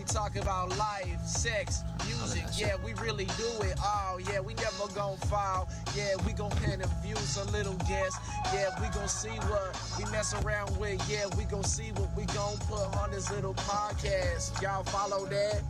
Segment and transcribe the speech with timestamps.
[0.00, 2.44] We talk about life, sex, music.
[2.56, 4.18] Yeah, we really do it all.
[4.18, 5.68] Yeah, we never gon' fall.
[5.94, 8.18] Yeah, we gon' interview a little guests.
[8.46, 11.06] Yeah, we gon' see what we mess around with.
[11.06, 14.62] Yeah, we gon' see what we gon' put on this little podcast.
[14.62, 15.60] Y'all follow that?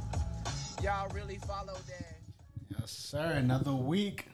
[0.80, 2.18] Y'all really follow that?
[2.78, 3.32] Yes, sir.
[3.32, 4.26] Another week.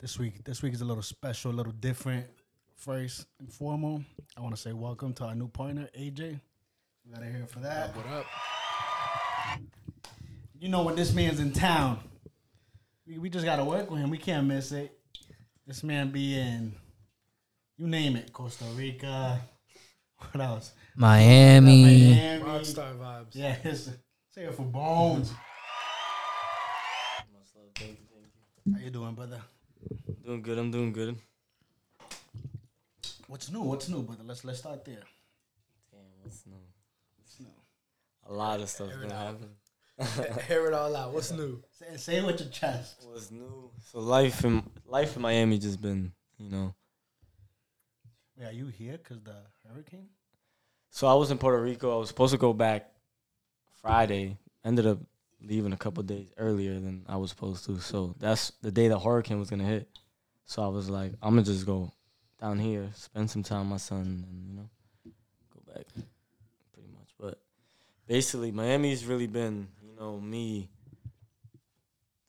[0.00, 2.26] This week, this week is a little special, a little different.
[2.74, 4.06] First and foremost,
[4.36, 6.40] I want to say welcome to our new partner, AJ.
[7.06, 7.94] We got here for that.
[7.94, 8.26] What up?
[10.60, 12.00] You know what this man's in town,
[13.06, 14.10] we, we just gotta work with him.
[14.10, 14.98] We can't miss it.
[15.66, 16.72] This man be in,
[17.76, 19.40] you name it, Costa Rica.
[20.32, 20.72] What else?
[20.96, 21.84] Miami.
[21.84, 22.42] Miami.
[22.42, 23.34] Rockstar vibes.
[23.34, 23.88] Yeah, it's,
[24.32, 25.32] say it for Bones.
[27.78, 29.40] How you doing, brother?
[30.26, 30.58] Doing good.
[30.58, 31.14] I'm doing good.
[33.28, 33.62] What's new?
[33.62, 34.24] What's new, brother?
[34.26, 35.04] Let's let's start there.
[35.92, 36.56] Damn, what's new?
[38.28, 39.54] A lot of stuff been happening.
[40.46, 41.12] Hear it all out.
[41.12, 41.60] What's new?
[41.72, 43.04] Say, say it with your chest.
[43.04, 43.70] What's new?
[43.90, 46.74] So life in life in Miami just been, you know.
[48.36, 49.34] Wait, are you here because the
[49.68, 50.08] hurricane?
[50.90, 51.94] So I was in Puerto Rico.
[51.94, 52.90] I was supposed to go back
[53.80, 54.36] Friday.
[54.64, 54.98] Ended up
[55.40, 57.80] leaving a couple days earlier than I was supposed to.
[57.80, 59.88] So that's the day the hurricane was gonna hit.
[60.44, 61.92] So I was like, I'm gonna just go
[62.40, 64.70] down here, spend some time with my son, and you know,
[65.52, 65.86] go back.
[66.72, 67.08] Pretty much.
[67.18, 67.40] But
[68.06, 70.68] basically, Miami's really been, you know, me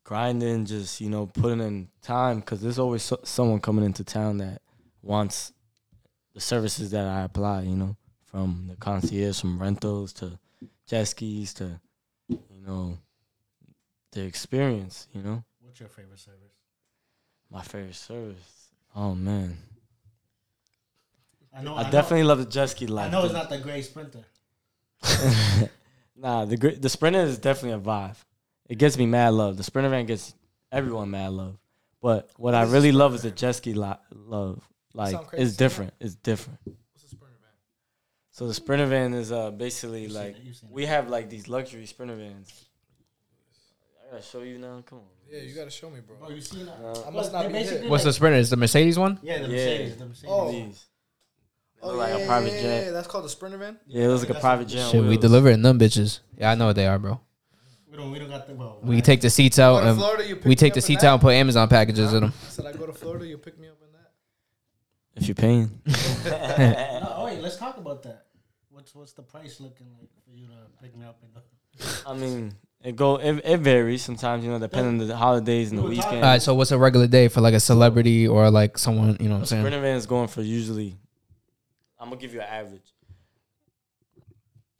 [0.03, 4.37] grinding, just you know, putting in time because there's always so- someone coming into town
[4.39, 4.61] that
[5.01, 5.51] wants
[6.33, 7.61] the services that I apply.
[7.63, 10.39] You know, from the concierge, from rentals to
[10.87, 11.79] jet skis to,
[12.27, 12.97] you know,
[14.11, 15.07] the experience.
[15.13, 16.53] You know, What's your favorite service?
[17.51, 18.67] my favorite service.
[18.95, 19.57] Oh man,
[21.55, 21.75] I know.
[21.75, 23.07] I, know- definitely love the jet ski life.
[23.07, 24.23] I know it's not the gray sprinter.
[26.19, 28.15] nah, the the sprinter is definitely a vibe.
[28.67, 29.57] It gets me mad love.
[29.57, 30.33] The sprinter van gets
[30.71, 31.57] everyone mad love.
[32.01, 34.61] But what I really love is the jet ski li- love.
[34.93, 35.93] Like crazy it's to say different.
[35.99, 36.59] It's different.
[36.65, 37.51] What's a sprinter van?
[38.31, 40.69] So the sprinter van is uh basically You've like it, you've it.
[40.69, 42.65] we have like these luxury sprinter vans.
[44.07, 44.81] I gotta show you now.
[44.85, 45.03] Come on.
[45.31, 46.15] Yeah, you gotta show me, bro.
[46.17, 46.81] Bro, you seen that?
[46.81, 47.03] No.
[47.07, 47.89] I must not be basically hit.
[47.91, 48.37] What's the Sprinter?
[48.39, 49.19] Is the Mercedes one?
[49.21, 49.49] Yeah, the Yeah.
[49.49, 49.97] Mercedes.
[49.97, 50.29] The Mercedes.
[50.31, 50.73] Oh.
[51.81, 51.81] These.
[51.81, 52.85] They Oh, look like yeah, a oh, private yeah, jet.
[52.85, 53.77] Yeah, that's called a sprinter van.
[53.87, 54.85] Yeah, it looks like a private jet.
[54.85, 55.21] on Shit, we wheels.
[55.21, 56.19] delivering them bitches.
[56.37, 57.19] Yeah, I know what they are, bro.
[57.89, 58.11] We don't.
[58.11, 58.53] We don't got the.
[58.53, 60.71] Well, We take the seats Go out to and Florida, you pick we me take
[60.71, 62.33] up the in seats out and put Amazon packages in them.
[62.49, 64.11] Said I go to Florida, you pick me up in that.
[65.21, 65.71] If you're paying.
[66.99, 68.25] No, oh, wait, let's talk about that.
[68.69, 70.53] What's what's the price looking like for you to
[70.83, 72.01] pick me up in the?
[72.07, 72.53] I mean,
[72.83, 74.43] it go it, it varies sometimes.
[74.43, 76.15] You know, depending on the holidays and the We weekend.
[76.17, 79.27] All right, so what's a regular day for like a celebrity or like someone, you
[79.29, 79.63] know what I'm saying?
[79.63, 80.97] sprinter van is going for usually.
[81.99, 82.93] I'm gonna give you an average.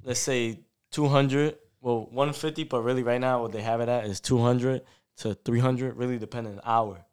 [0.04, 0.60] Let's say
[0.92, 1.58] 200.
[1.82, 4.82] Well, 150, but really right now what they have it at is 200
[5.18, 5.96] to 300.
[5.98, 7.06] Really depending on the hour.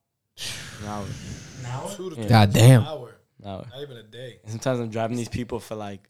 [0.82, 1.04] An hour.
[1.62, 1.86] Now.
[1.94, 2.28] Two to Yeah.
[2.28, 2.82] God damn.
[2.82, 3.66] an hour, An hour.
[3.70, 4.38] not even a day.
[4.42, 6.08] And sometimes I'm driving these people for like,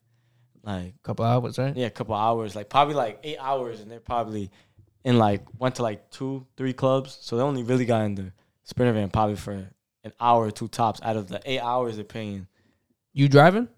[0.63, 1.77] like Couple hours, right?
[1.77, 4.51] yeah, a couple hours, like probably like eight hours, and they're probably
[5.05, 7.17] in like went to like two, three clubs.
[7.21, 8.33] So they only really got in the
[8.65, 12.05] sprinter van probably for an hour or two tops out of the eight hours they're
[12.05, 12.49] paying.
[13.13, 13.69] You driving?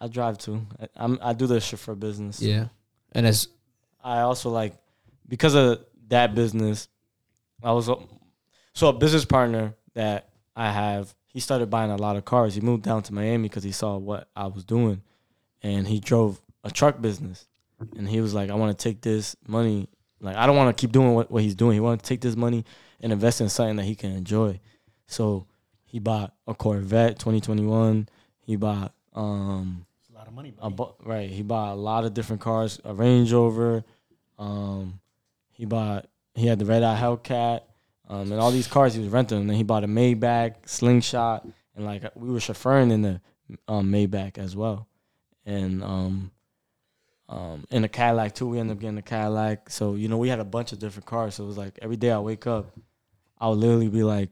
[0.00, 0.66] I drive too.
[0.80, 2.40] I, I'm I do this shit for business.
[2.40, 2.68] Yeah.
[3.12, 3.48] And as
[4.02, 4.74] I also like
[5.28, 6.88] because of that business.
[7.62, 7.90] I was
[8.72, 11.14] so a business partner that I have.
[11.26, 12.54] He started buying a lot of cars.
[12.54, 15.02] He moved down to Miami because he saw what I was doing,
[15.62, 17.46] and he drove a truck business.
[17.96, 19.88] And he was like, "I want to take this money.
[20.20, 21.74] Like, I don't want to keep doing what, what he's doing.
[21.74, 22.64] He want to take this money
[23.00, 24.60] and invest in something that he can enjoy."
[25.06, 25.46] So
[25.84, 28.08] he bought a Corvette 2021.
[28.40, 29.86] He bought um
[30.30, 31.30] lot of money, right.
[31.30, 32.80] He bought a lot of different cars.
[32.84, 33.84] A Range Rover.
[34.38, 35.00] Um,
[35.52, 36.06] he bought.
[36.34, 37.62] He had the red eye Hellcat.
[38.08, 39.38] Um, and all these cars he was renting.
[39.38, 41.46] And then he bought a Maybach, Slingshot,
[41.76, 43.20] and like we were chauffeuring in the
[43.66, 44.88] um, Maybach as well,
[45.44, 46.30] and um,
[47.28, 48.46] um, in a Cadillac too.
[48.46, 49.70] We ended up getting a Cadillac.
[49.70, 51.34] So you know we had a bunch of different cars.
[51.34, 52.78] So it was like every day I wake up,
[53.38, 54.30] I would literally be like,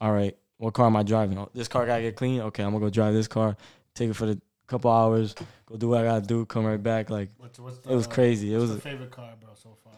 [0.00, 1.38] "All right, what car am I driving?
[1.38, 2.40] Oh, this car gotta get clean.
[2.40, 3.56] Okay, I'm gonna go drive this car.
[3.94, 5.34] Take it for the couple hours,
[5.66, 7.10] go do what I gotta do, come right back.
[7.10, 8.54] Like What's, what's the, it was crazy.
[8.54, 9.92] It was the favorite car, bro, so far?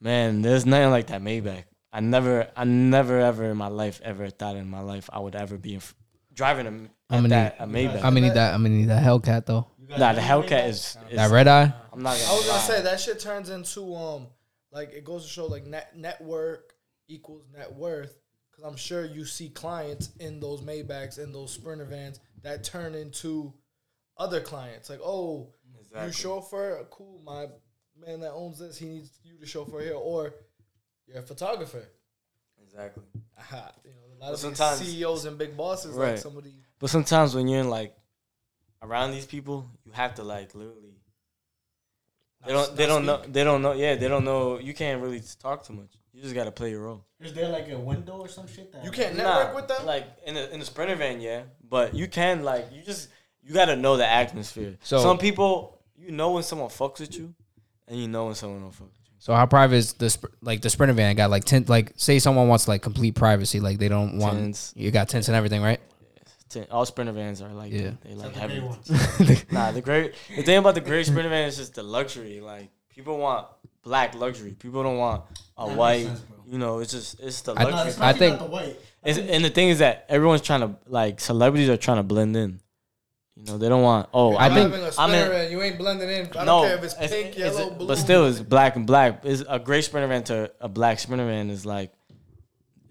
[0.00, 1.64] man, there's nothing like that Maybach.
[1.92, 5.34] I never, I never ever in my life ever thought in my life I would
[5.34, 5.94] ever be in, f-
[6.34, 7.96] driving a, I'm gonna that a Maybach.
[7.96, 8.54] I'm gonna need that.
[8.54, 9.66] I'm gonna need that Hellcat though.
[9.88, 11.72] Nah, the Hellcat is, is That red eye.
[11.92, 12.18] I'm not.
[12.18, 12.64] Gonna I was gonna lie.
[12.64, 14.26] say that shit turns into um
[14.70, 16.74] like it goes to show like net network
[17.08, 21.86] equals net worth because I'm sure you see clients in those Maybachs in those Sprinter
[21.86, 23.54] vans that turn into
[24.18, 26.12] other clients like oh you Exactly.
[26.12, 27.46] chauffeur cool my
[28.06, 30.34] man that owns this, he needs you to chauffeur here, or
[31.06, 31.82] you're a photographer.
[32.62, 33.02] Exactly.
[33.38, 36.18] Aha, you know, a lot But of these sometimes- CEOs and big bosses, like Right.
[36.18, 36.62] some of these.
[36.78, 37.96] But sometimes when you're in like
[38.82, 40.94] around these people, you have to like literally.
[42.46, 42.76] They don't.
[42.76, 43.22] They not don't know.
[43.26, 43.72] They don't know.
[43.72, 44.58] Yeah, they don't know.
[44.58, 45.90] You can't really talk too much.
[46.12, 47.04] You just gotta play your role.
[47.20, 49.86] Is there like a window or some shit that You can't network Nah, with them.
[49.86, 51.42] Like in the in the sprinter van, yeah.
[51.68, 53.08] But you can like you just
[53.48, 54.76] you gotta know the atmosphere.
[54.82, 57.34] So- some people you know when someone fucks with you,
[57.88, 59.10] and you know when someone don't fuck with you.
[59.20, 62.18] So how private is the sp- like the sprinter van got like tent like say
[62.20, 64.72] someone wants like complete privacy like they don't want Tents.
[64.76, 65.80] you got tents and everything right
[66.48, 67.82] Ten- All sprinter vans are like Yeah.
[67.90, 68.00] that.
[68.02, 68.60] they like the heavy.
[69.50, 72.40] Nah, the great the thing about the great sprinter van is just the luxury.
[72.40, 73.48] Like people want
[73.82, 74.52] black luxury.
[74.52, 75.24] People don't want
[75.58, 76.04] a That white.
[76.06, 77.88] sense, you know, it's just it's the I- No, luxury.
[77.90, 78.76] it's I think- the white.
[79.04, 82.34] It's, and the thing is that everyone's trying to like celebrities are trying to blend
[82.36, 82.60] in.
[83.38, 84.08] You know, they don't want.
[84.12, 86.26] Oh, I I'm think- having a I'm in- and you ain't blending in.
[86.26, 87.86] I don't no, care if it's it's- pink, it's- yellow, blue.
[87.86, 89.24] but still, it's black and black.
[89.24, 91.92] Is a gray sprinter van to a black sprinter van is like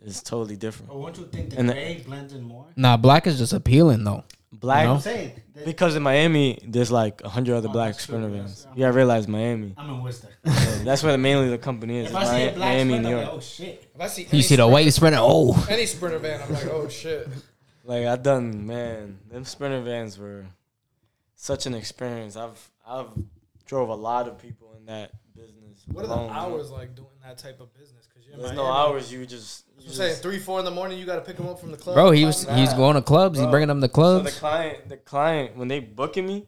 [0.05, 0.87] is totally different.
[0.89, 2.65] But won't you think the And the- gray blends in more?
[2.77, 4.23] nah black is just appealing though
[4.53, 4.93] Black You know?
[4.95, 5.31] I'm saying.
[5.55, 8.45] that- because in Miami there's like a hundred other Oh, black that's true, sprinter yes.
[8.45, 8.65] vans.
[8.67, 9.73] I'm- You gotta realize Miami.
[9.77, 10.29] I'm in Worcester.
[10.45, 10.53] Yeah,
[10.85, 12.05] that's where the, mainly the company is.
[12.09, 13.25] if It's I see Mi- a black Miami sprinter, New York.
[13.27, 13.91] like, oh shit.
[13.93, 16.65] if I see you any see the white sprinter oh any sprinter van, I'm like,
[16.67, 17.27] oh shit.
[17.87, 19.17] Like I done, man.
[19.31, 20.45] Them sprinter vans were
[21.35, 22.35] such an experience.
[22.35, 23.07] I've I've
[23.65, 25.85] drove a lot of people in that business.
[25.87, 26.37] What are the alone, you know?
[26.37, 28.05] hours like doing that type of business?
[28.05, 29.09] Because you're There's no hours.
[29.11, 29.63] You just.
[29.79, 30.99] You I'm saying three, four in the morning.
[30.99, 31.95] You got to pick them up from the club.
[31.95, 33.51] bro he was Five he's going to clubs he's Bro.
[33.51, 36.45] bringing them to so the client, the client, when they booking me,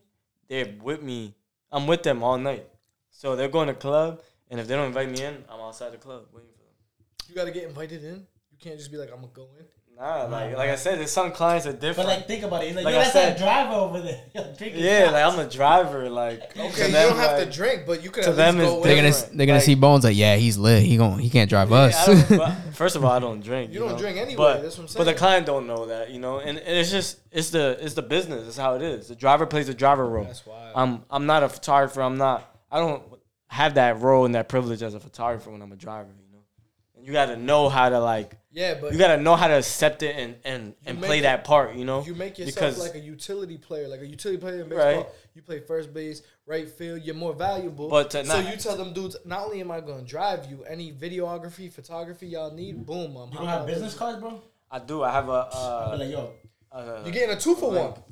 [0.49, 1.35] they're with me.
[1.71, 2.67] I'm with them all night.
[3.11, 5.97] So they're going to club, and if they don't invite me in, I'm outside the
[5.97, 7.29] club waiting for them.
[7.29, 8.27] You got to get invited in.
[8.51, 9.65] You can't just be like, I'm gonna go in.
[9.99, 12.67] Nah, like like I said, there's some clients are different But like, think about it.
[12.67, 14.21] He's like, Like yo, I that's said- that driver over there.
[14.33, 15.13] Yo, drinking yeah, shots.
[15.13, 16.09] like I'm a driver.
[16.09, 18.35] Like Okay, to you them, don't have like, to drink, but you can to at
[18.37, 20.95] them least go they're gonna they're gonna Like- see bones like yeah he's lit he
[20.95, 23.73] gon' he can't drive us I don't- but first of all, I don't drink.
[23.73, 23.97] You don't know?
[23.97, 26.57] drink anyway, But, that's what I'm But the client don't know that, you know, and,
[26.57, 28.47] and it's just it's the it's the business.
[28.47, 29.09] It's how it is.
[29.09, 30.23] The driver plays the driver role.
[30.23, 30.71] That's why.
[30.75, 32.01] I'm I'm not a photographer.
[32.01, 32.55] I'm not.
[32.71, 33.03] I don't
[33.47, 36.07] have that role and that privilege as a photographer when I'm a driver.
[36.25, 36.43] You know,
[36.95, 38.37] and you got to know how to like.
[38.51, 41.21] Yeah, but You got to know how to accept it and and and play it-
[41.23, 41.75] that part.
[41.75, 44.69] You know, you make yourself because like a utility player, like a utility player in
[44.69, 44.85] baseball.
[44.95, 45.05] Right.
[45.35, 47.01] You play first base, right field.
[47.03, 47.89] You're more valuable.
[47.89, 50.49] But to so not- you tell them dudes, not only am I going to drive
[50.49, 53.15] you, any videography, photography y'all need, boom.
[53.15, 54.41] I'm You don't have business cards, bro?
[54.71, 55.03] I do.
[55.03, 55.47] I have a.
[55.51, 56.31] I'll Uh, be like, yo,
[56.71, 58.03] uh, You're getting a two for Like- one.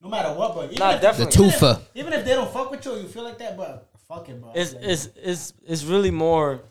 [0.00, 1.36] no matter what, but even Nah, if, definitely.
[1.36, 1.80] The even if- twofer.
[1.94, 4.50] Even if they don't fuck with you, you feel like that, but fuck it, bro.
[4.54, 6.62] it's Like, it's it's it's really more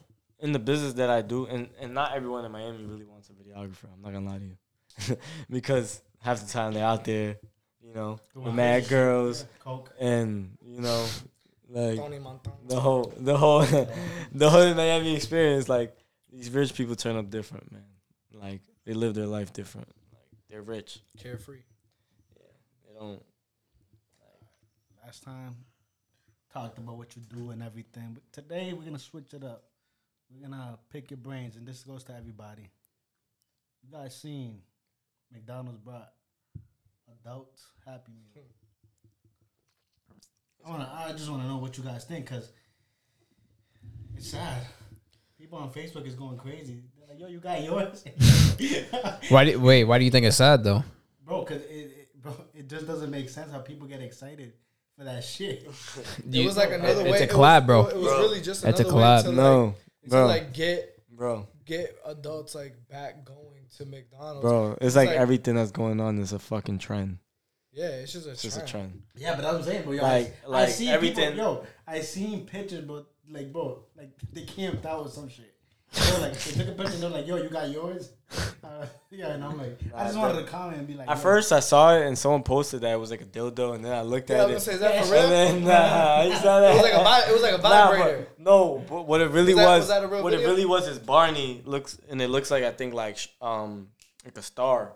[0.42, 3.34] in the business that I do, and and not everyone in Miami really wants a
[3.34, 3.86] videographer.
[3.94, 4.46] I'm not gonna lie to
[5.10, 5.18] you,
[5.50, 7.38] because half the time they're out there,
[7.82, 9.92] you know, doing with mad girls, Yeah, Coke.
[10.00, 11.06] and you know,
[11.70, 12.00] like
[12.68, 13.62] the whole the whole
[14.34, 15.70] the whole Miami experience.
[15.70, 15.96] Like
[16.32, 17.86] these rich people turn up different, man.
[18.34, 19.88] Like they live their life different.
[20.12, 21.00] Like they're rich.
[21.18, 21.60] Carefree.
[22.36, 22.44] Yeah,
[22.88, 23.22] they don't.
[25.06, 25.56] Last time
[26.54, 29.64] talked about what you do and everything, but today we're gonna switch it up.
[30.34, 32.70] We're gonna pick your brains, and this goes to everybody.
[33.84, 34.60] You guys seen
[35.32, 36.12] McDonald's brought
[37.24, 38.44] adult Happy Meal.
[40.10, 40.68] Hmm.
[40.68, 42.52] I wanna, I just wanna know what you guys think, cause
[44.16, 44.62] it's sad.
[45.38, 46.84] People on Facebook is going crazy.
[46.98, 48.04] They're like, "Yo, you got yours,
[49.30, 50.84] why do, wait why do you think it's sad though
[51.26, 54.54] bro?" Cause it, it, bro, it just doesn't make sense how people get excited
[54.98, 55.68] for that shit.
[56.32, 57.10] It was like another it's way.
[57.10, 57.88] It's a it collab, was, bro.
[57.88, 59.24] It was really just It's a another way collab.
[59.24, 63.38] to like, No, to like get bro, get adults like back going
[63.78, 64.42] to McDonald's.
[64.42, 64.72] bro.
[64.74, 67.20] It's It's like like- everything that's going on is a fucking trend.
[67.74, 68.92] Yeah, it's just a It's just a trend.
[68.92, 69.04] trend.
[69.16, 69.94] Yeah, but that's what I'm saying, bro.
[69.94, 73.86] Yo, Like- I, like I see everything- People, yo, I seen pictures, but like, bro,
[73.96, 75.54] like they camped out with some shit.
[75.94, 78.12] Bro, like they took a picture and they're like, "Yo, you got yours?"
[78.64, 81.22] Uh, yeah, and I'm like, I just wanted to comment and be like, At yo,
[81.24, 83.92] first, I saw it and someone posted that it was like a dildo, and then
[83.92, 84.80] I looked Yeah, I at was it.
[84.80, 85.22] gonna say, is that for real?
[85.24, 86.72] And then nah, you saw that.
[86.72, 88.28] It was like a vi- it was like a Nah, vibrator.
[88.38, 90.48] but no, but what it really Was that- was, was that a real what video?
[90.48, 93.90] it really was is Barney looks, and it looks like I think like um
[94.24, 94.94] like a star,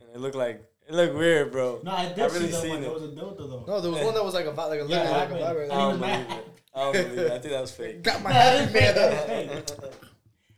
[0.00, 1.80] and it looked like it looked weird, bro.
[1.82, 2.78] No, I did I see really that seen one.
[2.80, 2.82] it.
[2.82, 3.64] There was a dildo though.
[3.66, 5.40] No, there was one that was like a vi- like a, Yeah, like a I-
[5.48, 5.72] vibrator.
[5.72, 6.44] I don't believe it.
[6.76, 7.32] I don't believe it.
[7.32, 8.02] I think that was fake.
[8.02, 9.92] Got my Nah, happy it's man.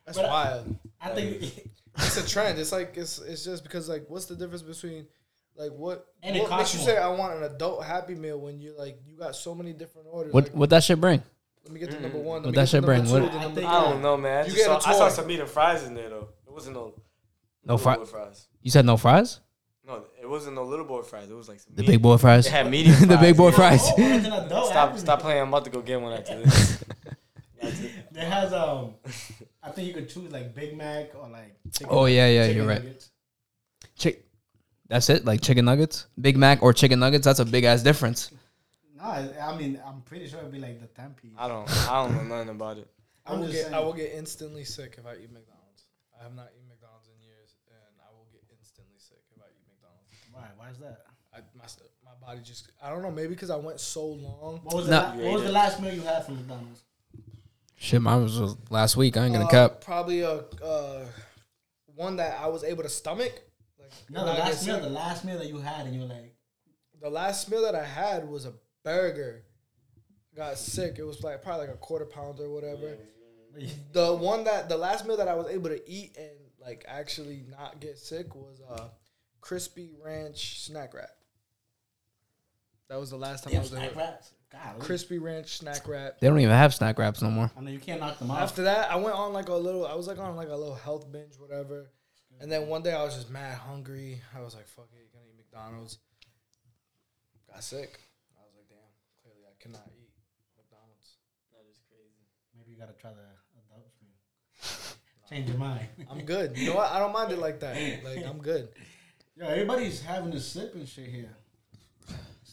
[0.06, 0.14] Fake.
[0.14, 0.76] That's But I- wild.
[1.00, 2.58] I think It's a trend.
[2.58, 5.06] It's like it's it's just because like what's the difference between
[5.56, 6.88] like what And it what makes costs you more.
[6.88, 10.08] say I want an adult happy meal when you like you got so many different
[10.10, 10.32] orders.
[10.34, 11.22] what like, what that shit bring
[11.64, 12.42] let me get to number one.
[12.42, 13.04] Let What that shit bring?
[13.06, 14.38] two, What- I think- I don't know, man.
[14.44, 16.28] I, You just get saw, a I saw some meat and fries in there though.
[16.46, 16.94] It wasn't no
[17.64, 18.46] No fri- fries.
[18.62, 19.40] you said no fries
[19.86, 21.30] No, it wasn't no little boy fries.
[21.30, 21.92] It was like some the meat.
[21.92, 23.20] big boy fries It had medium the fries.
[23.20, 23.54] big boy Yeah.
[23.54, 25.40] fries oh, it's an adult Stop, stop playing.
[25.40, 26.84] I'm about to go get one after this.
[27.62, 28.94] It has um,
[29.66, 31.56] I think you could choose like Big Mac or like.
[31.72, 32.82] Chicken, Oh, yeah, yeah, chicken you're right.
[32.82, 33.10] nuggets.
[33.96, 34.24] Chick.
[34.88, 35.24] That's it.
[35.24, 37.24] Like chicken nuggets, Big Mac or chicken nuggets.
[37.24, 38.30] That's a big ass difference.
[38.96, 41.32] No, I I mean I'm pretty sure it'd be like the ten piece.
[41.36, 41.68] I don't.
[41.90, 42.88] I don't know nothing about it.
[43.26, 43.74] I I'm will just get saying.
[43.74, 45.82] I will get instantly sick if I eat McDonald's.
[46.18, 49.46] I have not eaten McDonald's in years, and I will get instantly sick if I
[49.50, 50.14] eat McDonald's.
[50.32, 50.46] Why?
[50.56, 51.02] Why is that?
[51.34, 54.60] I, my s- my body just I don't know maybe because I went so long.
[54.62, 56.82] What was the la- what was the last meal you had from McDonald's?
[57.86, 59.16] Shit, mine was uh, last week.
[59.16, 59.80] I ain't gonna Uh, cap.
[59.80, 61.06] Probably a uh,
[61.94, 63.32] one that I was able to stomach.
[63.78, 66.34] Like No, the last meal, the last meal that you had, and you were like,
[67.00, 69.44] the last meal that I had was a burger.
[70.34, 70.96] Got sick.
[70.98, 72.96] It was like probably like a quarter pounder or whatever.
[73.92, 77.44] The one that the last meal that I was able to eat and like actually
[77.48, 78.90] not get sick was a
[79.40, 81.10] crispy ranch snack wrap.
[82.88, 84.00] That was the last time I was snack able.
[84.00, 84.32] wraps.
[84.52, 86.20] God, Crispy ranch snack wrap.
[86.20, 87.50] They don't even have snack wraps no more.
[87.56, 88.38] I know you can't knock them off.
[88.38, 89.86] After that, I went on like a little.
[89.86, 91.90] I was like on like a little health binge, whatever.
[92.40, 94.20] And then one day I was just mad hungry.
[94.36, 95.98] I was like, "Fuck it, gonna eat McDonald's."
[97.50, 97.98] Got sick.
[98.38, 98.78] I was like, "Damn,
[99.22, 100.12] clearly I cannot eat
[100.56, 101.16] McDonald's."
[101.52, 102.28] That is crazy.
[102.56, 103.26] Maybe you gotta try the
[103.66, 104.98] adult stream.
[105.30, 105.86] Change your mind.
[106.10, 106.56] I'm good.
[106.56, 106.92] You know what?
[106.92, 107.76] I don't mind it like that.
[108.04, 108.68] Like I'm good.
[109.36, 111.34] Yeah, everybody's having a sip and shit here.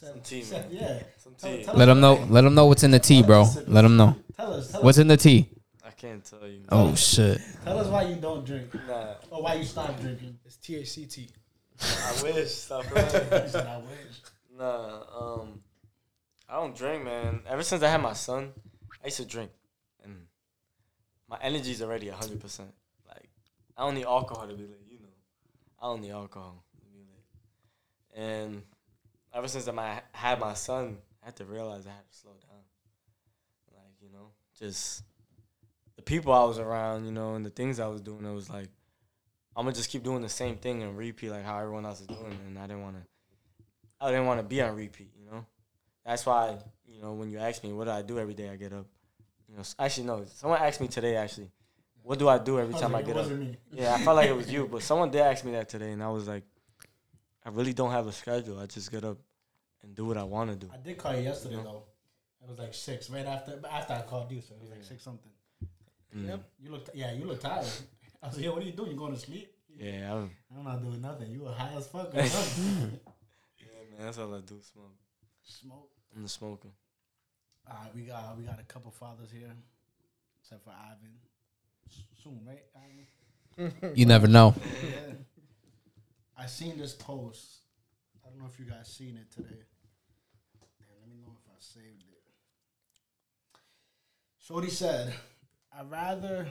[0.04, 0.66] Some tea, man.
[0.70, 1.00] Yeah.
[1.18, 1.64] Some tea.
[1.64, 2.16] tell Let us them know.
[2.16, 2.26] why.
[2.30, 3.46] Let them know what's in the tea, bro.
[3.68, 4.72] Let them know Tell us.
[4.72, 5.50] Tell what's us, in the tea.
[5.86, 6.62] I can't tell you.
[6.70, 7.40] Oh shit.
[7.64, 10.38] tell us why you don't drink Nah, or why you stopped drinking.
[10.46, 11.30] It's THC tea.
[11.82, 12.52] I wish.
[12.52, 14.22] Stop said, I wish.
[14.58, 15.62] Nah, um,
[16.50, 17.42] I don't drink, man.
[17.48, 18.52] Ever since I had my son,
[19.02, 19.52] I used to drink,
[20.04, 20.28] and
[21.30, 22.70] my energy's already hundred percent.
[23.08, 23.30] Like,
[23.78, 25.08] I don't need alcohol to be lit, you know.
[25.82, 28.24] I don't need alcohol to be lit.
[28.28, 28.62] And
[29.34, 32.60] ever since I had my son, I had to realize I had to slow down.
[33.74, 34.28] Like, you know,
[34.60, 35.04] just
[35.96, 38.26] the people I was around, you know, and the things I was doing.
[38.26, 38.68] It was like,
[39.56, 42.08] I'm gonna just keep doing the same thing and repeat like how everyone else is
[42.08, 43.04] doing, and I didn't want to.
[44.02, 45.46] I didn't want to be on repeat, you know.
[46.06, 48.56] That's why, you know, when you ask me what do I do every day, I
[48.58, 48.86] get up.
[49.48, 51.16] You know, actually no, someone asked me today.
[51.16, 51.52] Actually,
[52.02, 53.24] what do I do every I time I like, it get up?
[53.24, 53.58] wasn't me.
[53.72, 56.04] Yeah, I felt like it was you, but someone did ask me that today, and
[56.04, 56.44] I was like,
[57.46, 58.60] I really don't have a schedule.
[58.60, 59.18] I just get up
[59.84, 60.72] and do what I want to do.
[60.74, 61.84] I did call you yesterday though.
[62.42, 65.04] It was like six right after after I called you, so it was like six
[65.04, 65.32] something.
[66.16, 66.28] Mm.
[66.28, 66.44] Yep.
[66.60, 67.66] You look yeah, you look tired.
[68.22, 68.92] I was like, yo, what are you doing?
[68.92, 69.54] You going to sleep?
[69.78, 71.32] Yeah, I'm, I'm not doing nothing.
[71.32, 72.14] You were high as fuck.
[72.14, 73.00] or something.
[73.60, 73.66] yeah,
[73.98, 74.06] man.
[74.06, 74.60] That's all I do.
[74.62, 74.96] Smoke.
[75.44, 75.90] Smoke.
[76.16, 76.70] I'm the smoker.
[77.70, 79.52] All right, we got we got a couple fathers here,
[80.42, 81.16] except for Ivan.
[82.24, 82.64] Soon, right?
[82.76, 83.94] Ivan?
[83.96, 84.56] You never know.
[84.84, 85.14] Yeah.
[86.38, 87.60] I seen this post.
[88.26, 89.64] I don't know if you guys seen it today.
[90.80, 92.22] Damn, let me know if I saved it.
[94.40, 95.14] Shorty said,
[95.78, 96.48] "I'd rather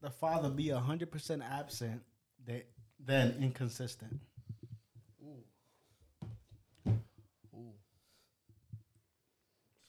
[0.00, 2.02] the father be hundred percent absent
[2.44, 2.62] than,
[3.04, 4.20] than inconsistent."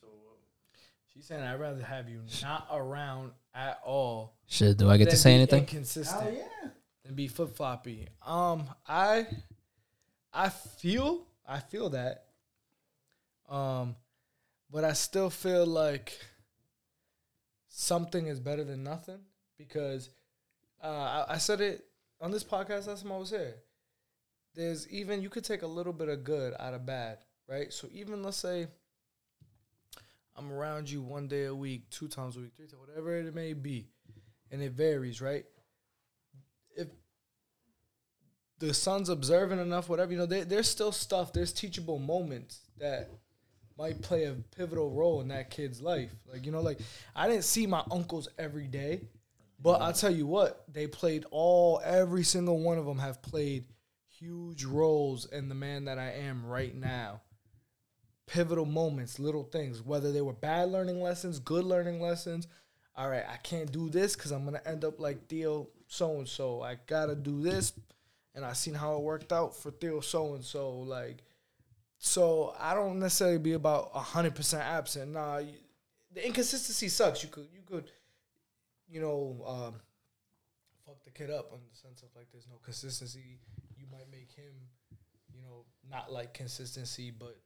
[0.02, 0.06] Uh,
[1.12, 4.36] She's saying I'd rather have you not around at all.
[4.46, 4.76] Shit.
[4.78, 5.60] Do I get to say anything?
[5.60, 6.22] Inconsistent.
[6.22, 6.68] Hell yeah!
[7.08, 8.06] And be flip floppy.
[8.24, 9.26] Um, I,
[10.32, 12.26] I feel, I feel that.
[13.48, 13.96] Um,
[14.70, 16.16] but I still feel like
[17.68, 19.20] something is better than nothing
[19.56, 20.10] because
[20.84, 21.86] uh, I, I said it
[22.20, 23.56] on this podcast last time I was here.
[24.54, 27.72] There's even you could take a little bit of good out of bad, right?
[27.72, 28.66] So even let's say
[30.36, 33.34] I'm around you one day a week, two times a week, three times, whatever it
[33.34, 33.88] may be,
[34.50, 35.46] and it varies, right?
[36.78, 36.88] if
[38.58, 43.10] the son's observant enough, whatever, you know, there, there's still stuff, there's teachable moments that
[43.78, 46.10] might play a pivotal role in that kid's life.
[46.30, 46.80] Like, you know, like
[47.14, 49.02] I didn't see my uncles every day,
[49.60, 53.64] but I'll tell you what, they played all, every single one of them have played
[54.18, 57.22] huge roles in the man that I am right now.
[58.26, 62.46] Pivotal moments, little things, whether they were bad learning lessons, good learning lessons.
[62.96, 66.28] All right, I can't do this because I'm gonna end up like Theo so and
[66.28, 66.60] so.
[66.60, 67.72] I gotta do this,
[68.38, 70.70] and I seen how it worked out for Theo so and so.
[70.78, 71.24] Like,
[71.98, 75.12] so I don't necessarily be about hundred percent absent.
[75.12, 75.54] Nah, you,
[76.14, 77.24] the inconsistency sucks.
[77.24, 77.90] You could, you could,
[78.88, 79.74] you know, um,
[80.86, 83.40] fuck the kid up in the sense of like there's no consistency.
[83.76, 84.54] You might make him,
[85.34, 87.36] you know, not like consistency, but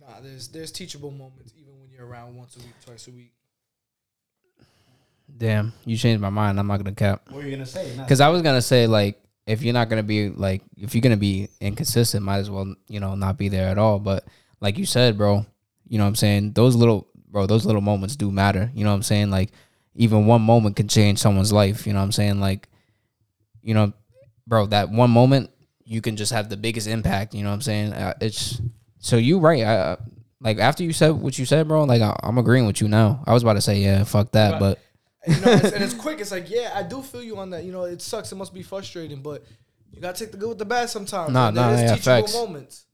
[0.00, 3.34] nah, there's there's teachable moments even when you're around once a week, twice a week.
[5.36, 6.58] Damn, you changed my mind.
[6.58, 7.20] I'm not gonna cap.
[7.26, 7.94] What were you gonna say?
[7.98, 11.16] Because I was gonna say like, if you're not gonna be like, if you're gonna
[11.16, 13.98] be inconsistent, might as well you know not be there at all.
[13.98, 14.24] But
[14.60, 15.46] like you said, bro,
[15.88, 18.70] you know what I'm saying those little bro, those little moments do matter.
[18.74, 19.30] You know what I'm saying?
[19.30, 19.50] Like
[19.94, 21.86] even one moment can change someone's life.
[21.86, 22.40] You know what I'm saying?
[22.40, 22.68] Like,
[23.62, 23.94] you know,
[24.46, 25.50] bro, that one moment
[25.82, 27.34] you can just have the biggest impact.
[27.34, 27.92] You know what I'm saying?
[27.94, 28.60] Uh, it's
[28.98, 29.62] so you right.
[29.64, 29.96] I, uh,
[30.40, 31.84] like after you said what you said, bro.
[31.84, 33.24] Like I, I'm agreeing with you now.
[33.26, 34.78] I was about to say yeah, fuck that, but
[35.26, 36.20] you know, it's, and it's quick.
[36.20, 37.64] It's like, yeah, I do feel you on that.
[37.64, 38.30] You know, it sucks.
[38.32, 39.44] It must be frustrating, but
[39.92, 41.32] you gotta take the good with the bad sometimes.
[41.32, 42.34] Nah, And there nah, is yeah, teachable facts.
[42.34, 42.84] moments.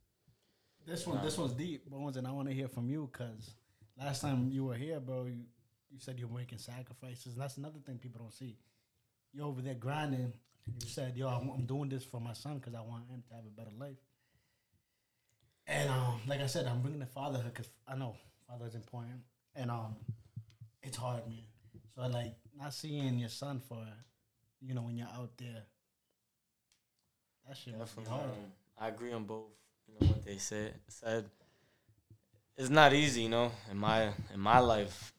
[0.87, 3.51] This one, this one's deep, Bones, and I want to hear from you because
[3.99, 5.45] last time you were here, bro, you,
[5.91, 7.33] you said you were making sacrifices.
[7.35, 8.59] And that's another thing people don't see.
[9.33, 10.33] You're over there grinding.
[10.67, 13.35] You said, "Yo, I'm, I'm doing this for my son because I want him to
[13.35, 13.97] have a better life."
[15.67, 18.17] And um, like I said, I'm bringing the fatherhood because I know
[18.47, 19.21] fatherhood is important,
[19.57, 19.97] and um,
[20.83, 21.39] it's hard, man.
[21.95, 23.87] So like not seeing your son for,
[24.61, 25.63] you know, when you're out there,
[27.47, 28.23] that shit must be hard.
[28.25, 29.45] Um, I agree on both.
[29.87, 30.75] You know what they said.
[30.89, 31.27] Said
[32.57, 33.23] it's not easy.
[33.23, 35.13] You know, in my in my life,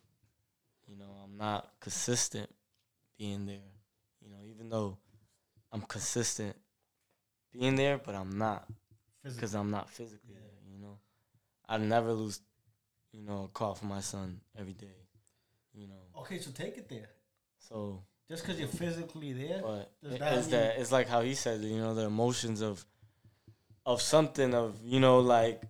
[0.88, 2.50] you know, I'm not consistent
[3.18, 3.72] being there.
[4.22, 4.98] You know, even though
[5.72, 6.56] I'm consistent
[7.54, 8.66] being there, but I'm not
[9.24, 10.74] because I'm not physically there.
[10.74, 10.98] You know,
[11.70, 12.42] I never lose.
[13.14, 14.88] You know, a call for my son every day.
[15.76, 17.10] You know, Okay, so take it there.
[17.60, 21.62] so Just because you're physically there, But that mean- that it's like how he said,
[21.62, 22.86] you know, the emotions of
[23.86, 25.62] of something of you know, like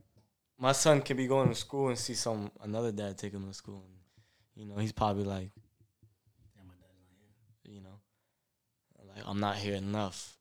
[0.57, 3.53] my son could be going to school and see some another dad take him to
[3.53, 3.97] school, and
[4.55, 5.51] you know, he's probably like,
[6.55, 7.17] Damn, my dad's not
[7.63, 7.73] here.
[7.73, 7.99] you know,
[9.15, 10.37] like I'm not here enough.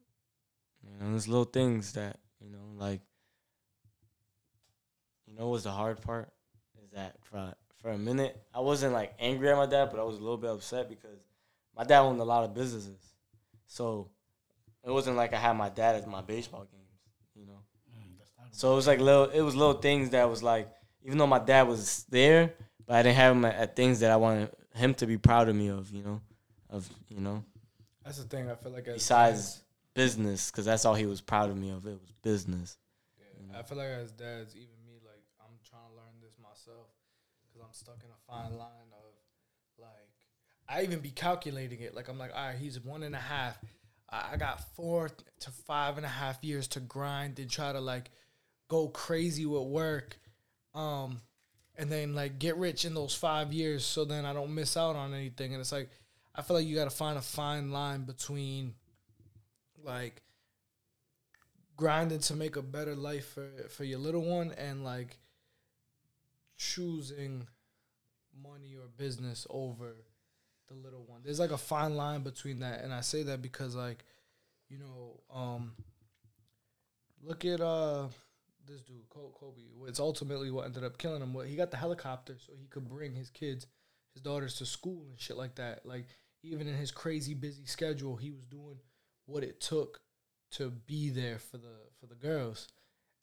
[0.82, 3.00] You know, there's little things that you know, like
[5.26, 6.28] you know, what's the hard part
[6.84, 7.54] is that for
[7.84, 10.38] for a minute I wasn't like angry at my dad, but I was a little
[10.38, 11.20] bit upset because
[11.76, 12.98] my dad owned a lot of businesses,
[13.66, 14.08] so
[14.82, 16.98] it wasn't like I had my dad at my baseball games,
[17.34, 17.60] you know.
[17.94, 20.42] Mm, let's talk about So it was like little, it was little things that was
[20.42, 20.70] like,
[21.04, 22.54] even though my dad was there,
[22.86, 25.50] but I didn't have him at, at things that I wanted him to be proud
[25.50, 26.20] of me of, you know,
[26.70, 27.44] of you know,
[28.02, 28.50] That's the thing.
[28.50, 29.60] I feel like as Besides- dads-
[29.94, 31.86] business, because that's all he was proud of me of.
[31.86, 32.76] It was business.
[33.54, 36.90] I feel like as dads, even me, like I'm trying to learn this myself
[37.46, 39.12] because I'm stuck in a fine line of
[39.78, 40.14] like
[40.68, 41.94] I even be calculating it.
[41.94, 43.58] Like I'm like, all right, he's one and a half.
[44.08, 45.10] I, got four
[45.40, 48.12] to five and a half years to grind and try to like
[48.68, 50.16] go crazy with work,
[50.72, 51.20] um,
[51.76, 54.94] and then like get rich in those five years, so then I don't miss out
[54.94, 55.52] on anything.
[55.52, 55.90] And it's like
[56.34, 58.74] I feel like you got to find a fine line between
[59.82, 60.22] like
[61.76, 65.18] grinding to make a better life for for your little one and like
[66.56, 67.48] choosing
[68.42, 69.96] money or business over
[70.68, 71.20] the little one.
[71.24, 74.04] There's like a fine line between that and I say that because like
[74.68, 75.72] you know um
[77.22, 78.08] look at uh
[78.66, 82.36] this dude Kobe it's ultimately what ended up killing him what he got the helicopter
[82.38, 83.66] so he could bring his kids
[84.14, 86.06] his daughters to school and shit like that like
[86.42, 88.78] even in his crazy busy schedule he was doing
[89.26, 90.00] what it took
[90.52, 92.68] to be there for the for the girls.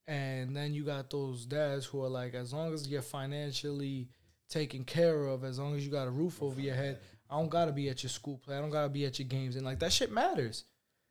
[0.08, 4.10] And then you got those dads who are like, as long as you're financially
[4.52, 7.50] taken care of, as long as you got a roof over your head, I don't
[7.50, 8.58] gotta be at your school play.
[8.58, 10.66] I don't gotta be at your games, and like that shit matters.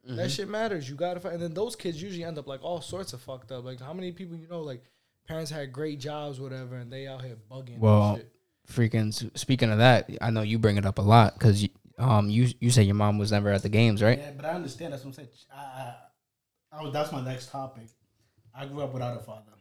[0.05, 0.89] That shit matters.
[0.89, 3.53] You gotta, fi- and then those kids usually end up like all sorts of fucked
[3.53, 3.65] up.
[3.65, 4.83] Like how many people you know, like
[5.29, 7.79] parents had great jobs, whatever, and they out here bugging.
[7.79, 8.33] Well, and shit.
[8.69, 11.67] freaking speaking of that, I know you bring it up a lot because
[11.99, 14.19] um you you say your mom was never at the games, right?
[14.19, 14.93] Yeah, but I understand.
[14.93, 15.29] That's what I'm saying.
[15.55, 15.95] I,
[16.73, 17.89] I, I that's my next topic.
[18.55, 19.53] I grew up without a father,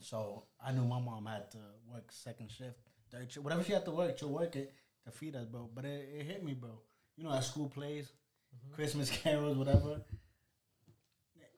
[0.00, 1.58] so I knew my mom had to
[1.92, 2.78] work second shift,
[3.10, 4.72] third shift, whatever she had to work, she'll work it
[5.04, 5.68] to feed us, bro.
[5.74, 6.70] But it, it hit me, bro.
[7.16, 8.12] You know, at school plays,
[8.54, 8.74] mm-hmm.
[8.74, 10.00] Christmas carols, whatever.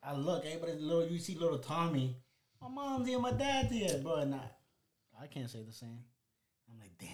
[0.03, 1.07] I look, hey, but it's little.
[1.07, 2.17] You see little Tommy.
[2.61, 4.17] My mom's here, my dad's here, bro.
[4.17, 4.43] And I,
[5.23, 5.99] I can't say the same.
[6.71, 7.09] I'm like, damn.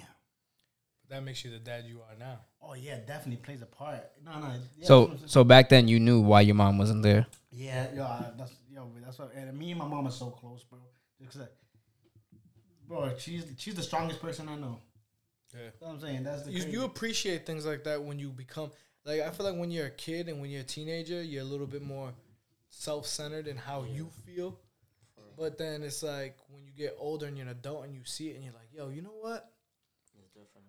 [1.08, 2.38] that makes you the dad you are now.
[2.62, 4.10] Oh yeah, definitely plays a part.
[4.24, 4.52] No, no.
[4.76, 5.28] Yeah, So what I'm saying.
[5.28, 7.26] so back then you knew why your mom wasn't there.
[7.52, 9.32] Yeah, yo, I- that's yo, that's what.
[9.34, 10.78] And me and my mom are so close, bro.
[11.20, 11.69] Just 'cause I-
[12.90, 14.78] bro, she's she's the strongest person I know.
[15.54, 15.60] Yeah.
[15.64, 16.24] That's what I'm saying.
[16.24, 18.70] That's the you, crazy- you appreciate things like that when you become
[19.04, 21.46] like I feel like when you're a kid and when you're a teenager, you're a
[21.46, 22.12] little bit more
[22.68, 24.58] self centered in how you feel.
[25.38, 28.28] But then it's like when you get older and you're an adult and you see
[28.28, 29.50] it and you're like, yo, you know what?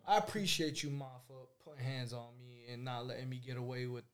[0.08, 3.86] I appreciate you, Ma, for putting hands on me and not letting me get away
[3.88, 4.06] with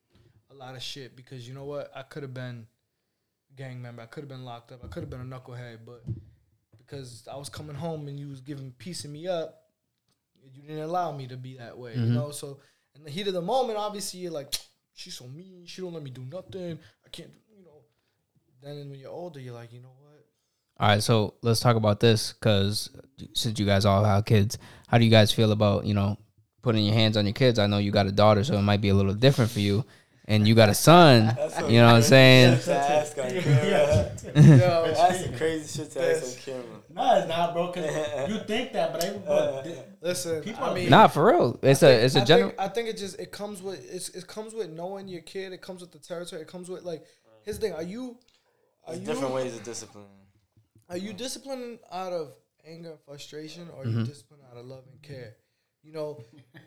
[0.50, 1.92] a lot of shit because you know what?
[1.96, 2.66] I could have been
[3.56, 4.02] gang member.
[4.02, 4.84] I could have been locked up.
[4.84, 6.04] I could have been a knucklehead, but
[6.88, 9.64] because I was coming home and you was giving piecing me up,
[10.54, 12.14] you didn't allow me to be that way, you mm-hmm.
[12.14, 12.32] know.
[12.32, 12.60] So
[12.96, 14.54] in the heat of the moment, obviously you're like,
[14.94, 15.66] she's so mean.
[15.66, 16.80] She don't let me do nothing.
[17.06, 17.82] I can't, you know.
[18.62, 20.08] Then when you're older, you're like, you know what?
[20.80, 22.92] All right, so let's talk about this because
[23.34, 26.18] since you guys all have kids, how do you guys feel about you know
[26.62, 27.58] putting your hands on your kids?
[27.58, 29.84] I know you got a daughter, so it might be a little different for you,
[30.26, 31.36] and you got a son.
[31.68, 32.60] You know what I'm saying?
[34.42, 36.64] That's Yo, the crazy shit to ask on camera.
[36.94, 37.72] No, it's not, bro.
[37.72, 39.12] Cause you think that, but I.
[39.18, 41.60] But th- listen, People I mean, Nah, for real.
[41.62, 42.50] It's a it's a I general.
[42.50, 45.54] Think, I think it just it comes with it's, it comes with knowing your kid.
[45.54, 46.42] It comes with the territory.
[46.42, 47.04] It comes with like
[47.44, 47.74] his thing.
[47.74, 48.18] Are you
[48.86, 50.06] are There's you different ways of discipline.
[50.90, 52.34] are you disciplined out of
[52.68, 54.00] anger and frustration, or are Mm-hmm.
[54.02, 55.36] you disciplined out of love and care?
[55.84, 56.20] You know,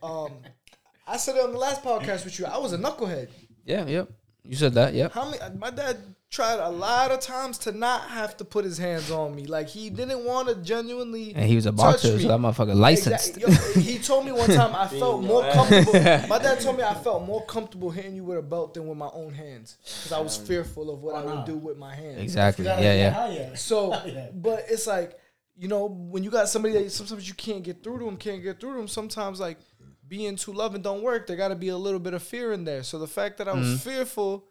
[0.02, 0.32] um,
[1.06, 2.46] I said it on the last podcast with you.
[2.46, 3.28] I was a knucklehead.
[3.64, 4.08] Yeah, yep.
[4.44, 4.94] You said that.
[4.94, 5.08] yeah.
[5.12, 5.38] How many?
[5.58, 5.98] My dad
[6.30, 9.46] tried a lot of times to not have to put his hands on me.
[9.46, 11.34] Like he didn't want to genuinely.
[11.34, 13.36] And he was a boxer, so that motherfucker licensed.
[13.36, 13.54] Exactly.
[13.54, 15.92] Yo, he told me one time I felt more comfortable.
[16.28, 18.96] My dad told me I felt more comfortable hitting you with a belt than with
[18.98, 22.20] my own hands because I was fearful of what I would do with my hands.
[22.20, 22.64] Exactly.
[22.64, 23.30] Yeah, yeah.
[23.30, 23.54] yeah.
[23.56, 23.90] So,
[24.34, 25.18] but it's like
[25.56, 28.42] you know when you got somebody that sometimes you can't get through to them, can't
[28.42, 28.88] get through to them.
[28.88, 29.58] Sometimes like
[30.10, 31.26] being too loving don't work.
[31.26, 32.82] There got to be a little bit of fear in there.
[32.82, 33.76] So the fact that I was Mm-hmm.
[33.88, 34.44] fearful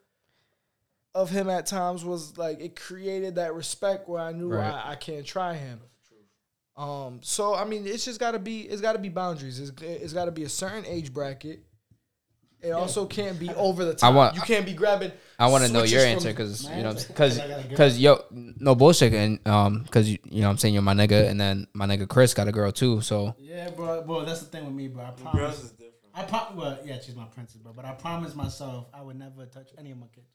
[1.14, 4.72] of him at times was like it created that respect where I knew Right.
[4.74, 5.82] I, I can't try him.
[6.78, 9.60] Um, so I mean, it's just got to be it's got to be boundaries.
[9.60, 11.66] It's, it's got to be a certain age bracket.
[12.62, 14.12] It also can't be over the top.
[14.12, 15.12] I want- you can't be grabbing.
[15.38, 17.08] I want to know your from- answer because My you know answer?
[17.08, 20.52] because I gotta give because yo no bullshit and um because you, you know what
[20.52, 23.34] I'm saying you're my nigga and then my nigga Chris got a girl too so
[23.38, 24.02] Yeah, bro.
[24.02, 25.04] Bro, that's the thing with me, bro.
[25.04, 25.64] I Girls promise.
[25.64, 25.94] is different.
[26.14, 27.72] I prom- Well, yeah, she's my princess, bro.
[27.72, 30.28] But I promised myself I would never touch any of my kids.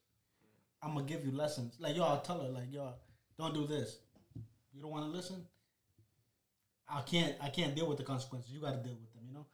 [0.82, 1.76] I'm gonna give you lessons.
[1.78, 2.94] Like yo, I'll tell her like yo,
[3.38, 3.98] don't do this.
[4.72, 5.44] You don't want to listen.
[6.88, 7.34] I can't.
[7.42, 8.50] I can't deal with the consequences.
[8.50, 9.22] You got to deal with them.
[9.28, 9.46] You know.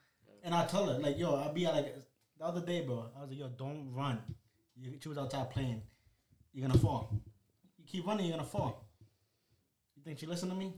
[0.43, 1.95] And I tell her like yo, I'll be like
[2.40, 3.11] the other day, bro.
[3.16, 4.18] I was like yo, don't run.
[4.76, 5.83] You, she was outside playing.
[6.53, 7.11] You're gonna fall.
[7.79, 8.87] You keep running, you're gonna fall.
[9.94, 10.72] You think she listened to me?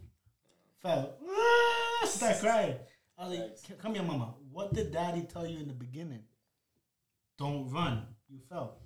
[0.83, 1.15] Fell.
[1.25, 2.75] Ah, Start crying.
[3.17, 4.35] I was like, come here, mama.
[4.51, 6.25] What did daddy tell you in the beginning?
[7.39, 8.07] Don't run.
[8.29, 8.79] You fell.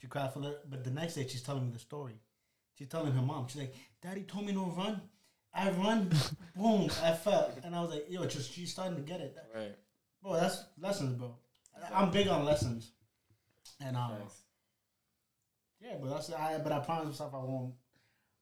[0.00, 2.14] She cried for a little, but the next day she's telling me the story.
[2.78, 3.46] She's telling her mom.
[3.48, 5.02] She's like, Daddy told me don't run.
[5.54, 6.10] I run.
[6.56, 6.88] Boom.
[7.02, 7.52] I fell.
[7.62, 9.36] And I was like, yo, just she's starting to get it.
[9.54, 9.76] Right.
[10.22, 11.36] Bro, that's lessons, bro.
[11.76, 12.92] I- I'm big on lessons.
[13.80, 14.12] And um,
[15.80, 16.58] yeah, but that's I.
[16.58, 17.74] But I promise myself I won't.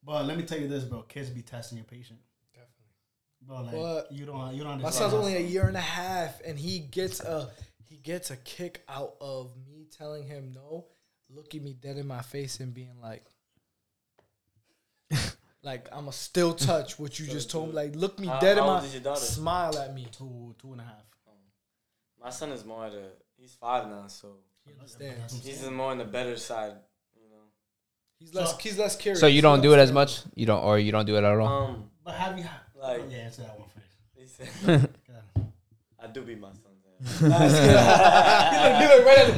[0.02, 1.02] But let me tell you this, bro.
[1.02, 2.22] Kids be testing your patience.
[2.52, 2.86] Definitely.
[3.42, 4.12] Bro, like What?
[4.12, 4.94] you don't, you don't My understand.
[5.12, 7.50] son's only a year and a half, and he gets a
[7.84, 10.86] he gets a kick out of me telling him no,
[11.28, 13.24] looking me dead in my face and being like,
[15.62, 17.74] like I'm a still touch what you just told me.
[17.74, 19.20] Like look me How- dead in how my old is your daughter?
[19.20, 20.06] smile at me.
[20.10, 21.04] two, two and a half.
[22.22, 23.04] My son is more at a.
[23.38, 24.28] He's five now, so
[24.66, 25.42] He understands.
[25.44, 26.74] he's more on the better side.
[27.16, 27.44] You know.
[28.18, 29.20] He's less he's less curious.
[29.20, 31.38] so you don't do it as much you don't or you don't do it at
[31.38, 31.90] all Um.
[32.04, 32.44] But have you?
[32.80, 33.86] Like- yeah, answer that one first.
[34.16, 35.52] He said, Go ahead.
[36.02, 36.66] I do beat my son's
[37.22, 38.80] ass.
[38.80, 39.28] He look right at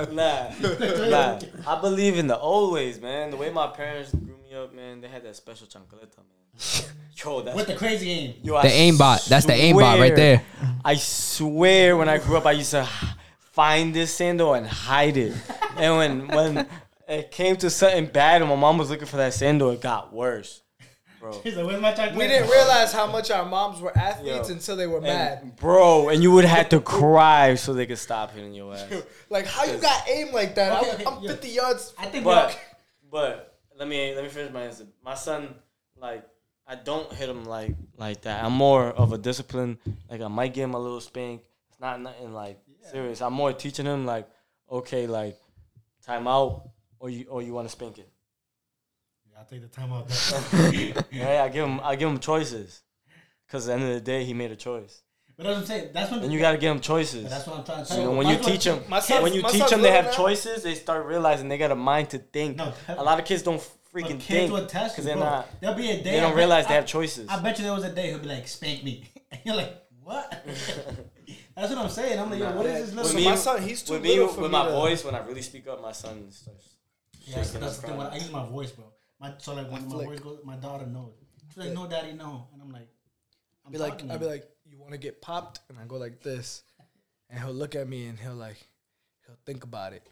[0.00, 0.12] it.
[0.12, 1.38] nah, nah.
[1.66, 3.30] I believe in the old ways, man.
[3.30, 5.00] The way my parents grew me up, man.
[5.02, 6.47] They had that special chancleta, man.
[7.24, 8.34] Yo, that's With the crazy aim.
[8.42, 10.44] yo, I the aimbot that's the aimbot right there
[10.84, 12.88] I swear, when I grew up, I used to
[13.52, 15.34] find this sandal and hide it.
[15.76, 16.68] And when when
[17.08, 20.12] it came to something bad, and my mom was looking for that sandal, it got
[20.12, 20.62] worse,
[21.20, 21.32] bro.
[21.42, 24.54] He's like, "Where's my chocolate?" We didn't realize how much our moms were athletes Yo.
[24.54, 25.56] until they were mad.
[25.56, 28.92] Bro, and you would have to cry so they could stop hitting your ass.
[29.28, 30.80] Like how you got aim like that?
[30.82, 31.30] Okay, I'm, okay, I'm yeah.
[31.30, 31.94] 50 yards.
[31.98, 32.56] I think, But
[33.10, 34.86] but but let me let me finish my answer.
[35.04, 35.54] My son,
[36.00, 36.24] like,
[36.70, 38.44] I don't hit him like like that.
[38.44, 39.78] I'm more of a discipline.
[40.10, 41.42] Like I might give him a little spank.
[41.70, 42.58] It's not nothing like
[42.90, 43.22] serious.
[43.22, 44.28] I'm more teaching him like,
[44.70, 45.36] okay, like
[46.04, 46.68] time out,
[47.00, 48.08] or you or you want to spank it.
[49.30, 50.08] Yeah, I'll take the time out.
[51.12, 51.38] Right?
[51.40, 52.82] I give him I give him choices.
[53.50, 55.00] Cause at the end of the day, he made a choice,
[55.34, 55.88] but that's what I'm saying.
[55.94, 57.22] That's when and you gotta give him choices.
[57.22, 58.10] But that's what I'm trying to tell You you.
[58.10, 60.10] know, when you teach them, my son- when you teach them, they have now.
[60.12, 60.64] choices.
[60.64, 62.58] They start realizing they got a mind to think.
[62.58, 65.24] No, a lot of kids don't But freaking kids think will test because they're bro.
[65.24, 65.60] not.
[65.60, 66.12] There'll be a day.
[66.12, 67.28] They don't bet- realize they have choices.
[67.28, 69.74] I bet you there was a day he'll be like, "Spank me," and you're like,
[70.02, 70.30] "What?"
[71.56, 72.18] that's what I'm saying.
[72.18, 74.10] I'm like, "Yo, what is this With little?" me- my son, he's too with me,
[74.10, 76.74] little for with me my to- voice, when I really speak up, my son starts.
[77.26, 77.96] Yeah, that's, shaking that's up the thing.
[77.98, 78.86] When I use my voice, bro.
[79.20, 80.06] My so like when my flick.
[80.08, 81.12] voice goes, my daughter knows.
[81.48, 82.88] She's like, "No, daddy, no," and I'm like,
[83.66, 84.30] I'm be like, talking I'd be you.
[84.32, 85.60] like, you want to get popped?
[85.68, 86.62] And I go like this,
[87.28, 88.56] and he'll look at me and he'll like,
[89.26, 90.02] he'll think about it.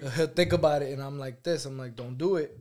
[0.00, 1.64] He'll, he'll think about it, and I'm like this.
[1.66, 2.58] I'm like, don't do it.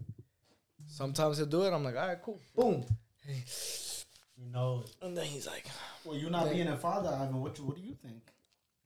[0.95, 1.73] Sometimes he'll do it.
[1.73, 2.85] I'm like, all right, cool, boom.
[3.27, 4.85] you know.
[5.01, 5.65] And then he's like,
[6.05, 7.41] Well, you're not being a father, Ivan.
[7.41, 8.21] What you, what do you think?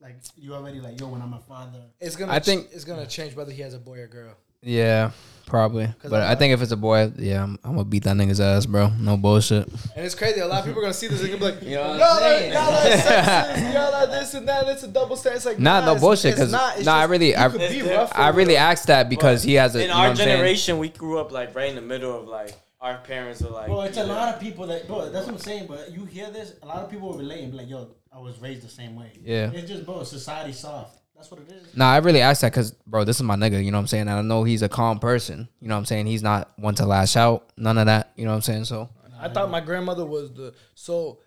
[0.02, 2.32] Like you already like, yo, when I'm a father, it's gonna.
[2.32, 4.34] I ch- think- it's gonna change whether he has a boy or girl.
[4.62, 5.12] Yeah,
[5.46, 5.86] probably.
[5.88, 8.16] 'Cause But I'm I think if it's a boy, yeah, I'm, I'm gonna beat that
[8.18, 8.90] nigga's ass, bro.
[9.00, 9.68] No bullshit.
[9.96, 10.42] And it's crazy.
[10.42, 12.24] A lot of people are gonna see this and be like, You know what y'all
[12.24, 14.68] are, y'all are sexist, y'all are this and that.
[14.68, 15.38] It's a double standard.
[15.38, 16.76] It's like, Nah, no it's- bullshit, it's 'cause- not.
[16.78, 18.58] It's nah, I really- I- could be I really it.
[18.58, 19.80] asked that because he has a.
[19.80, 20.30] in you know our what I'm saying?
[20.30, 23.68] generation, we grew up like right in the middle of like our parents are like.
[23.68, 25.68] Bro, it's a either- lot of people that, bro, that's what I'm saying.
[25.68, 28.20] But you hear this, a lot of people will relate and be like, yo, I
[28.20, 29.12] was raised the same way.
[29.24, 29.52] Yeah.
[29.54, 30.99] It's just, bro, society soft.
[31.20, 31.76] That's what it is.
[31.76, 33.62] Nah, I really asked that because, bro, this is my nigga.
[33.62, 34.04] You know what I'm saying?
[34.04, 35.50] And I know he's a calm person.
[35.60, 36.06] You know what I'm saying?
[36.06, 37.52] He's not one to lash out.
[37.58, 38.14] None of that.
[38.16, 38.66] You know what I'm saying?
[38.66, 41.20] So I thought my grandmother was the so.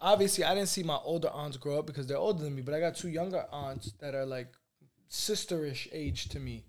[0.00, 2.60] Obviously, I didn't see my older aunts grow up because they're older than me.
[2.60, 4.48] But I got two younger aunts that are like
[5.08, 6.64] sisterish age to me.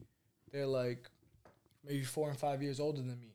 [0.52, 1.10] They're like
[1.84, 3.34] maybe four and five years older than me.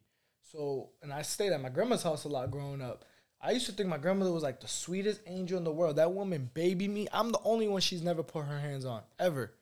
[0.53, 3.05] So, and I stayed at my grandma's house a lot growing up.
[3.43, 5.97] I used to think my grandmother was like the sweetest angel in the world.
[5.97, 7.09] That woman babied me.
[7.13, 9.53] I'm the only one she's never put her hands on ever,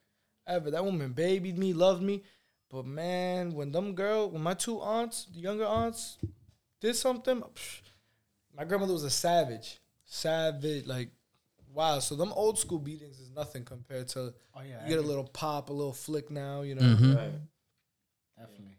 [0.46, 0.70] ever.
[0.70, 2.22] That woman babied me, loved me.
[2.68, 6.18] But man, when them girl, when my two aunts, the younger aunts,
[6.80, 7.80] did something, psh,
[8.56, 10.86] my grandmother was a savage, savage.
[10.86, 11.08] Like,
[11.72, 11.98] wow.
[12.00, 14.82] So them old school beatings is nothing compared to Oh, yeah.
[14.82, 16.60] you get a little pop, a little flick now.
[16.62, 17.16] You know, Mhm.
[17.16, 17.32] Right.
[18.38, 18.78] Definitely.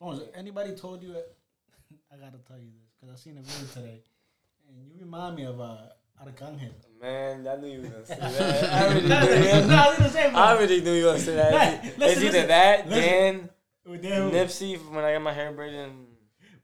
[0.00, 1.36] Bones, anybody told you it?
[2.12, 4.02] I gotta tell you this because I seen a video today,
[4.72, 5.76] and you remind me of uh,
[6.24, 6.70] Arcangel.
[7.00, 8.72] Man, I knew you were gonna say that.
[8.72, 9.68] I already knew.
[9.68, 11.84] no, I say, I already knew you were gonna say that.
[11.98, 13.02] It's either that, listen.
[13.02, 13.50] Dan,
[13.84, 15.80] With Nipsey when I got my hair braided.
[15.80, 16.06] And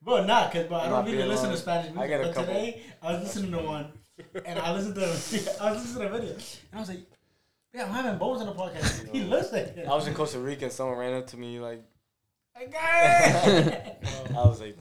[0.01, 2.11] Bro, nah, cause bro, I don't really listen to Spanish I music.
[2.11, 2.55] got a but couple.
[2.55, 3.93] today, I was listening to one,
[4.45, 5.03] and I listened to,
[5.63, 6.43] I was listening to a video, and
[6.73, 7.01] I was like,
[7.75, 9.09] yeah, I'm having bones on the podcast.
[9.13, 9.87] he looks like it.
[9.89, 11.83] I was in Costa Rica and someone ran up to me like,
[12.57, 13.99] "I got it."
[14.31, 14.79] I was like,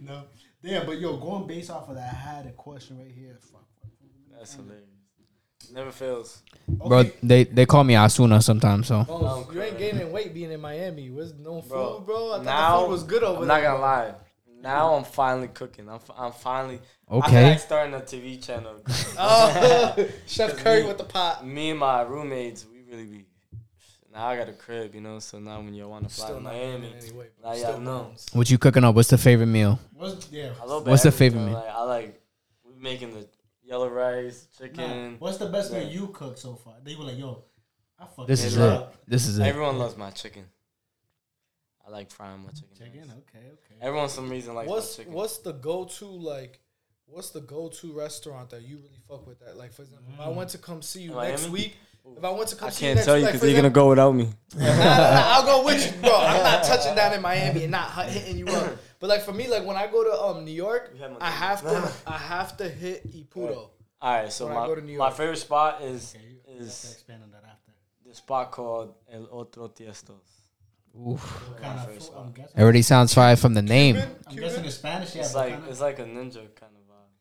[0.00, 0.22] no, no,
[0.62, 3.38] yeah, but yo, going based off of that, I had a question right here.
[3.40, 3.64] Fuck.
[4.30, 4.86] that's hilarious.
[5.72, 6.42] Never fails.
[6.68, 8.88] bro, they they call me Ozuna sometimes.
[8.88, 11.08] So Bones, oh, you ain't gaining weight being in Miami.
[11.10, 12.32] Was no food, Bro, bro.
[12.32, 13.62] I thought now the food was good over I'm there.
[13.62, 14.14] not gonna lie.
[14.60, 15.88] Now I'm finally cooking.
[15.88, 16.80] I'm, f- I'm finally.
[17.08, 18.74] I feel okay, like starting a TV channel.
[19.18, 21.46] Oh, Chef Curry with the pot.
[21.46, 23.26] Me and my roommates, we really be.
[24.12, 25.18] Now I got a crib, you know.
[25.20, 27.50] So now when you want to fly Still to not Miami, gaining any weight, now
[27.50, 27.52] bro.
[27.52, 28.14] y'all Still know.
[28.34, 28.94] what you cooking up?
[28.94, 29.78] What's the favorite meal?
[29.94, 30.50] What's yeah?
[30.60, 31.54] I love What's the favorite meal?
[31.54, 32.22] Like, I like
[32.64, 33.26] we making the
[33.64, 35.16] yellow rice, Nah, chicken.
[35.18, 36.74] what's the best meal you cooked so far?
[36.84, 37.44] They were like, yo,
[37.98, 38.62] I fucked This this is it.
[38.62, 38.94] up.
[39.06, 39.44] This is it.
[39.46, 40.44] Everyone loves my chicken.
[41.86, 42.68] I like frying my chicken.
[42.76, 43.14] Chicken, nuggets.
[43.28, 43.74] okay, okay.
[43.80, 45.14] Everyone, some reason, likes What's my chicken.
[45.14, 46.60] what's the go to like?
[47.06, 49.40] What's the go to restaurant that you really fuck with?
[49.40, 50.34] That like, for example, if I mm.
[50.34, 51.52] went to come see you In next Miami?
[51.52, 51.76] week,
[52.16, 53.46] if I went to come I see can't next tell you week, like, because for
[53.46, 54.28] you're gonna example- go without me.
[54.56, 56.14] Nah, nah, nah, I'll go with you, bro.
[56.16, 58.76] I'm not touching down in Miami and not hu- hitting you up.
[59.00, 61.30] But like for me, like when I go to um New York, have my I
[61.30, 63.70] have to I have to hit Ippudo.
[64.00, 65.16] All right, so When I my, go to New my York.
[65.16, 67.72] favorite spot is Okay, you you have to is expand on that after.
[68.06, 70.16] the spot called El Otro Tiestos.
[70.94, 71.20] What
[71.62, 72.18] kind of first food?
[72.20, 72.60] I'm guessing.
[72.60, 73.96] Already sounds fire from the name.
[74.26, 75.14] I'm guessing it's Spanish.
[75.14, 77.12] Yeah, It's but like kinda- it's like a ninja kind of vibe.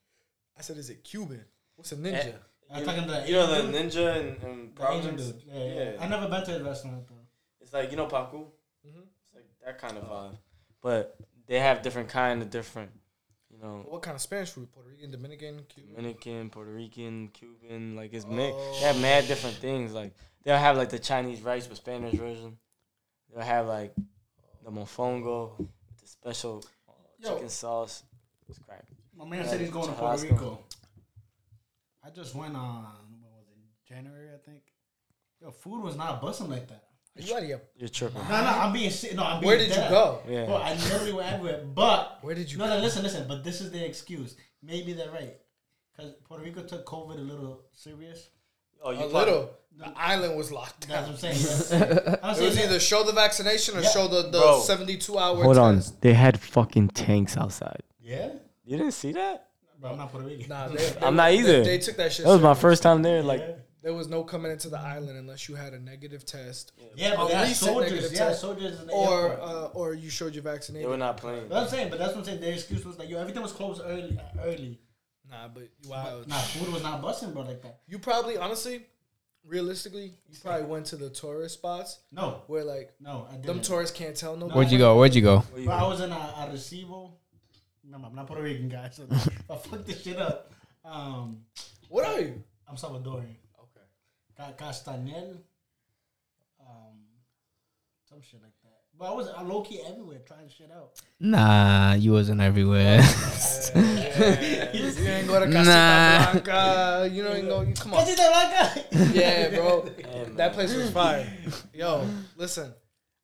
[0.57, 1.45] I said, is it Cuban?
[1.75, 2.33] What's a ninja?
[2.73, 5.25] I'm You, talking the you know the ninja and, and The Asian Providence?
[5.31, 5.43] dude.
[5.47, 5.91] Yeah, yeah.
[5.99, 7.15] I never been to his restaurant though.
[7.59, 8.45] It's like you know Paku.
[8.87, 9.03] Mhm.
[9.25, 10.37] It's like that kind of vibe,
[10.81, 12.91] but they have different kind of different,
[13.49, 14.71] you know, What kind of Spanish food?
[14.71, 15.95] Puerto Rican, Dominican, Cuban.
[15.95, 17.95] Dominican, Puerto Rican, Cuban.
[17.95, 18.57] Like it's mixed.
[18.79, 19.91] They have mad different things.
[19.93, 22.57] Like they'll have like the Chinese rice but Spanish version.
[23.33, 23.93] They'll have like
[24.63, 25.67] the mofongo, with
[26.01, 27.33] the special uh, Yo.
[27.33, 28.03] chicken sauce.
[28.47, 28.83] It's crack.
[29.15, 30.31] My man Yeah, said he's going to Puerto Churrasco.
[30.31, 30.59] Rico.
[32.03, 32.83] I just went on
[33.21, 34.61] what was it January I think.
[35.41, 36.83] Yo, food was not busting like that.
[37.17, 37.61] Are you out of here?
[37.75, 38.21] You're tripping.
[38.23, 39.23] No, no, I'm being si- no.
[39.23, 39.89] I'm being Where did you dead.
[39.89, 40.19] go?
[40.27, 40.45] Yeah.
[40.45, 41.61] Bro, I literally went everywhere.
[41.65, 42.75] But Where did you no, go?
[42.77, 43.27] no, listen, listen.
[43.27, 44.37] But this is the excuse.
[44.63, 45.35] Maybe they're right.
[45.95, 48.29] Because Puerto Rico took COVID a little serious.
[48.83, 49.49] Oh, you A you little.
[49.77, 51.13] The island was locked That's down.
[51.13, 52.19] what I'm saying.
[52.23, 53.89] I'm It saying was either show the vaccination or Yeah.
[53.89, 54.61] show the, the Bro.
[54.61, 55.75] 72 hour Hold on.
[55.75, 56.01] test.
[56.01, 57.81] They had fucking tanks outside.
[57.99, 58.29] Yeah,
[58.63, 59.47] You didn't see that?
[59.81, 60.47] But I'm not Puerto Rican.
[60.49, 61.63] Nah, they, they, I'm not either.
[61.63, 62.25] They, took that shit.
[62.25, 63.23] That was my first time there.
[63.23, 66.71] Like, yeah, There was no coming into the island unless you had a negative test
[66.95, 68.11] yeah but A they had soldiers.
[68.13, 68.41] Yeah, test.
[68.41, 70.87] soldiers in the or uh, or you showed your vaccination.
[70.87, 70.89] they vaccination.
[70.89, 71.49] were not playing.
[71.49, 72.41] That's what I'm saying, but that's what I'm saying.
[72.41, 74.19] Their excuse was like, yo, everything was closed early.
[74.43, 74.79] Early.
[75.29, 76.21] Nah, but wow.
[76.27, 77.79] Nah, food was not busting, bro, like that.
[77.87, 78.85] You probably, honestly,
[79.45, 83.45] realistically, you probably went to the tourist spots No, where like no, I didn't.
[83.45, 84.57] them tourists can't tell nobody.
[84.57, 84.97] Where'd you go?
[84.97, 85.39] Where'd you go?
[85.39, 86.51] Where you Bro, I was in a, a
[87.85, 87.99] Recibo.
[87.99, 88.95] No, I'm not Puerto Rican, guys.
[88.95, 89.07] So
[89.49, 90.51] I fucked this shit up.
[90.83, 91.43] Um,
[91.89, 92.43] What are you?
[92.67, 93.35] I'm Salvadorian.
[93.59, 93.85] Okay.
[94.37, 95.37] Ca- Castañel.
[96.59, 96.97] Um,
[98.09, 98.69] some shit like that.
[98.97, 100.91] But I was uh, low key everywhere trying shit out.
[101.19, 102.97] Nah, you wasn't everywhere.
[103.75, 103.81] you
[105.07, 106.31] ain't go to Casita Nah.
[106.33, 107.09] Blanca.
[107.11, 107.61] You don't even go.
[107.61, 107.99] You, come on.
[108.05, 109.13] Casita Blanca.
[109.17, 109.85] Yeah, bro.
[109.85, 110.35] Hey, man.
[110.35, 111.27] That place was fire.
[111.73, 112.73] Yo, listen.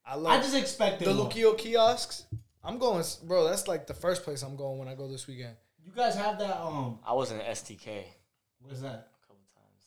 [0.05, 1.29] I I just expected the more.
[1.29, 2.25] Luquillo kiosks.
[2.67, 3.45] I'm going, bro.
[3.47, 5.55] That's like the first place I'm going when I go this weekend.
[5.85, 6.59] You guys have that.
[6.61, 8.03] Um, I was in STK
[8.61, 8.87] what's that?
[8.87, 9.83] a couple times.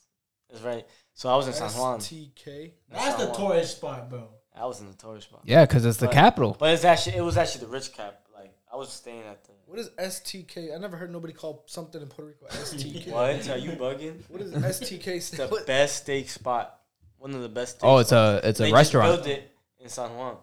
[0.49, 0.87] It's right.
[1.15, 1.99] So I was in San Juan.
[1.99, 2.73] STK.
[2.91, 3.37] That's the San Juan.
[3.51, 4.29] tourist spot, bro.
[4.57, 5.43] I was in the tourist spot.
[5.45, 6.57] Yeah, because it's the But- capital.
[6.59, 8.23] But it's actually it was actually the rich cap.
[8.35, 9.51] Like I was staying at the.
[9.67, 10.75] What is STK?
[10.75, 13.09] I never heard nobody call something in Puerto Rico STK.
[13.13, 14.23] What are you bugging?
[14.29, 15.07] What is STK?
[15.17, 16.81] It's the best steak spot.
[17.19, 17.77] One of the best.
[17.77, 18.45] Steak Oh, it's spots.
[18.45, 19.09] a it's a They restaurant.
[19.17, 20.39] Just built it in San Juan, at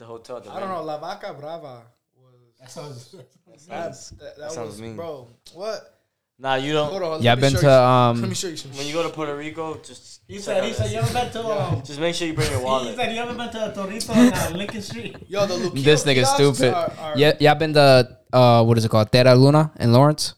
[0.00, 0.40] the hotel.
[0.40, 0.82] the I don't know.
[0.82, 1.82] La Vaca Brava
[2.16, 3.12] was That sounds.
[3.48, 3.60] that.
[3.60, 4.96] Sounds- That, that, that sounds was mean.
[4.96, 5.28] bro.
[5.54, 5.96] What?
[6.38, 6.88] Nah, you don't.
[6.90, 7.10] Hold on.
[7.12, 8.34] let Yeah, I've been to you some- Let me um.
[8.34, 8.72] show you some.
[8.72, 10.56] When you go to Puerto Rico, just He check said.
[10.62, 10.86] out He said.
[10.86, 11.42] that You ever been to?
[11.48, 12.96] Um, Just make sure you bring your he wallet.
[12.96, 13.12] said.
[13.14, 15.16] You ever been to Torito on uh, Lincoln Street?
[15.28, 16.72] Yo, the Luquillo This nigga stupid.
[16.72, 17.50] Are, are, Yeah, yeah.
[17.52, 19.12] I've been to uh, what is it called?
[19.12, 20.34] Terra Luna in Lawrence.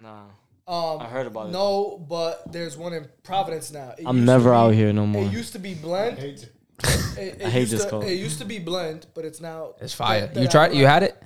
[0.00, 0.26] Nah,
[0.68, 1.52] Um, I heard about it.
[1.52, 3.94] No, but there's one in Providence now.
[3.98, 5.24] It I'm never be- out here no more.
[5.24, 6.48] It used to be blend.
[6.84, 7.18] Hate it.
[7.18, 8.04] It, it I hate this to, code.
[8.04, 9.74] It used to be blend, but it's now.
[9.80, 10.26] It's fire.
[10.26, 10.74] that- You that tried?
[10.74, 11.22] You had it?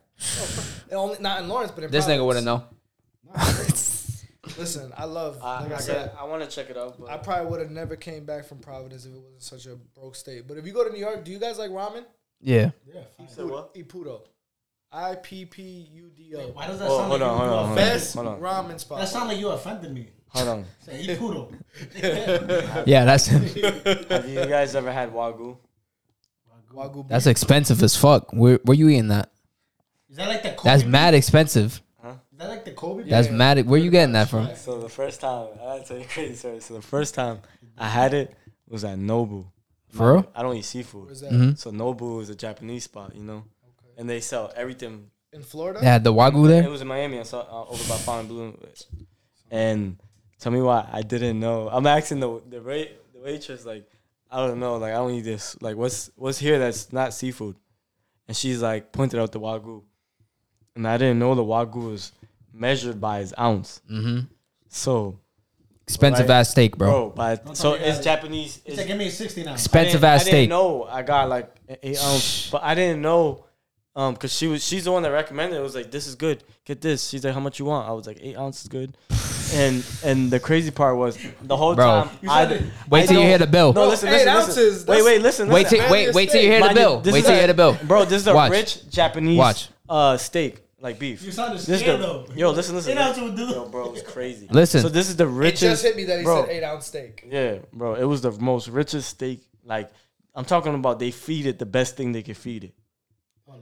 [0.91, 2.65] It only not in Lawrence, but in This nigga wouldn't know.
[4.59, 5.39] Listen, I love.
[5.43, 7.61] I, like I, I, said, I want to check it out, but I probably would
[7.61, 10.47] have never came back from Providence if it wasn't such a broke state.
[10.47, 12.05] But if you go to New York, do you guys like ramen?
[12.41, 12.71] Yeah.
[12.87, 13.01] Yeah.
[13.17, 13.29] fine.
[13.29, 13.75] said what?
[13.75, 14.21] Ippudo.
[14.93, 16.49] I P P U D O.
[16.53, 17.75] Why does that Oh, sound hold like on, you, hold on, hold on.
[17.75, 18.41] Best Hold on.
[18.41, 18.99] ramen spot.
[19.01, 20.11] That sound like you offended me.
[20.35, 20.65] Hold on.
[20.85, 21.53] Say, eat poodle.
[22.87, 25.57] Yeah, that's Have you guys ever had wagyu?
[26.75, 28.33] Wagyu that's expensive as fuck.
[28.33, 29.31] Where where you eating that?
[30.11, 30.65] Is that like the Kobe?
[30.71, 30.93] That's beef?
[30.93, 31.81] mad expensive.
[32.05, 33.05] Is that like the Kobe?
[33.09, 33.35] That's Yeah.
[33.35, 33.67] mad.
[33.69, 34.53] Where you getting that from?
[34.57, 36.61] So the first time I gotta tell you a crazy story.
[36.61, 37.41] So the first time
[37.79, 38.35] I had it
[38.69, 39.47] was at Nobu.
[39.91, 40.27] For real?
[40.35, 41.07] I don't eat seafood.
[41.07, 41.31] Where's that?
[41.31, 41.57] Mhm.
[41.57, 43.93] So Nobu is a Japanese spot, you know, Okay.
[43.99, 45.11] and they sell everything.
[45.33, 45.79] In Florida?
[45.81, 46.59] They had the wagyu there.
[46.59, 46.71] It there.
[46.71, 47.21] was in Miami.
[47.21, 48.55] I saw uh, over by Fontainebleau.
[49.51, 49.97] And
[50.45, 51.69] tell me why I didn't know.
[51.73, 53.89] I'm asking the the wait the waitress like
[54.31, 57.57] I don't know like I don't eat this like what's what's here that's not seafood,
[58.29, 59.83] and she's like pointed out the wagyu,
[60.77, 62.13] and I didn't know the wagyu was
[62.53, 63.81] measured by its ounce.
[63.91, 64.27] Mm-hmm.
[64.69, 65.19] So
[65.87, 66.37] Expensive Right.
[66.41, 66.89] ass steak, bro.
[66.91, 68.05] bro, by Don't so tell me you it's.
[68.05, 68.61] Japanese.
[68.65, 69.49] He It's, said, give me a 69.
[69.49, 70.33] I Expensive didn't- ass I steak.
[70.33, 73.44] didn't know I got like an eight ounce, but I didn't know.
[73.97, 75.61] Um, cause she was she's the one that recommended it.
[75.61, 75.63] it.
[75.63, 76.43] Was like, this is good.
[76.65, 77.09] Get this.
[77.09, 77.89] She's like, how much you want?
[77.89, 78.97] I was like, eight ounces good.
[79.55, 81.85] And and the crazy part was the whole Bro.
[81.85, 82.11] time.
[82.23, 82.63] You I, said it.
[82.91, 83.73] Wait I till you don't- hear the bill.
[83.73, 84.79] No, listen, eight listen, ounces.
[84.79, 85.49] Wait, that's- wait, listen.
[85.49, 85.79] Wait listen.
[85.79, 87.01] till wait wait till you hear the Mind you, bill.
[87.03, 87.79] this Wait is till you a- hear the bill.
[87.85, 88.51] Bro, this is a Watch.
[88.51, 89.69] rich Japanese Watch.
[89.89, 91.23] uh steak, like beef.
[91.23, 92.27] You sounded This is scared, the, though.
[92.35, 92.93] yo, listen, listen.
[92.93, 93.45] Eight ounces would do.
[93.47, 94.49] Yo, bro, it was crazy.
[94.51, 94.81] Listen.
[94.81, 95.63] So this is the richest.
[95.63, 95.83] It richest.
[95.83, 96.47] just hit me that he bro.
[96.47, 97.25] said eight ounce steak.
[97.31, 99.41] Yeah, bro, it was the most richest steak.
[99.65, 99.89] Like
[100.35, 102.75] I'm talking about, they feed it the best thing they could feed it,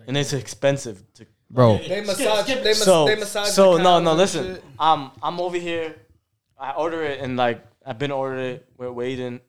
[0.06, 1.02] and it's expensive.
[1.14, 2.44] To, Bro, They massage.
[2.44, 2.62] skip.
[2.62, 3.48] They, mas- so they massage.
[3.48, 4.54] so the no no listen.
[4.54, 4.64] shit.
[4.78, 5.94] Um, I'm over here.
[6.58, 8.66] I order it and like I've been ordering it.
[8.78, 9.40] We're waiting.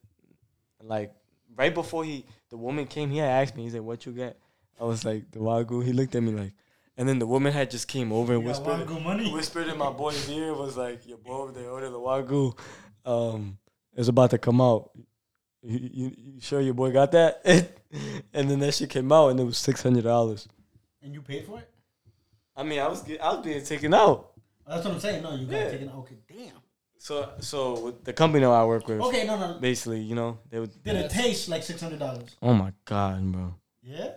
[0.81, 1.13] Like
[1.55, 3.09] right before he, the woman came.
[3.09, 3.63] He had asked me.
[3.63, 4.37] He said, "What you get?"
[4.79, 6.51] I was like, "The wagyu." He looked at me like,
[6.97, 8.85] and then the woman had just came over and You whispered.
[8.85, 9.31] Wagyu money?
[9.31, 12.57] whispered in my boy's ear was like, "Your boy over there ordered the wagyu.
[13.05, 13.57] Um,
[13.95, 14.91] it's about to come out.
[15.61, 17.45] You, you, you sure your boy got that?"
[18.33, 20.47] and then that shit came out, and it was six hundred dollars.
[21.01, 21.69] And you paid for it?
[22.55, 24.31] I mean, I was get- I was being taken out.
[24.65, 25.23] Oh, that's what I'm saying.
[25.23, 25.63] No, you got Yeah.
[25.65, 25.89] to take it.
[25.93, 26.55] Okay, damn.
[26.97, 29.59] So so the company that I work with, Okay, no, no.
[29.59, 30.71] basically, you know, they would.
[30.83, 32.35] Did it taste like $600?
[32.41, 33.55] Oh my god, bro!
[33.81, 34.11] Yeah?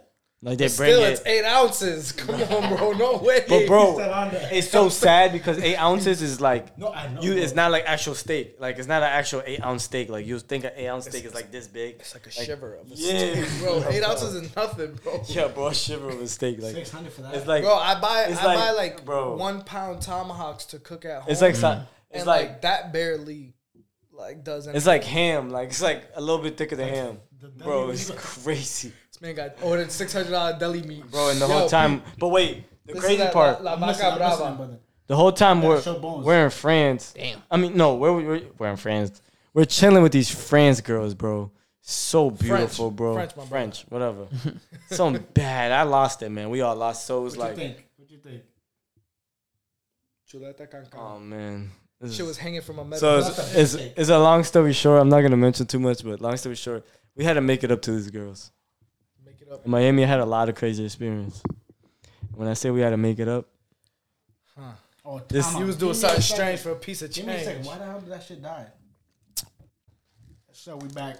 [0.46, 1.10] Like they But bring still, it.
[1.14, 2.12] it's eight ounces.
[2.20, 2.92] Come on, bro.
[2.92, 3.44] No way.
[3.48, 4.48] But bro, Said on there.
[4.52, 7.20] it's so sad because eight ounces is like No, I know.
[7.20, 7.32] you.
[7.32, 7.42] bro.
[7.42, 8.56] It's not like actual steak.
[8.60, 10.08] Like it's not an actual eight ounce steak.
[10.08, 11.96] Like you think an eight ounce steak is like this big.
[11.96, 13.42] It's like a shiver of a Yeah.
[13.44, 13.84] steak, bro.
[13.90, 15.20] Eight ounces is nothing, bro.
[15.26, 16.62] Yeah, bro, a shiver of a steak.
[16.62, 17.34] Like 600 for that.
[17.34, 19.36] it's like Bro, I buy It's I like- buy like bro.
[19.36, 21.30] one pound tomahawks to cook at home.
[21.32, 23.54] it's like so- it's and like like, that barely
[24.12, 24.76] like does anything.
[24.76, 25.50] it's like ham.
[25.50, 27.18] Like it's like a little bit thicker than ham.
[27.40, 31.30] the Bro, it's crazy, this man got ordered six hundred dollar deli meat, bro.
[31.30, 33.80] And the Yo, whole time, but wait, the this is crazy that part, La, I'm
[33.80, 34.78] La listening, Vaca Brava.
[35.06, 36.24] the whole time Yeah, we're show bones.
[36.26, 37.12] we're in France.
[37.16, 37.42] Damn.
[37.50, 39.20] I mean, no, we're we're, we're in France.
[39.54, 41.50] We're chilling with these France girls, bro.
[41.80, 43.14] So beautiful, bro.
[43.14, 43.48] French, my brother.
[43.48, 44.26] French, whatever.
[44.90, 45.72] so bad.
[45.72, 46.50] I lost it, man.
[46.50, 47.06] We all lost.
[47.06, 47.86] So it was What like, you think?
[47.96, 48.42] What you think?
[50.30, 50.98] Chuleta cancan.
[50.98, 51.70] oh man.
[52.00, 53.22] This Shit is- was hanging from a metal.
[53.22, 55.00] so it's, it's, it's a long story short.
[55.00, 57.70] I'm not gonna mention too much, but long story short, we had to make it
[57.70, 58.50] up to these girls.
[59.46, 59.64] Make it up.
[59.64, 61.42] In Miami, I had a lot of crazy experience.
[62.34, 63.46] When I say we had to make it up,
[64.58, 64.72] Huh.
[65.04, 67.26] Oh, This- He was doing Give me a something strange for a piece of Give
[67.26, 67.64] me a second.
[67.66, 68.66] Why the hell did that shit die?
[70.52, 71.18] So we back.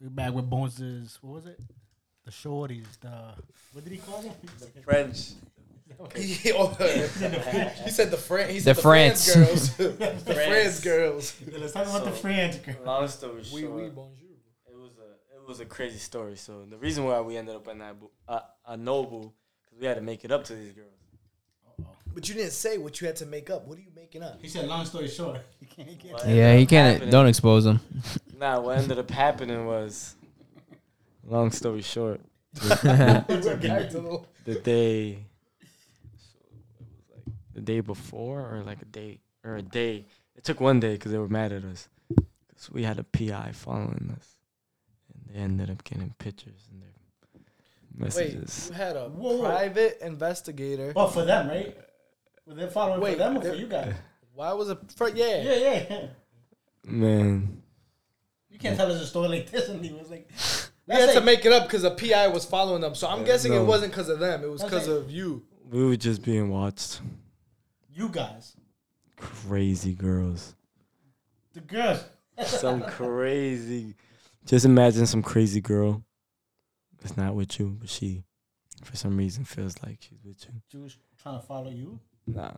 [0.00, 1.60] We back with Bones' what was it?
[2.24, 2.86] The shorties.
[3.00, 3.34] The
[3.72, 4.32] what did he call them?
[4.82, 5.32] French.
[6.16, 6.68] he, oh,
[7.84, 8.50] he said the Fran.
[8.50, 9.70] He The said the, France France.
[9.70, 9.76] girls.
[9.76, 11.34] the France girls.
[11.46, 12.56] Yeah, let's talk about the So- friends.
[12.58, 12.74] girl.
[12.84, 14.25] Long story Oui, oui, bonjour.
[15.46, 16.36] It was a it it was a crazy story.
[16.36, 19.34] So the reason why we ended up at Nabu, uh, a Noble,
[19.64, 20.90] because we had to make it up to these girls.
[22.14, 23.66] But you didn't say what you had to make up.
[23.66, 24.38] What are you making up?
[24.40, 26.92] He said, long story short, you can't get What Yeah, ended he up can't.
[26.94, 27.80] happening- Don't expose him.
[28.38, 30.14] Nah, what ended up happening was,
[31.24, 32.20] long story short,
[32.54, 35.18] Back to the- the day,
[35.92, 40.04] so it was like the day before or like a day or a day.
[40.36, 41.88] It took one day because they were mad at us
[42.48, 44.35] because we had a PI following us, and
[45.36, 46.88] they ended up getting pictures and their
[47.94, 48.16] messages.
[48.34, 48.68] Wait, messages.
[48.70, 49.40] you had a Whoa, whoa.
[49.44, 50.92] private investigator.
[50.96, 51.76] Well, for them, right?
[52.46, 53.94] Were they following Wait, for them or for you guys?
[54.34, 54.78] Why was it?
[54.96, 55.42] For, yeah.
[55.42, 56.06] Yeah, yeah, yeah.
[56.84, 57.62] Man,
[58.50, 60.30] You can't tell us a story like this and he was like,
[60.86, 62.94] We had to make it up because a PI was following them.
[62.94, 63.60] So I'm uh, guessing no.
[63.62, 64.42] it wasn't because of them.
[64.44, 65.42] It was because like- of you.
[65.70, 67.00] we were just being watched.
[67.92, 68.56] you guys,
[69.16, 70.54] Crazy girls.
[71.52, 72.04] the girls.
[72.44, 73.94] Some crazy.
[74.46, 76.04] Just imagine some crazy girl.
[77.00, 78.22] that's not with you, but she,
[78.84, 80.54] for some reason, feels like she's with you.
[80.70, 81.98] She was trying to follow you.
[82.28, 82.52] Nah,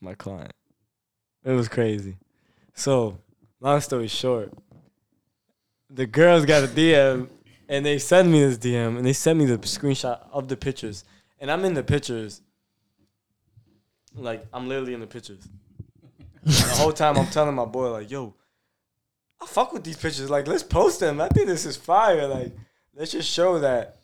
[0.00, 0.52] my client.
[1.42, 2.18] It was crazy.
[2.74, 3.18] So,
[3.60, 4.52] long story short,
[5.88, 7.28] the girls got a DM
[7.68, 11.04] and they sent me this DM and they sent me the screenshot of the pictures.
[11.40, 12.42] And I'm in the pictures.
[14.14, 15.48] Like, I'm literally in the pictures.
[16.44, 18.34] The whole time I'm telling my boy, like, yo,
[19.42, 20.30] I fuck with these pictures.
[20.30, 21.20] Like, let's post them.
[21.20, 22.26] I think this is fire.
[22.28, 22.52] Like,
[22.94, 23.96] let's just show that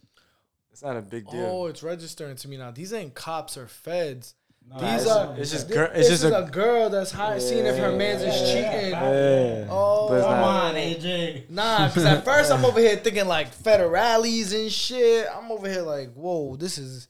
[0.73, 1.45] it's not a big deal.
[1.47, 2.71] Oh, it's registering to me now.
[2.71, 4.35] These ain't cops or feds.
[4.71, 5.35] No, These it's- are.
[5.39, 7.79] it's just thi- gir- it's this just is a- a, girl that's high, seeing if
[7.79, 8.91] her man's is cheating.
[8.91, 9.67] Yeah.
[9.71, 11.49] Oh, Come on, AJ.
[11.49, 15.27] Nah, because at first I'm over here thinking like federales and shit.
[15.35, 17.09] I'm over here like, whoa, this is.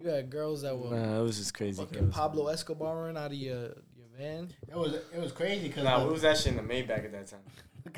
[0.00, 1.82] You had girls that were Nah, it was just crazy.
[1.82, 2.14] fucking girls.
[2.14, 3.54] Pablo Escobar out of your
[3.96, 4.52] your van.
[4.68, 7.26] It was it was crazy because Nah, we was actually in the Maybach at that
[7.26, 7.40] time.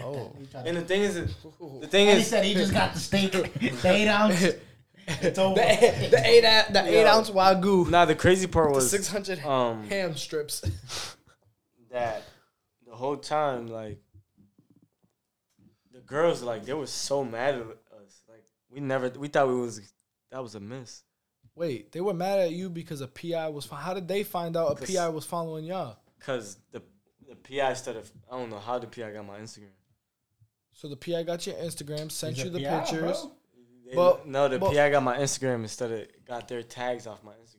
[0.02, 0.32] Oh.
[0.54, 3.32] And the thing is, the thing and he said he just got the steak,
[3.82, 4.54] the eight ounce.
[5.06, 5.54] It's over.
[5.56, 7.08] The, the eight ou- the eight Yo.
[7.08, 10.60] ounce wagyu, nah, the crazy part was six hundred um ham strips.
[11.90, 12.22] that
[12.86, 13.98] the whole time, like
[15.92, 18.22] the girls, like they were so mad at us.
[18.28, 19.92] Like we never, we thought we was
[20.30, 21.02] that was a miss.
[21.56, 23.66] Wait, they were mad at you because a PI was.
[23.66, 25.98] How did they find out a PI was following y'all?
[26.20, 26.82] Cause the
[27.28, 28.04] the PI started.
[28.30, 29.70] I don't know how the PI got my Instagram.
[30.72, 33.00] So the PI got your Instagram, sent He's you the PI, pictures.
[33.22, 33.32] bro.
[33.86, 37.22] They- But- no, the but- PI got my Instagram instead of got their tags off
[37.24, 37.56] my Instagram.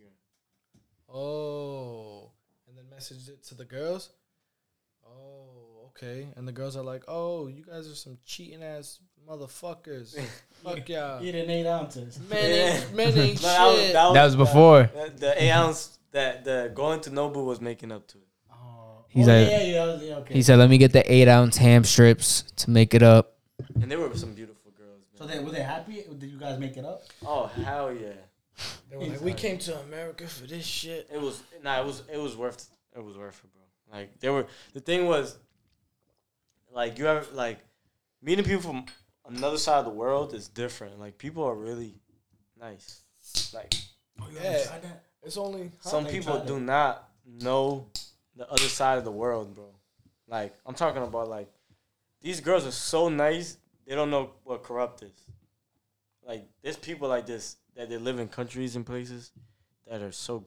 [1.14, 2.32] Oh,
[2.68, 4.10] and then messaged it to the girls.
[5.06, 6.30] Oh, okay.
[6.38, 9.00] And the girls are like, "Oh, you guys are some cheating ass
[9.30, 10.18] motherfuckers.
[10.64, 11.22] Fuck y'all.
[11.24, 12.18] Eating eight ounces.
[12.30, 14.84] Men ain't, men ain't No, that was- shit." That was before.
[14.94, 18.28] The, the eight ounce that the going to Nobu was making up to it.
[19.12, 20.34] He's oh, like- yeah, yeah, yeah, okay.
[20.34, 23.36] He said, "Let me get the eight ounce ham strips to make it up."
[23.82, 25.02] And there were some beautiful girls.
[25.16, 26.04] so they were they happy?
[26.18, 27.04] Did you guys make it up?
[27.26, 28.14] oh hell yeah!
[28.90, 31.82] They were like, "We came to America for this shit." It was nah.
[31.82, 34.00] It was it was worth it was worth it, bro.
[34.00, 35.38] Like they were the thing was,
[36.72, 37.60] like you ever like
[38.22, 38.86] meeting people from
[39.28, 41.00] another side of the world is different.
[41.00, 41.96] Like people are really
[42.58, 43.02] nice.
[43.54, 43.74] Like
[44.22, 44.42] Oh, Yeah.
[44.42, 45.04] haven't tried that?
[45.24, 47.88] It's only some people do not know
[48.36, 49.66] the other side of the world, bro.
[50.28, 51.50] Like I'm talking about like
[52.22, 55.12] these girls are so nice they don't know what corrupt is.
[56.26, 59.32] Like there's people like this that they live in countries and places
[59.90, 60.46] that are so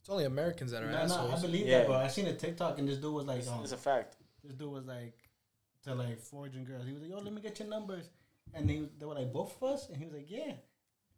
[0.00, 1.42] it's only Americans that are No, no, I assholes.
[1.42, 1.78] believe Yeah.
[1.78, 1.96] that, bro.
[1.96, 4.16] I seen a TikTok and this dude was like, it's, um, it's a fact.
[4.42, 5.16] this dude was like,
[5.84, 6.86] to like forging girls.
[6.86, 8.08] He was like, yo, let me get your numbers,
[8.54, 10.52] and they they were like, both of us, and he was like, yeah.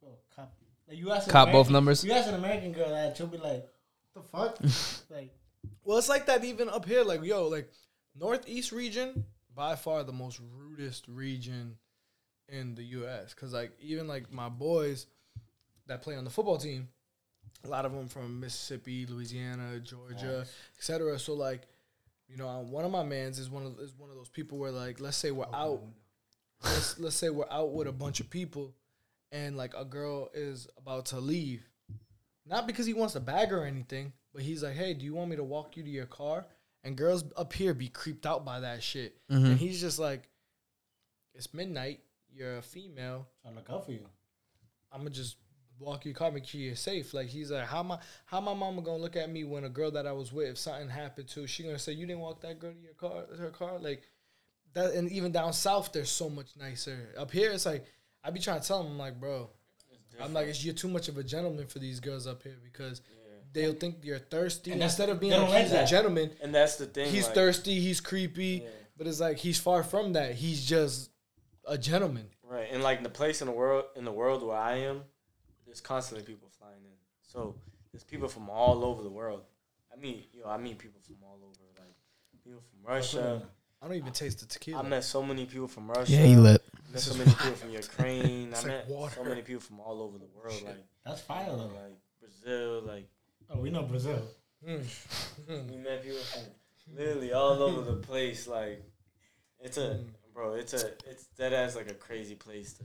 [0.01, 0.53] Bro, cop.
[0.89, 2.05] Like you ask an Cop both numbers.
[2.05, 3.67] You ask an American girl that, she'll be like,
[4.13, 4.59] What the fuck,
[5.11, 5.33] like.
[5.85, 7.05] Well, it's like that even up here.
[7.05, 7.71] Like, yo, like
[8.19, 9.25] Northeast region,
[9.55, 11.77] by far the most rudest region
[12.49, 13.35] in the U.S.
[13.35, 15.07] Cause like even like my boys
[15.87, 16.89] that play on the football team,
[17.65, 20.47] a lot of them from Mississippi, Louisiana, Georgia,
[20.79, 21.19] etc.
[21.19, 21.63] So like,
[22.29, 24.71] you know, one of my mans is one of is one of those people where
[24.71, 25.83] like, let's say we're out,
[26.63, 28.75] let's let's say we're out with a bunch of people,
[29.33, 31.69] and like a girl is about to leave,
[32.47, 35.15] not because he wants to bag her or anything, but he's like, hey, do you
[35.15, 36.45] want me to walk you to your car?
[36.83, 39.47] And girls up here be creeped out by that shit, mm-hmm.
[39.47, 40.29] and he's just like,
[41.35, 44.07] it's midnight, you're a female, I look out for you.
[44.93, 45.37] I'm gonna just
[45.79, 47.15] walk your car, make sure you're safe.
[47.15, 49.91] Like he's like, how my how my mama gonna look at me when a girl
[49.93, 52.59] that I was with, if something happened to, she gonna say you didn't walk that
[52.59, 54.03] girl to your car, her car, like
[54.75, 54.95] that.
[54.95, 57.15] And even down south, they're so much nicer.
[57.17, 57.87] Up here, it's like
[58.23, 59.51] I be trying to tell them, I'm like, bro,
[60.23, 63.03] I'm like, it's, you're too much of a gentleman for these girls up here because
[63.55, 65.89] they'll think you're thirsty And instead of being like, he's that.
[65.89, 66.31] a gentleman.
[66.43, 67.11] And that's the thing.
[67.11, 68.69] He's like, thirsty, he's creepy, Yeah.
[68.99, 70.35] but it's like he's far from that.
[70.35, 71.11] He's just
[71.67, 72.27] a gentleman.
[72.43, 75.03] Right, and like the place in the world in the world where I am,
[75.65, 76.97] there's constantly people flying in.
[77.23, 77.55] So
[77.91, 79.43] there's people from all over the world.
[79.93, 81.95] I mean, yo, I meet people from all over, like
[82.45, 83.43] people from Russia.
[83.81, 84.81] I don't even taste the tequila.
[84.83, 86.13] I met so many people from Russia.
[86.13, 86.63] Yeah, he lit.
[86.93, 88.55] met so many people from Ukraine.
[88.57, 89.15] I met like water.
[89.17, 91.73] so many people from all over the world, like That's fire though.
[91.83, 93.09] like Brazil, like
[93.51, 94.23] Oh, we know Brazil.
[94.67, 94.83] Mm.
[95.71, 96.43] we met people from
[96.97, 98.47] literally all over the place.
[98.47, 98.83] Like
[99.61, 100.01] it's a
[100.33, 102.85] bro, it's a it's that ass like a crazy place to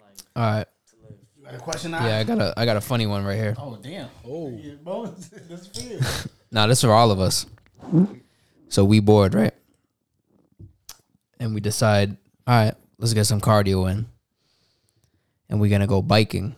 [0.00, 0.66] like All right.
[0.90, 1.18] to live.
[1.36, 2.06] You got a question now?
[2.06, 3.54] Yeah, I got a I got a funny one right here.
[3.58, 4.08] Oh damn.
[4.26, 4.50] Oh.
[4.50, 5.06] Yeah, bro,
[5.48, 6.28] this is for.
[6.54, 7.46] Now this is for all of us.
[8.68, 9.54] So we bored, right?
[11.40, 12.16] And we decide,
[12.46, 14.06] all right, let's get some cardio in.
[15.48, 16.54] And we're gonna go biking.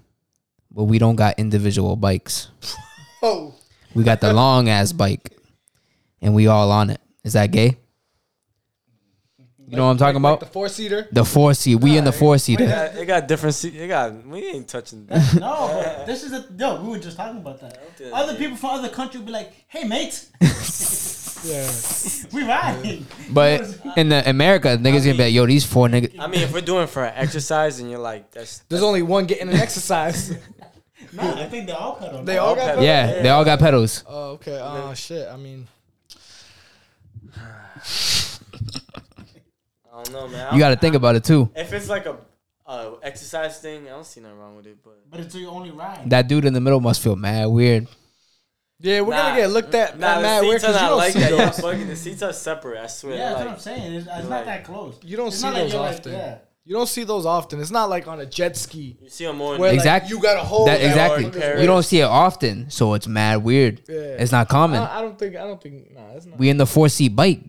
[0.74, 2.48] But we don't got individual bikes.
[3.26, 3.54] Oh.
[3.94, 5.32] We got the long ass bike.
[6.20, 7.00] And we all on it.
[7.24, 7.78] Is that gay?
[9.66, 10.40] You know what I'm talking Like about?
[10.40, 11.08] the four seater.
[11.10, 11.76] The four seat.
[11.76, 12.66] We in the four It seater.
[12.66, 13.54] got, it got different.
[13.54, 15.06] Se- it got we ain't touching.
[15.06, 15.34] That.
[15.40, 16.82] no, but this is a yo.
[16.82, 17.96] We were just talking about that.
[17.96, 20.28] think Other that- people from other countries be like, "Hey, mate,
[21.44, 21.70] Yeah.
[22.32, 26.18] we riding." But in the America, niggas gonna be like, yo, these four niggas.
[26.18, 29.24] I mean, if we're doing for an exercise, and you're like, that's There's only one
[29.24, 30.36] getting an exercise.
[31.14, 32.22] No, I think they all pedal.
[32.24, 32.64] They all got.
[32.66, 32.84] pedal.
[32.84, 34.04] Yeah, they all got pedals.
[34.08, 34.58] Oh, okay.
[34.60, 35.28] Oh shit.
[35.28, 35.66] I mean,
[39.92, 40.52] I don't know, man.
[40.54, 41.50] You got to think about it too.
[41.54, 42.16] If it's like a
[42.66, 44.78] uh, exercise thing, I don't see nothing wrong with it.
[44.82, 46.08] But But it's your only ride.
[46.10, 47.86] That dude in the middle must feel mad weird.
[48.80, 49.22] yeah, we're Nah.
[49.28, 49.98] gonna get looked at.
[49.98, 51.30] nah, Nah, mad the weird seats are 'cause you not don't like see that.
[51.32, 51.60] Yeah, those.
[51.60, 52.78] fucking the seats are separate.
[52.82, 53.14] I swear.
[53.14, 53.92] yeah, that's like, what I'm saying.
[53.94, 54.98] It's, it's like- not that close.
[55.02, 56.12] You don't It's see not like those you're like- often.
[56.12, 56.38] yeah.
[56.66, 57.60] You don't see those often.
[57.60, 58.96] It's not like on a jet ski.
[59.02, 59.54] you see them more.
[59.54, 61.30] In Where the, like, you got a hold That that exactly.
[61.30, 61.60] Paris.
[61.60, 63.82] You don't see it often, so it's mad weird.
[63.86, 63.96] Yeah.
[63.96, 64.80] It's not common.
[64.80, 65.36] I, I don't think.
[65.36, 65.92] I don't think.
[65.92, 66.38] Nah, it's not.
[66.38, 67.42] We in the four seat bike.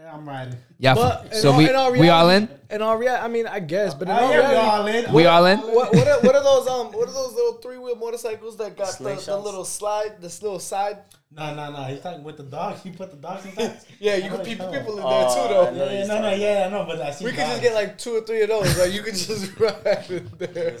[0.00, 0.56] Yeah, I'm riding.
[0.82, 0.94] Yeah.
[0.94, 2.44] But in so all- we in all we all in.
[2.46, 4.86] reality- In all reality, I mean, I guess, but in all yeah, we reality, all
[4.86, 5.12] in.
[5.12, 5.58] We all in.
[5.58, 8.76] what, what, are, what are those um what are those little three wheel motorcycles that
[8.76, 9.44] got the, the Slingshots?
[9.44, 10.98] little slide this little side
[11.32, 11.82] No, no, no.
[11.84, 12.82] He's talking with the dogs.
[12.82, 13.76] He put the dogs inside.
[13.98, 16.64] yeah you I can know people people in there too though Yeah, no, no, yeah,
[16.66, 17.24] I know, but I see.
[17.26, 20.06] we could just get like two or three of those like you could just ride
[20.08, 20.78] in there.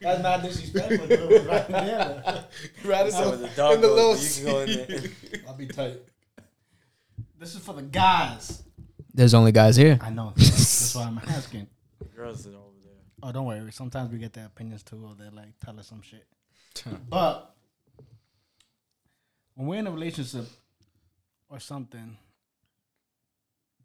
[0.00, 1.06] That's not disrespectful.
[1.06, 1.46] dude.
[1.46, 2.44] Right there.
[2.84, 5.00] ride in, So some- the dog in the little goes, you can go in there.
[5.48, 5.98] I'll be tight.
[7.38, 8.62] This is for the guys.
[9.14, 9.96] There's only guys here.
[10.02, 10.32] I know.
[10.36, 11.68] That's why I'm asking.
[12.16, 12.92] Girls are over there.
[13.22, 13.70] Oh, don't worry.
[13.72, 16.26] Sometimes we get their opinions too, or they like tell us some shit.
[17.08, 17.54] but
[19.54, 20.46] when we're in a relationship
[21.48, 22.16] or something,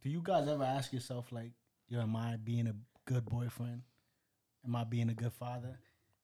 [0.01, 1.51] do you guys ever ask yourself like,
[1.87, 2.73] "Yo, am I being a
[3.05, 3.83] good boyfriend?
[4.65, 5.77] Am I being a good father?"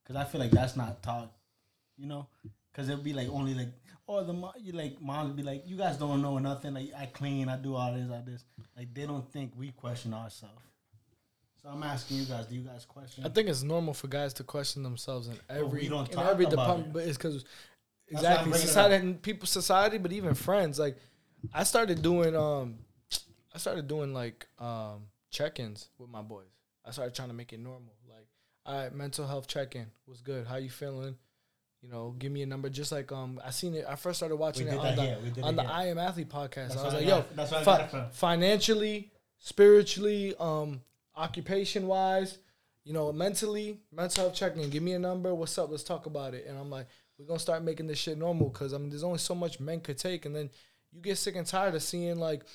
[0.03, 1.31] Because I feel like that's not taught,
[1.97, 2.27] you know.
[2.71, 3.69] Because it'll be like only like,
[4.07, 6.73] oh, the you like moms be like, you guys don't know nothing.
[6.73, 8.43] Like I clean, I do all this, all this.
[8.77, 10.61] Like they don't think we question ourselves.
[11.61, 13.25] So I'm asking you guys, do you guys question?
[13.25, 16.45] I think it's normal for guys to question themselves in every we don't in every
[16.45, 16.93] department, it.
[16.93, 17.43] but it's because
[18.07, 20.77] exactly society and people society, but even friends.
[20.77, 20.97] Like
[21.53, 22.77] I started doing um,
[23.53, 26.45] I started doing like um check-ins with my boys.
[26.85, 27.95] I started trying to make it normal.
[28.07, 28.27] Like,
[28.65, 30.45] all right, mental health check-in was good.
[30.45, 31.15] How you feeling?
[31.85, 32.67] You know, give me a number.
[32.67, 33.85] Just like um, I seen it.
[33.87, 35.17] I first started watching We it on the here.
[35.43, 35.71] On the here.
[35.71, 36.69] I Am Athlete podcast.
[36.69, 40.81] That's I was I like, yo, that's fi- got it financially, spiritually, um,
[41.15, 42.39] occupation wise,
[42.85, 44.67] you know, mentally, mental health checking.
[44.71, 45.35] Give me a number.
[45.35, 45.69] What's up?
[45.69, 46.47] Let's talk about it.
[46.47, 46.87] And I'm like,
[47.19, 49.79] we're gonna start making this shit normal because I mean, there's only so much men
[49.79, 50.49] could take, and then
[50.91, 52.45] you get sick and tired of seeing like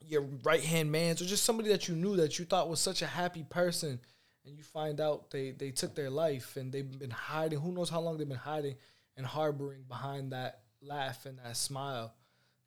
[0.00, 3.02] your right hand man's or just somebody that you knew that you thought was such
[3.02, 4.00] a happy person,
[4.48, 7.60] and you find out they they took their life and they've been hiding.
[7.60, 8.76] Who knows how long they've been hiding
[9.16, 12.14] and harboring behind that laugh and that smile.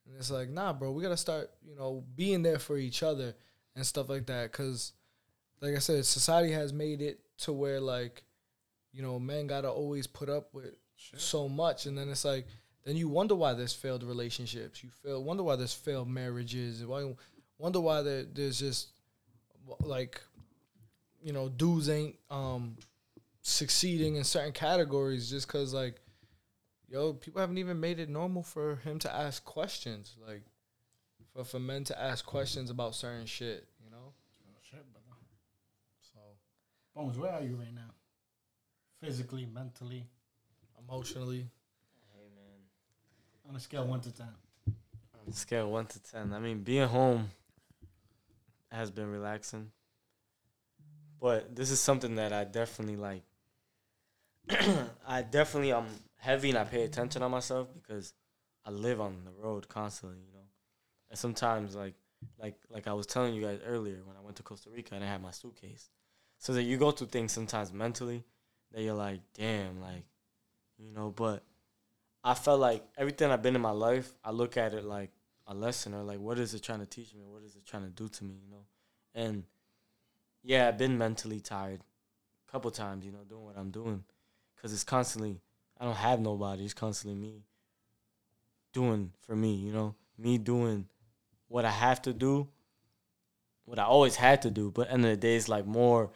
[0.05, 3.33] And it's like, nah, bro, we gotta start, you know, being there for each other
[3.75, 4.51] and stuff like that.
[4.51, 4.93] Cause,
[5.61, 8.23] like I said, society has made it to where like,
[8.91, 12.45] you know, men gotta always put up with so much, and then it's like,
[12.83, 14.83] then you wonder why there's failed relationships.
[14.83, 16.85] You feel wonder why there's failed marriages.
[16.85, 17.13] Why
[17.57, 18.89] wonder why there, there's just
[19.79, 20.21] like,
[21.21, 22.77] you know, dudes ain't um
[23.41, 25.99] succeeding in certain categories just cause like
[26.91, 30.15] yo, people haven't even made it normal for him to ask questions.
[30.27, 30.43] Like,
[31.33, 34.13] for, for men to ask questions about certain shit, you know?
[34.61, 35.17] Shit, brother.
[36.01, 36.19] So,
[36.93, 37.93] Bones, where are you right now?
[39.01, 40.05] Physically, mentally,
[40.77, 41.47] emotionally.
[42.13, 44.27] Hey man, on a scale of one to ten.
[44.67, 47.31] on a scale of one to ten, I mean, being home
[48.71, 49.71] has been relaxing,
[51.21, 53.21] but this is something that I definitely like.
[55.07, 55.85] I definitely I'm
[56.17, 58.13] heavy and I pay attention on myself because
[58.65, 60.45] I live on the road constantly, you know.
[61.09, 61.93] And sometimes like
[62.39, 65.03] like like I was telling you guys earlier when I went to Costa Rica and
[65.03, 65.89] I had my suitcase.
[66.39, 68.23] So that you go through things sometimes mentally
[68.71, 70.05] that you're like, damn, like,
[70.79, 71.11] you know.
[71.15, 71.43] But
[72.23, 75.11] I felt like everything I've been in my life, I look at it like
[75.45, 77.21] a lesson or like, what is it trying to teach me?
[77.27, 78.39] What is it trying to do to me?
[78.43, 78.65] You know.
[79.13, 79.43] And
[80.43, 81.81] yeah, I've been mentally tired
[82.47, 84.03] a couple times, you know, doing what I'm doing,
[84.55, 85.41] because it's constantly
[85.79, 86.63] I don't have nobody.
[86.63, 87.43] It's constantly me
[88.73, 90.87] doing for me, you know, me doing
[91.47, 92.47] what I have to do,
[93.65, 94.71] what I always had to do.
[94.71, 96.11] But end of the day, it's like more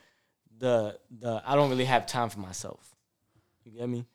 [0.57, 2.95] the the I don't really have time for myself.
[3.63, 4.05] You get me?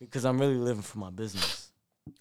[0.00, 1.70] Because I'm really living for my business.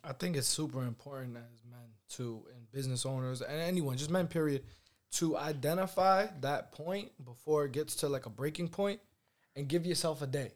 [0.04, 1.80] I think it's super important as men
[2.10, 4.64] to and business owners and anyone, just men period,
[5.12, 9.00] to identify that point before it gets to like a breaking point
[9.56, 10.52] and give yourself a day.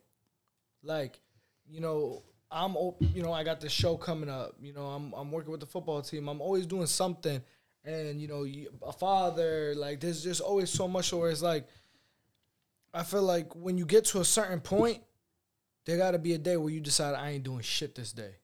[0.84, 1.20] Like,
[1.68, 2.76] you know, I'm
[3.14, 4.56] you know, I got this show coming up.
[4.62, 6.28] You know, I'm I'm working with the football team.
[6.28, 7.42] I'm always doing something
[7.84, 8.46] and you know,
[8.88, 11.68] a father, like there's just always so much where it's like
[12.94, 15.02] I feel like when you get to a certain point,
[15.86, 18.36] there got to be a day where you decide I ain't doing shit this day.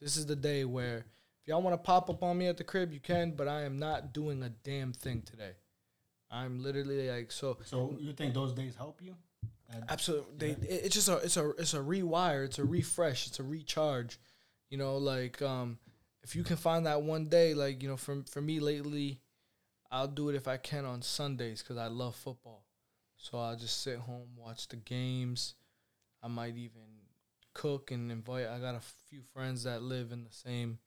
[0.00, 1.06] This is the day where
[1.48, 3.78] y'all want to pop up on me at the crib, you can, but I am
[3.78, 5.52] not doing a damn thing today.
[6.30, 7.56] I'm literally like so.
[7.64, 9.16] So you think those days help you?
[9.70, 13.26] That- Absolutely, they, it- it's just a it's a it's a rewire, it's a refresh,
[13.26, 14.18] it's a recharge.
[14.70, 15.78] You know, like um,
[16.22, 19.20] if you can find that one day, like you know, for for me lately,
[19.90, 22.64] I'll do it if I can on Sundays because I love football.
[23.16, 25.54] So I'll just sit home, watch the games.
[26.22, 26.82] I might even
[27.54, 28.46] cook and invite.
[28.46, 30.78] I got a few friends that live in the same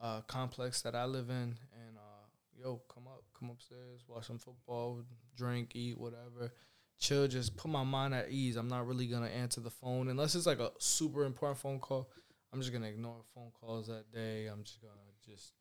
[0.00, 2.26] uh, complex that I live in, and uh,
[2.56, 5.02] yo, come up, come upstairs, watch some football,
[5.36, 6.52] drink, eat, whatever
[6.98, 8.56] chill, just put my mind at ease.
[8.56, 12.10] I'm not really gonna answer the phone unless it's like a super important phone call.
[12.52, 14.46] I'm just gonna ignore phone calls that day.
[14.46, 14.94] I'm just gonna
[15.24, 15.52] just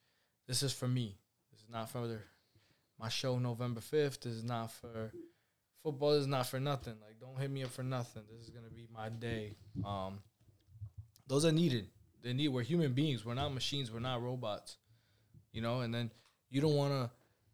[0.47, 1.17] this is for me.
[1.51, 2.19] This is not for the,
[2.99, 4.21] my show November fifth.
[4.21, 5.11] This is not for
[5.83, 6.13] football.
[6.13, 6.95] This is not for nothing.
[7.01, 8.23] Like don't hit me up for nothing.
[8.31, 9.55] This is gonna be my day.
[9.85, 10.19] Um,
[11.27, 11.87] those are needed.
[12.27, 12.49] They need.
[12.49, 13.25] We're human beings.
[13.25, 13.89] We're not machines.
[13.89, 14.75] We're not robots.
[15.53, 15.79] You know.
[15.79, 16.11] And then
[16.49, 17.09] you don't want to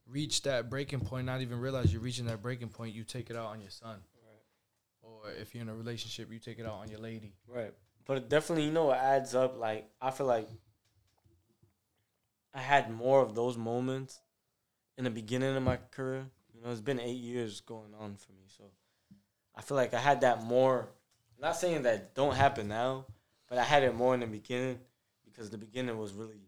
[0.09, 2.95] reach that breaking point, not even realize you're reaching that breaking point.
[2.95, 3.99] You take it out on your son.
[5.03, 7.33] Or if you're in a relationship, you take it out on your lady.
[7.47, 7.71] Right.
[8.05, 9.59] But it definitely, you know, it adds up.
[9.59, 10.49] Like I feel like
[12.51, 14.21] I had more of those moments
[14.97, 16.25] in the beginning of my career.
[16.51, 18.63] You know, it's been eight years going on for me, so
[19.55, 20.89] I feel like I had that more.
[21.39, 23.05] Not saying that don't happen now,
[23.53, 24.79] but I had it more in the beginning
[25.25, 26.41] because the beginning was really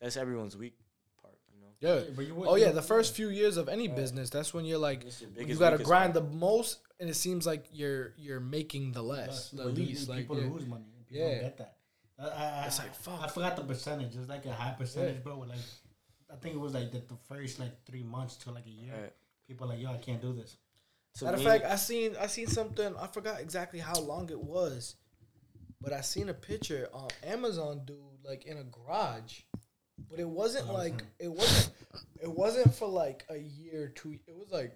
[0.00, 0.76] that's everyone's weak
[1.22, 1.34] part.
[1.54, 2.10] You know, Yeah.
[2.14, 4.78] but you would- Oh yeah, the first few years of any business, that's when you're
[4.78, 5.04] like,
[5.36, 6.24] your you gotta grind part.
[6.30, 10.02] the most, and it seems like you're you're making the less, the But least.
[10.02, 10.50] you- Like people yeah.
[10.50, 10.84] lose money.
[11.08, 11.30] People Yeah.
[11.34, 11.76] don't get that.
[12.18, 13.20] I, I, It's like, fuck.
[13.22, 14.14] I forgot the percentage.
[14.14, 15.20] It's like a high percentage, Yeah.
[15.22, 15.38] bro.
[15.38, 15.58] Like,
[16.30, 18.92] I think it was like the, the first like three months to like a year.
[18.92, 19.12] Right.
[19.48, 20.58] People like, yo, I can't do this.
[21.14, 22.94] To Matter of fact, I seen I seen something.
[22.96, 24.96] I forgot exactly how long it was,
[25.80, 29.40] but I seen a picture on Amazon, dude, like in a garage.
[30.10, 31.04] But it wasn't Oh, like okay.
[31.20, 31.74] it wasn't
[32.22, 34.18] it wasn't for like a year, two.
[34.26, 34.72] It was like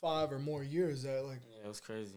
[0.00, 2.16] five or more years that like yeah, it was crazy.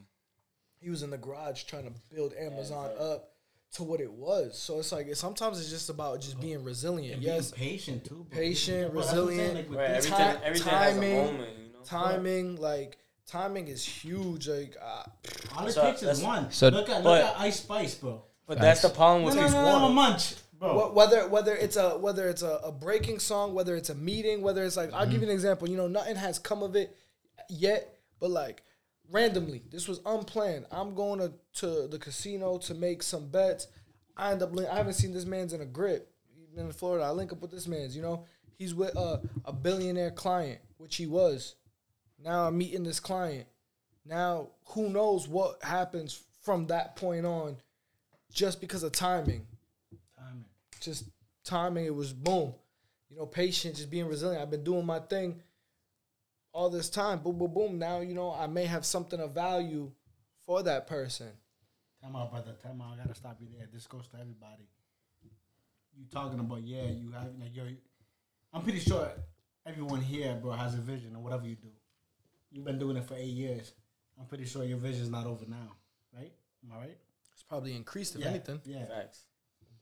[0.79, 3.11] he was in the garage trying to build Amazon exactly.
[3.11, 3.31] up
[3.73, 4.57] to what it was.
[4.57, 7.15] So it's like sometimes it's just about just being resilient.
[7.15, 8.25] And yes, being patient too.
[8.31, 9.71] Patient, Bro, that's what I'm saying, resilient.
[9.71, 9.89] like, Right.
[9.89, 11.57] Everything, everything timing, has a moment.
[11.59, 11.79] You know.
[11.83, 12.97] timing like
[13.28, 14.47] timing is huge.
[14.47, 15.03] Like uh,
[15.55, 16.51] all it So takes is one.
[16.51, 18.23] so- look at but- look at Ice Spice, bro.
[18.47, 19.95] But that's the problem with no, these no, no, no, one.
[19.95, 20.78] munch, bro.
[20.89, 24.41] Wh- whether whether it's a whether it's a, a breaking song, whether it's a meeting,
[24.43, 25.67] whether it's like I'll give you an example.
[25.67, 26.95] You know, nothing has come of it
[27.49, 28.61] yet, but like
[29.11, 30.65] randomly, this was unplanned.
[30.71, 33.67] I'm going to, to the casino to make some bets.
[34.15, 36.11] I end up I haven't seen this man's in a grip
[36.55, 37.03] been in Florida.
[37.05, 37.95] I link up with this man's.
[37.95, 38.26] You know,
[38.57, 41.55] he's with a, a billionaire client, which he was.
[42.26, 43.45] Now I'm meeting this client.
[44.05, 47.57] Now who knows what happens from that point on,
[48.34, 49.47] just because of timing
[50.17, 50.45] Timing.
[50.82, 51.05] just
[51.43, 51.86] timing.
[51.86, 52.53] It was boom.
[53.09, 54.41] You know, patience, just being resilient.
[54.41, 55.41] I've been doing my thing
[56.51, 57.19] all this time.
[57.19, 57.80] Boom, boom, boom.
[57.80, 59.91] Now, you know, I may have something of value
[60.45, 61.28] for that person.
[62.01, 62.53] Time out, brother.
[62.61, 62.93] Time out.
[62.93, 63.67] I gotta stop you there.
[63.71, 64.67] This goes to everybody.
[65.97, 66.88] You talking about yeah?
[66.88, 67.67] You have like you're.
[68.51, 69.09] I'm pretty sure
[69.65, 71.69] everyone here, bro, has a vision or whatever you do.
[72.56, 73.74] You've been doing it for eight years.
[74.18, 75.74] I'm pretty sure your vision's not over now,
[76.16, 76.32] right?
[76.64, 76.97] Am I right?
[77.34, 78.28] It's probably increased, if yeah.
[78.30, 78.62] anything.
[78.64, 78.86] Yeah.
[78.86, 79.26] Facts.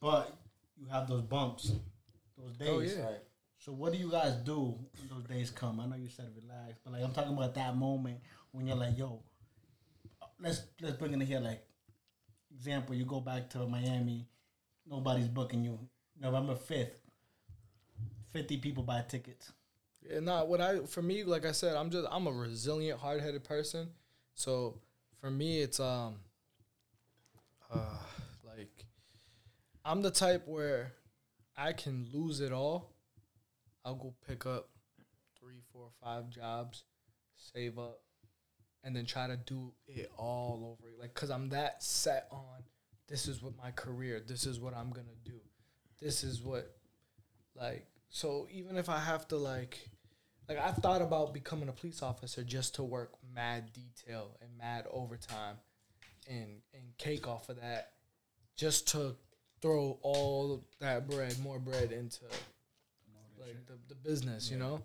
[0.02, 0.36] But
[0.76, 1.72] you have those bumps,
[2.36, 2.96] those oh, days.
[2.98, 3.06] Oh, yeah.
[3.06, 3.20] Right.
[3.60, 5.80] So what do you guys do when those days come?
[5.82, 8.18] I know you said relax, but like I'm talking about that moment
[8.52, 9.22] when you're like, yo,
[10.42, 11.42] let's let's bring it in here.
[11.42, 11.64] Like,
[12.58, 14.28] example, you go back to Miami,
[14.90, 15.78] nobody's booking you.
[16.20, 16.98] November fifth,
[18.32, 19.52] fifty people buy tickets.
[20.10, 23.22] Yeah, nah, what I for me, like I said, I'm just I'm a resilient, hard
[23.22, 23.90] headed person.
[24.34, 24.80] So
[25.20, 26.16] for me, it's um,
[27.74, 27.98] uh,
[28.44, 28.86] like
[29.86, 30.94] I'm the type where
[31.58, 32.94] I can lose it all.
[33.86, 34.70] I'll go pick up
[35.40, 36.84] three, four, five jobs,
[37.36, 38.00] save up,
[38.84, 40.90] and then try to do it all over.
[41.00, 42.64] Like, cause I'm that set on.
[43.08, 44.22] This is what my career.
[44.26, 45.40] This is what I'm gonna do.
[46.00, 46.76] This is what,
[47.56, 49.90] like, so even if I have to like,
[50.48, 54.86] like I've thought about becoming a police officer just to work mad detail and mad
[54.92, 55.56] overtime,
[56.30, 57.94] and and cake off of that,
[58.56, 59.16] just to
[59.64, 62.26] throw all that bread, more bread into
[63.40, 64.80] like the, the business, you know.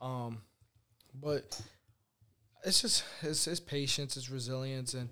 [0.00, 0.38] Um,
[1.20, 1.60] but
[2.64, 5.10] it's just it's, it's patience, it's resilience, and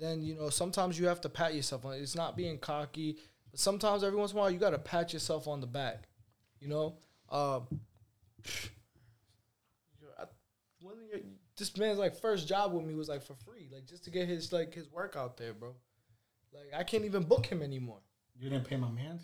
[0.00, 1.92] then you know sometimes you have to pat yourself on.
[1.96, 3.18] It's not being cocky,
[3.50, 6.04] but sometimes every once in a while you got to pat yourself on the back,
[6.60, 6.96] you know.
[7.30, 7.66] Um,
[10.18, 10.24] I-
[10.82, 11.24] when you-
[11.56, 14.28] this man's like first job with me was like for free, like just to get
[14.28, 15.74] his like his work out there, bro.
[16.52, 18.00] Like I can't even book him anymore.
[18.38, 19.20] You didn't pay my man.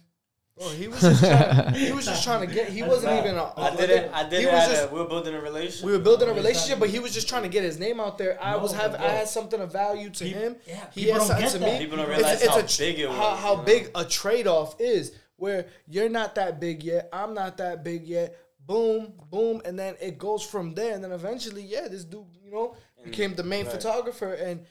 [0.59, 2.69] Bro, he was just trying, he was just trying to get.
[2.71, 3.37] He wasn't even.
[3.37, 4.11] A, I did it.
[4.13, 4.51] I did it.
[4.51, 5.85] just- a, we were building a relationship.
[5.85, 8.17] we were building a relationship, but he was just trying to get his name out
[8.17, 8.43] there.
[8.43, 10.57] I No, was having, I had something of value to People- him.
[10.67, 11.73] yeah, he people had don't something to that.
[11.75, 11.79] me.
[11.79, 13.63] People don't It's- realize it's how a tr- big it was, How, how you know?
[13.65, 18.07] big a trade off is, where you're not that big yet, I'm not that big
[18.07, 18.37] yet.
[18.67, 22.51] Boom, boom, and then it goes from there, and then eventually, yeah, this dude, you
[22.51, 22.75] know,
[23.05, 23.73] became the main right.
[23.73, 24.65] photographer, and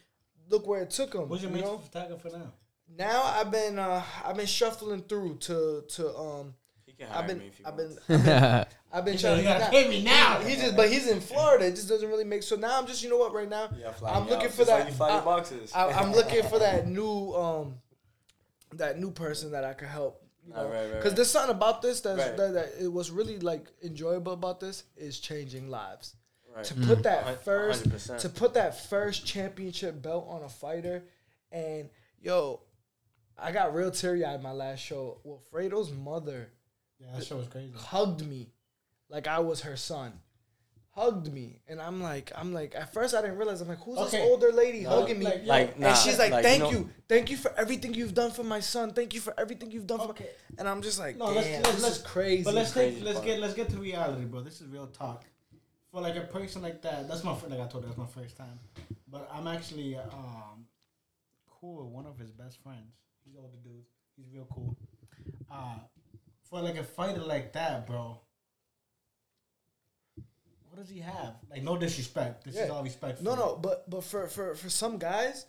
[0.50, 1.28] look where it took him.
[1.28, 1.78] Who's your you main know?
[1.78, 2.52] photographer now?
[2.98, 6.54] Now I've been, uh, I've been shuffling through to to um.
[6.86, 7.98] He can hire I've been, me if he I've been.
[8.10, 10.76] I've been, I've been He trying said, to "You gotta pay me now." He just,
[10.76, 11.66] but he's in Florida.
[11.66, 12.44] It just doesn't really make.
[12.44, 13.34] So now I'm just, you know what?
[13.34, 14.88] Right now, Yeah, I'm looking out, for just that.
[14.88, 15.72] you fly your I- boxes.
[15.74, 17.76] I, I'm looking for that new, um,
[18.74, 20.22] that new person that I could help.
[20.46, 21.16] You Ah, know, right, right, because right.
[21.16, 22.38] there's something about this that's, Right.
[22.38, 26.16] that, that it was really like enjoyable about this is changing lives.
[26.56, 26.64] Right.
[26.66, 28.20] To put that first, 100%.
[28.20, 31.04] to put that first championship belt on a fighter,
[31.52, 31.90] and
[32.22, 32.62] yo,
[33.38, 35.20] I got real teary eyed my last show.
[35.24, 36.52] Well, Fredo's mother
[37.00, 37.74] Yeah, that show was crazy.
[37.76, 38.54] hugged me
[39.10, 40.14] like I was her son.
[40.96, 42.74] Hugged me, and I'm like, I'm like.
[42.74, 43.60] At first, I didn't realize.
[43.60, 44.12] I'm like, who's Okay.
[44.18, 45.26] this older lady No, hugging me?
[45.26, 48.14] like, Like, nah, and she's like, like, "Thank you you, thank you for everything you've
[48.14, 48.94] done for my son.
[48.94, 50.24] Thank you for everything you've done for." Okay.
[50.24, 50.56] My-.
[50.60, 53.04] And I'm just like, No, "Damn, let's let's, this let's crazy." But let's Crazy take
[53.04, 53.26] let's part.
[53.28, 54.40] get let's get to reality, bro.
[54.40, 55.26] This is real talk.
[55.92, 58.08] For like a person like that, that's my fir- like I told you, that's my
[58.08, 58.58] first time.
[59.10, 60.66] But I'm actually um
[61.60, 62.96] cool with one of his best friends.
[63.26, 63.84] He's older dude.
[64.16, 64.78] He's real cool.
[65.52, 65.80] Uh
[66.50, 68.22] for like a fighter like that, bro.
[70.76, 71.36] What does he have?
[71.50, 72.44] Like no disrespect.
[72.44, 73.22] This is all respect.
[73.22, 75.46] no, no, but but for for for some guys,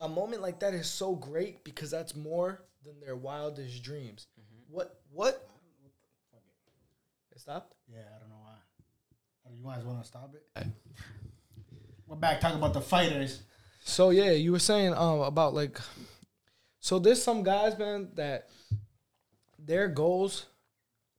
[0.00, 4.28] a moment like that is so great because that's more than their wildest dreams.
[4.38, 4.76] Mm-hmm.
[4.76, 5.48] What what?
[7.32, 7.74] It stopped.
[7.92, 8.54] Yeah, I don't know why.
[9.44, 10.66] Oh, You guys want to stop it?
[12.06, 13.42] We're back talking about the fighters.
[13.82, 15.80] So yeah, you were saying um about like
[16.78, 18.50] so there's some guys man that
[19.58, 20.46] their goals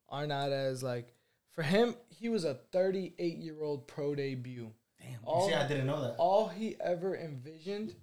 [0.07, 1.13] are not as like
[1.51, 4.71] for him he was a 38 year old pro debut.
[4.97, 5.19] Damn.
[5.25, 6.15] All- see, I didn't know that.
[6.17, 7.93] All he ever envisioned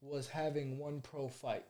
[0.00, 1.64] was having one pro fight.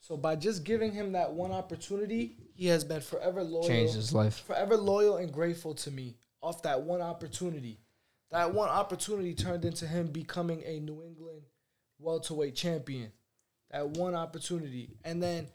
[0.00, 4.14] So by just giving him that one opportunity, he has been forever loyal Changed his
[4.14, 4.42] life.
[4.46, 7.78] forever loyal and grateful to me off that one opportunity.
[8.30, 11.42] That one opportunity turned into him becoming a New England
[11.98, 13.12] welterweight champion.
[13.70, 14.96] That one opportunity.
[15.04, 15.48] And then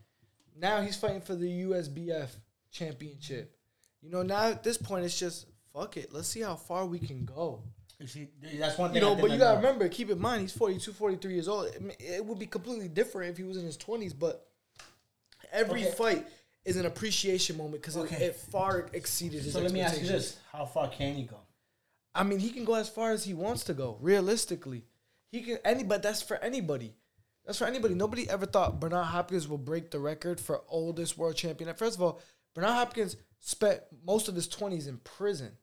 [0.56, 2.30] now he's fighting for the USBF
[2.70, 3.58] championship.
[4.04, 6.14] You know, now at this point it's just fuck it.
[6.14, 7.64] Let's see how far we can go.
[8.00, 9.02] You see, that's one thing.
[9.02, 9.68] You know, but you gotta know.
[9.68, 11.70] remember, keep in mind, he's 42, 43 years old.
[12.00, 14.48] It would be completely different if he was in his 20s, but
[15.52, 15.92] every Okay.
[15.92, 16.28] fight
[16.66, 18.16] is an appreciation moment because Okay.
[18.18, 21.24] it, it far exceeded his So let me ask you this: How far can he
[21.24, 21.38] go?
[22.16, 23.98] I mean, he can go as far as he wants to go.
[24.02, 24.86] Realistically,
[25.32, 25.58] he can.
[25.64, 26.02] Anybody.
[26.02, 26.94] That's for anybody.
[27.46, 27.94] That's for anybody.
[27.96, 31.74] Nobody ever thought Bernard Hopkins will break the record for oldest world champion.
[31.76, 32.22] First of all,
[32.54, 35.58] Bernard Hopkins spent most of his twenties in prison.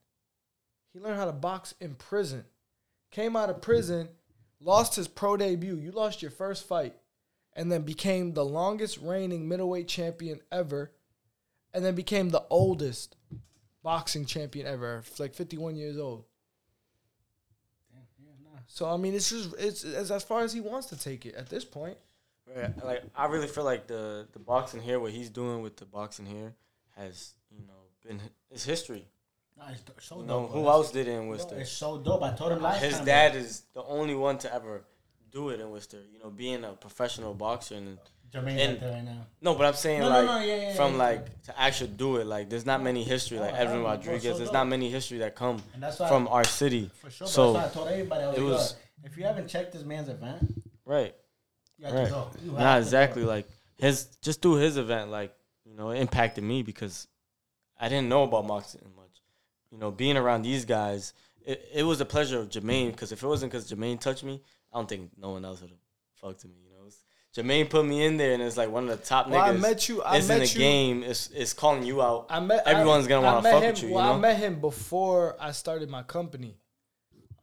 [0.93, 2.45] He learned how to box in prison.
[3.11, 4.09] Came out of prison,
[4.59, 5.75] lost his pro debut.
[5.75, 6.95] You lost your first fight,
[7.53, 10.91] and then became the longest reigning middleweight champion ever,
[11.73, 13.15] and then became the oldest
[13.83, 16.25] boxing champion ever, like 51 years old.
[18.67, 21.35] So I mean, it's just it's, it's as far as he wants to take it
[21.35, 21.97] at this point.
[22.55, 22.71] Right.
[22.85, 26.25] Like I really feel like the the boxing here, what he's doing with the boxing
[26.25, 26.53] here,
[26.95, 27.73] has you know
[28.07, 29.05] been it's history.
[29.57, 30.51] Nah, it's do- so dope.
[30.51, 30.69] who bro.
[30.71, 31.55] else did it in No, Worcester?
[31.59, 32.23] It's so dope.
[32.23, 33.05] I told him last His time.
[33.05, 34.83] dad is the only one to ever
[35.31, 36.01] do it in Worcester.
[36.11, 37.97] You know, being a professional boxer and
[38.31, 39.25] Jamaine's And- out there right now.
[39.41, 40.97] No, but I'm saying No, no, like no, yeah, yeah, from yeah.
[40.97, 42.25] like to actually do it.
[42.25, 44.23] Like there's not many history like Oh, Edwin oh, bro, Rodriguez.
[44.23, 44.53] so There's dope.
[44.53, 46.89] not many history that come And that's why from our city.
[47.01, 47.27] for sure.
[47.27, 48.71] so- So that's why I told everybody I was it like, was-
[49.03, 51.13] "Yo, if you haven't checked this man's event, Right.
[51.77, 52.05] you have Right.
[52.05, 52.31] to go.
[52.43, 53.27] You have Not to exactly go.
[53.27, 53.47] like
[53.77, 55.35] his just through his event, like,
[55.65, 57.07] you know, it impacted me because
[57.77, 58.81] I didn't know about boxing.
[59.71, 61.13] You know, being around these guys,
[61.45, 64.41] it, it was a pleasure of Jamaine because if it wasn't because Jamaine touched me,
[64.73, 65.79] I don't think no one else would have
[66.15, 66.55] fucked me.
[66.63, 67.03] You know, It's-
[67.33, 69.59] Jamaine put me in there, and it's like one of the top Well, I niggas.
[69.61, 70.01] met you.
[70.03, 70.59] I is in met the you.
[70.59, 71.03] game.
[71.03, 72.25] Is is calling you out.
[72.29, 74.59] I met Everyone's I- gonna wanna fuck him, with you, you Well, I met him
[74.59, 76.57] before I started my company.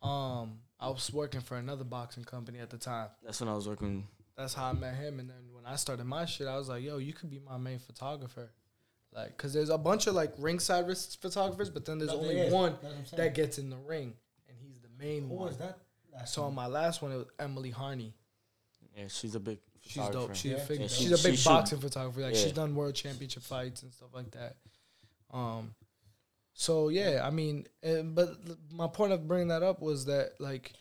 [0.02, 3.08] Um, I was working for another boxing company at the time.
[3.24, 4.06] That's when I was working.
[4.36, 5.18] That's how I met him.
[5.20, 7.56] And then when I started my shit, I was like, "Yo, you could be my
[7.56, 8.52] main photographer."
[9.14, 12.40] Like, cause there's a bunch of like ringside ris- photographers, but then there's That's- only
[12.40, 13.22] yeah, one that's what I'm saying.
[13.22, 14.14] that gets in the ring,
[14.48, 15.48] and he's the main Who one.
[15.48, 15.78] was that?
[16.12, 18.14] That's So on my last one, it was Emily Harney.
[18.96, 19.58] Yeah, she's a big.
[19.80, 20.34] She's dope.
[20.34, 20.64] She's a Yeah.
[20.64, 22.20] fig- Yeah, she's she- a big she should- boxing photographer.
[22.20, 22.40] Like Yeah.
[22.42, 24.56] she's done world championship fights and stuff like that.
[25.32, 25.74] Um,
[26.52, 28.36] so yeah, I mean, and, but
[28.70, 30.72] my point of bringing that up was that like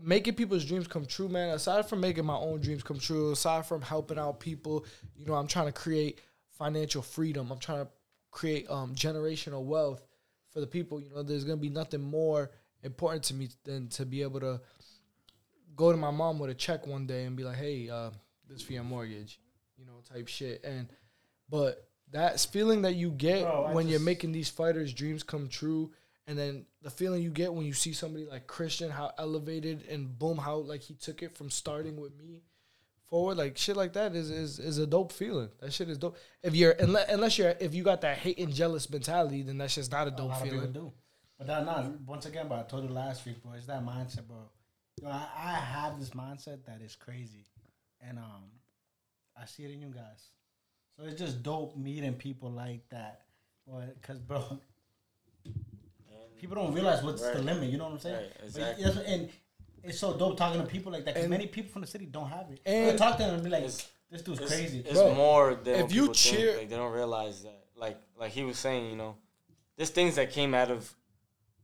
[0.00, 1.50] making people's dreams come true, man.
[1.50, 4.86] Aside from making my own dreams come true, aside from helping out people,
[5.16, 6.20] you know, I'm trying to create
[6.60, 7.50] financial freedom.
[7.50, 7.90] I'm trying to
[8.30, 10.06] create um generational wealth
[10.52, 11.00] for the people.
[11.00, 12.50] You know, there's gonna be nothing more
[12.82, 14.60] important to me than to be able to
[15.74, 18.10] go to my mom with a check one day and be like, "Hey, uh,
[18.46, 19.40] this for your mortgage,"
[19.78, 20.62] you know, type shit.
[20.62, 20.88] And
[21.48, 25.92] but that feeling that you get Bro, when you're making these fighters' dreams come true,
[26.26, 30.18] and then the feeling you get when you see somebody like Christian, how elevated and
[30.18, 32.42] boom, how like he took it from starting with me
[33.10, 35.50] forward, like shit like that is is is a dope feeling.
[35.60, 36.16] That shit is dope.
[36.42, 39.74] If you're unless, unless you're if you got that hate and jealous mentality, then that's
[39.74, 40.72] just not a a dope lot of feeling.
[40.72, 40.92] do.
[41.36, 43.52] But that not once again, but I told you last week, bro.
[43.54, 44.38] It's that mindset, bro.
[45.02, 47.46] Yo, I, I have this mindset that is crazy,
[48.06, 48.44] and um,
[49.36, 50.28] I see it in you guys.
[50.96, 53.22] So it's just dope meeting people like that,
[53.66, 53.84] boy.
[54.02, 54.60] Cause bro,
[56.38, 57.70] people don't realize what's the limit.
[57.70, 58.16] You know what I'm saying?
[58.16, 58.84] Right, exactly.
[58.84, 59.30] that's- and
[59.82, 61.14] it's so dope talking to people like that.
[61.14, 62.60] Cause And- many people from the city don't have it.
[62.64, 65.54] and- And talk to them and be like, "This dude's It's, crazy." it's Bro, more
[65.54, 66.58] than if what you cheer- think.
[66.58, 67.64] Like, they don't realize that.
[67.76, 69.16] Like like he was saying, you know,
[69.76, 70.94] there's things that came out of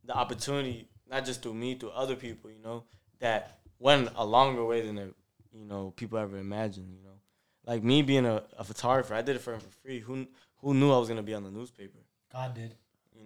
[0.05, 2.85] the opportunity, not just through me, through other people, you know,
[3.19, 5.15] that went a longer way than the,
[5.53, 6.91] you know people ever imagined.
[6.97, 7.19] You know,
[7.67, 10.01] like me being a, a photographer, I did it for him for free.
[10.01, 10.27] Who
[10.59, 11.99] who knew I was gonna be on the newspaper?
[12.33, 12.75] God did.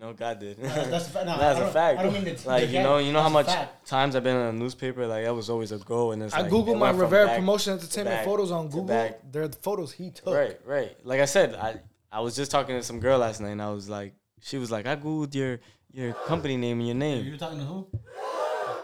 [0.00, 0.56] You know, God did.
[0.56, 1.26] That's, that's a fact.
[1.26, 1.98] No, That's I a don't- fact.
[1.98, 3.48] I don't mean to like you know, you know how much
[3.84, 5.06] times I've been in a newspaper.
[5.06, 7.26] Like that was always a goal, and it's I like, googled my went from Rivera
[7.26, 8.86] back- Promotion Entertainment back photos on Google.
[9.30, 10.34] They're the photos he took.
[10.34, 10.96] Right, right.
[11.04, 11.80] Like I said, I
[12.10, 14.70] I was just talking to some girl last night, and I was like, she was
[14.70, 15.60] like, I googled your
[15.92, 17.18] your company name and your name.
[17.18, 17.32] You name.
[17.32, 17.86] were talking to who?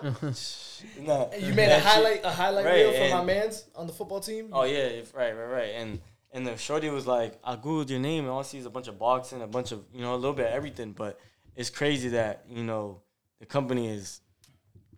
[1.01, 4.21] No, You made a highlight a highlight Right, reel for my man's on the football
[4.21, 4.51] team.
[4.53, 5.73] Oh yeah, right, right, right.
[5.75, 6.01] And
[6.37, 8.71] and the shorty was like, I googled your name, and all I see is a
[8.71, 10.93] bunch of boxing, a bunch of you know a little bit of everything.
[10.93, 11.19] But
[11.57, 13.01] it's crazy that you know
[13.41, 14.21] the company is,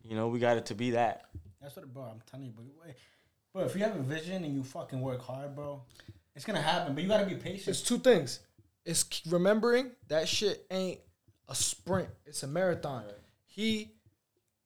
[0.02, 1.26] you know, we got it to be that.
[1.62, 2.02] That's what, bro.
[2.02, 2.64] I'm telling you, bro.
[2.84, 2.96] Wait,
[3.54, 5.80] Bro, if you have a vision and you fucking work hard, bro,
[6.34, 6.94] it's gonna happen.
[6.94, 7.68] But you gotta be patient.
[7.68, 8.40] It's two things.
[8.84, 10.98] It's remembering that shit ain't
[11.48, 12.08] a sprint.
[12.26, 13.04] It's a marathon.
[13.46, 13.92] He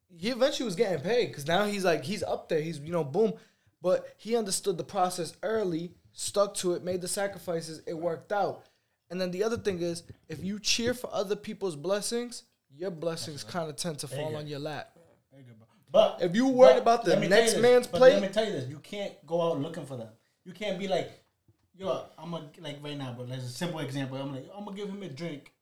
[0.09, 2.63] he eventually was getting paid because now he's like he's up there.
[2.63, 3.35] He's you know boom,
[3.83, 7.83] but he understood the process early, stuck to it, made the sacrifices.
[7.87, 8.67] It worked out.
[9.11, 12.45] And then the other thing is, if you cheer for other people's blessings,
[12.75, 14.39] your blessings kind of tend to fall Bigger.
[14.39, 14.97] on your lap.
[15.31, 15.45] Very.
[15.91, 17.99] But If you worried but about the let me tell you next this, man's but
[17.99, 20.09] plate- let me tell you this: you can't go out looking for them.
[20.47, 21.11] You can't be like,
[21.77, 23.27] yo, I'm gonna like right now, bro.
[23.27, 24.17] There's a simple example.
[24.17, 25.53] I'm like, I'm gonna give him a drink,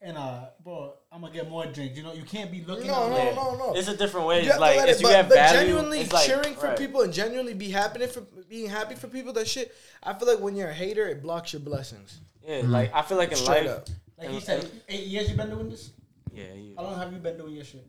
[0.00, 1.94] and uh, bro, I'm gonna get more drinks.
[1.98, 2.86] You know, you can't be looking.
[2.86, 3.34] No, out no, there.
[3.34, 3.74] no, no.
[3.74, 4.40] It's a different way.
[4.40, 6.26] You It's to like let if it- you but, have but value, genuinely it's like,
[6.26, 6.78] cheering for right.
[6.78, 9.32] people and genuinely be happy for being happy for people.
[9.32, 9.74] That shit.
[10.02, 12.20] I feel like when you're a hater, it blocks your blessings.
[12.46, 13.76] Yeah, like I feel like in Straight life.
[13.78, 13.88] up.
[14.18, 15.90] Like you said, eight years you've been doing this.
[16.34, 17.86] yeah, you- How long have you been doing your shit?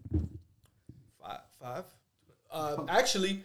[1.21, 1.39] Five.
[1.59, 1.83] Five.
[2.49, 3.43] Uh, actually,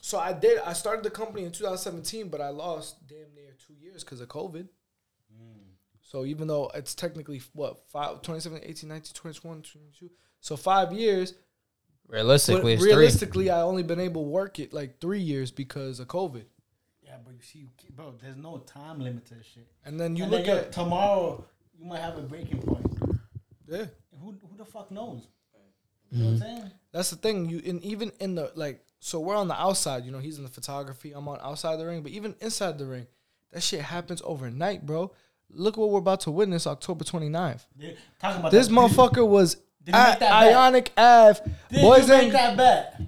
[0.00, 0.58] so I did.
[0.60, 4.28] I started the company in 2017, but I lost damn near two years because of
[4.28, 4.68] COVID.
[6.00, 10.10] So even though it's technically what five, 27, 18, 19, 21, 22,
[10.40, 11.34] so five years.
[12.08, 12.92] But Realistically, it's three.
[12.92, 16.44] realistically, I only been able to work it like three years because of COVID.
[17.04, 18.14] Yeah, but You see, you keep- bro.
[18.20, 19.66] There's no time limit to this shit.
[19.84, 21.44] And then you And look then, at tomorrow.
[21.78, 22.86] You might have a breaking point.
[23.68, 23.86] yeah.
[24.20, 25.28] Who who the fuck knows?
[26.10, 26.42] You know what I'm mm-hmm.
[26.60, 26.70] saying?
[26.92, 27.48] That's the thing.
[27.50, 30.04] You and even in the like, so we're on the outside.
[30.04, 31.12] You know, he's in the photography.
[31.12, 33.06] I'm on outside the ring, but even inside the ring,
[33.52, 35.12] that shit happens overnight, bro.
[35.50, 37.66] Look what we're about to witness October 29th.
[37.76, 40.54] They- Talking about This motherfucker was Did you make at that bet?
[40.54, 41.40] Ionic Ave.
[41.70, 42.32] Did Boys you make ain't.
[42.32, 43.00] that bet?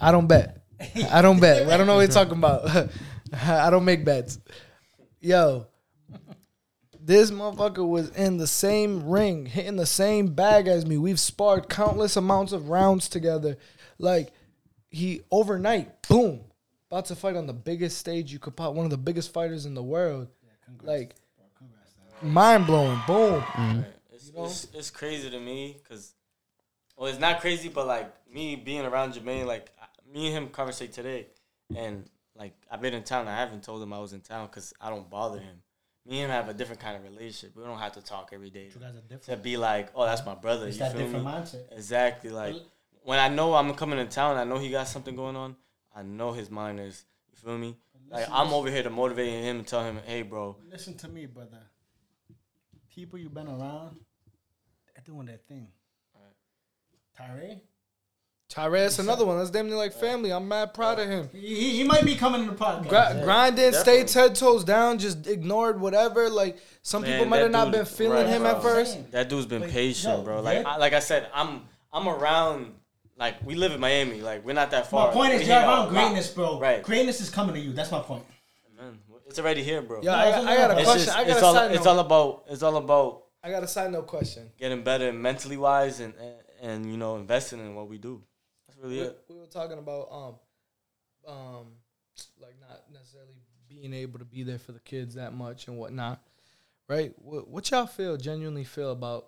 [0.00, 0.62] I don't bet.
[1.10, 1.68] I don't bet.
[1.68, 2.88] I don't know what you're talking about.
[3.42, 4.38] I don't make bets.
[5.20, 5.66] Yo,
[7.00, 10.98] this motherfucker was in the same ring, hitting the same bag as me.
[10.98, 13.56] We've sparred countless amounts of rounds together.
[13.98, 14.32] Like
[14.90, 16.40] he overnight, boom,
[16.90, 18.74] about to fight on the biggest stage you could pop.
[18.74, 20.28] One of the biggest fighters in the world.
[20.82, 21.14] Like
[22.22, 23.00] mind blowing.
[23.06, 23.84] Boom.
[24.36, 26.14] It's, it's, it's crazy to me because,
[26.96, 29.70] well, it's not crazy, but like me being around Jamaine, like
[30.12, 31.26] me and him conversate today,
[31.76, 32.04] and
[32.36, 33.28] like I've been in town.
[33.28, 35.62] I haven't told him I was in town because I don't bother him.
[36.06, 37.56] Me and him have a different kind of relationship.
[37.56, 39.24] We don't have to talk every day You guys are different.
[39.24, 40.66] to be like, oh, that's my brother.
[40.66, 41.30] It's you that feel different me?
[41.30, 41.72] mindset.
[41.72, 42.30] Exactly.
[42.30, 42.56] Like
[43.04, 45.56] when I know I'm coming to town, I know he got something going on.
[45.94, 47.04] I know his mind is.
[47.30, 47.76] You feel me?
[48.10, 50.56] Like I'm over here to motivate him and tell him, hey, bro.
[50.70, 51.62] Listen to me, brother.
[52.94, 53.96] People you've been around,
[55.04, 55.68] doing that thing.
[57.16, 57.60] Tyree,
[58.50, 59.38] Tyrese, another one.
[59.38, 60.32] That's damn near like family.
[60.32, 61.28] I'm mad proud of him.
[61.32, 62.88] he, he- he might be coming in the podcast.
[62.88, 64.06] Gra- grinding, definitely.
[64.06, 66.28] stayed ten toes down, just ignored whatever.
[66.28, 68.50] Like some Man, people might that have not dude- been feeling right, him bro.
[68.56, 69.12] at first.
[69.12, 70.40] That dude's been Like, patient, yo, bro.
[70.40, 70.68] Like, yeah.
[70.68, 72.74] I, like I said, I'm I'm around.
[73.16, 74.20] Like we live in Miami.
[74.20, 75.06] Like we're not that far.
[75.08, 75.90] My point We is, you're hang out around a lot.
[75.90, 76.58] greatness, bro.
[76.60, 76.82] Right.
[76.82, 77.72] Greatness is coming to you.
[77.72, 78.24] That's my point.
[78.76, 78.98] Man,
[79.28, 80.00] it's already here, bro.
[80.02, 81.04] Yeah, I, I got a it's question.
[81.06, 81.90] just, I got it's a all side it's note.
[81.92, 84.50] all about it's all about I got a side note question.
[84.58, 88.22] getting better mentally wise and, and and you know investing in what we do.
[88.66, 89.20] That's really We, it.
[89.28, 90.34] we were talking about um,
[91.32, 91.66] um,
[92.40, 93.34] like not necessarily
[93.68, 96.22] being able to be there for the kids that much and whatnot,
[96.88, 97.12] right?
[97.18, 99.26] What, what y'all feel genuinely feel about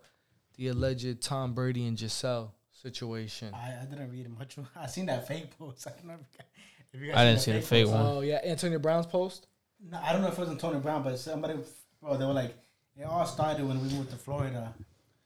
[0.56, 3.52] the alleged Tom Brady and Gisele situation?
[3.54, 4.56] I, I didn't read much.
[4.76, 5.86] I seen that fake post.
[5.88, 6.46] I don't know if,
[6.94, 7.94] if you guys I didn't seen see the fake post.
[7.96, 8.06] one.
[8.06, 9.46] Oh yeah, Antonio Brown's post.
[9.78, 11.54] No, I don't know if it was Antonio Brown, but somebody,
[12.00, 12.54] bro, they were like,
[12.98, 14.72] it all started when we moved to Florida.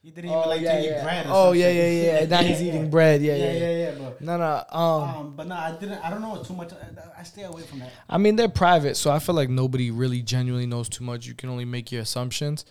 [0.03, 1.25] He didn't even Oh like yeah, to eat bread.
[1.27, 2.25] Or Oh some yeah, yeah, yeah.
[2.25, 3.21] Now he's eating bread.
[3.21, 4.13] Yeah, Yeah, yeah, yeah, yeah, bro.
[4.19, 4.63] No, no.
[4.71, 5.99] Um, Um, but no, I didn't.
[6.03, 6.73] I don't know too much.
[6.73, 7.91] I, I stay away from that.
[8.09, 11.27] I mean, they're private, so I feel like nobody really genuinely knows too much.
[11.27, 12.65] You can only make your assumptions,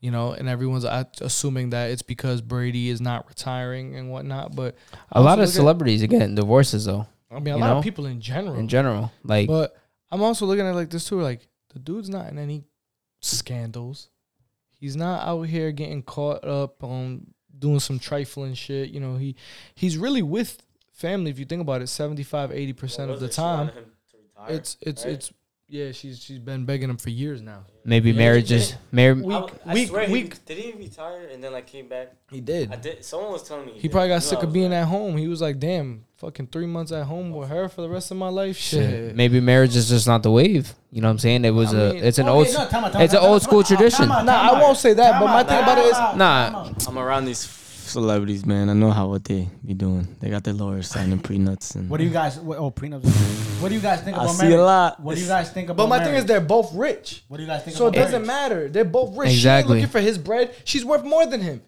[0.00, 4.54] you know, and everyone's assuming that it's because Brady is not retiring and whatnot.
[4.54, 4.76] But
[5.10, 7.06] A lot of look at- celebrities are getting divorces though.
[7.30, 8.54] I mean, a lot know, of people in general.
[8.54, 9.76] In general, like but
[10.12, 11.20] I'm also looking at it like this too.
[11.20, 11.40] Like
[11.74, 12.64] the dude's not in any
[13.20, 14.10] scandals.
[14.78, 18.90] He's not out here getting caught up on doing some trifling shit.
[18.90, 19.36] You know, he
[19.74, 20.62] he's really with
[20.92, 21.30] family.
[21.30, 23.70] If you think about it, 75, 80 percent of the time,
[24.48, 25.14] it's it's right?
[25.14, 25.32] it's
[25.68, 25.92] yeah.
[25.92, 27.64] She's she's been begging him for years now.
[27.84, 31.28] maybe Yeah, marriages, mar- We- I, Week- I week- swear he- week- did he retire
[31.32, 32.12] and then like came back?
[32.30, 32.72] He did.
[32.72, 33.04] I did.
[33.04, 33.92] Someone was telling me He did.
[33.92, 34.78] probably got knew sick I of was being right.
[34.78, 35.16] at home.
[35.16, 38.16] He was like, "Damn, fucking three months at home with her for the rest of
[38.16, 39.14] my life." Shit.
[39.16, 40.74] maybe marriage is just not the wave.
[40.90, 41.44] You know what I'm saying?
[41.44, 43.20] It was I a, mean- it's an oh, old, no, time out, time it's an
[43.20, 44.08] old school tradition.
[44.08, 46.72] time Nah, I won't say that, but my thing about it is- out, Nah.
[46.86, 47.44] I'm around these
[47.88, 48.68] celebrities, man.
[48.70, 50.06] I know how what they be doing.
[50.20, 51.88] They got their lawyers signing prenups and.
[51.90, 52.38] What do you guys?
[52.38, 53.04] What, oh, prenups.
[53.60, 54.58] What do you guys think I about see marriage?
[54.60, 55.00] a lot.
[55.00, 55.82] What do you guys think about?
[55.84, 57.76] But my thing is, they're both rich, What do you guys think?
[57.76, 58.50] so it about doesn't marriage?
[58.50, 58.68] matter.
[58.68, 59.30] They're both rich.
[59.30, 59.40] Exactly.
[59.40, 60.54] She ain't looking for his bread.
[60.64, 61.62] She's worth more than him,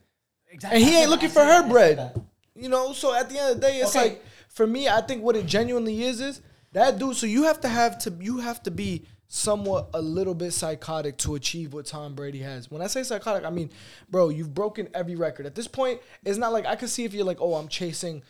[0.53, 0.81] Exactly.
[0.81, 2.13] and he ain't looking for her bread.
[2.55, 2.93] You know.
[2.93, 4.09] So at the end of the day, it's Okay.
[4.11, 6.41] like for me, I think what it genuinely is is
[6.73, 7.17] that dude.
[7.17, 11.17] So you have to have to you have to be somewhat a little bit psychotic
[11.17, 12.69] to achieve what Tom Brady has.
[12.69, 13.71] When I say psychotic, I mean,
[14.11, 15.47] bro, you've broken every record.
[15.47, 18.25] At this point, it's not like I can see if you're like, oh, I'm chasing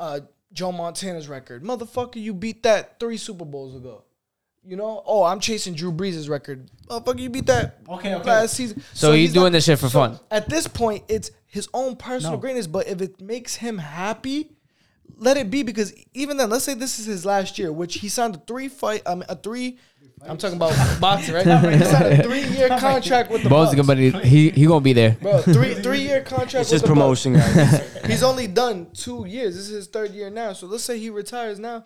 [0.00, 0.20] uh,
[0.52, 1.62] Joe Montana's record.
[1.62, 4.02] Motherfucker, you beat that three Super Bowls ago.
[4.64, 5.00] You know?
[5.06, 6.68] Oh, I'm chasing Drew Brees' record.
[6.88, 8.28] Motherfucker, you beat that Okay, okay.
[8.28, 8.82] last season.
[8.94, 10.18] So he's doing this shit for so fun.
[10.32, 12.38] At this point, it's his own personal No.
[12.38, 12.66] greatness.
[12.66, 14.50] But if it makes him happy,
[15.18, 15.62] let it be.
[15.62, 18.66] Because even then, let's say this is his last year, which he signed a three
[18.66, 19.78] fight, um, a three.
[20.28, 21.46] I'm talking about boxing, right?
[21.46, 23.76] he signed a three year contract with the Bo's Bucs.
[23.86, 25.16] gonna be he he gonna be there.
[25.20, 26.54] Bro, three three year contract.
[26.54, 26.94] It's with just the Bucs.
[26.94, 28.04] promotion, guys.
[28.06, 29.54] He's only done two years.
[29.56, 30.52] This is his third year now.
[30.52, 31.84] So let's say he retires now.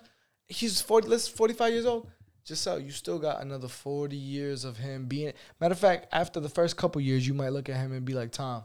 [0.49, 1.09] He's forty.
[1.09, 2.09] Let's forty five years old.
[2.45, 5.33] Just so you still got another forty years of him being.
[5.61, 8.15] Matter of fact, after the first couple years, you might look at him and be
[8.15, 8.65] like, Tom,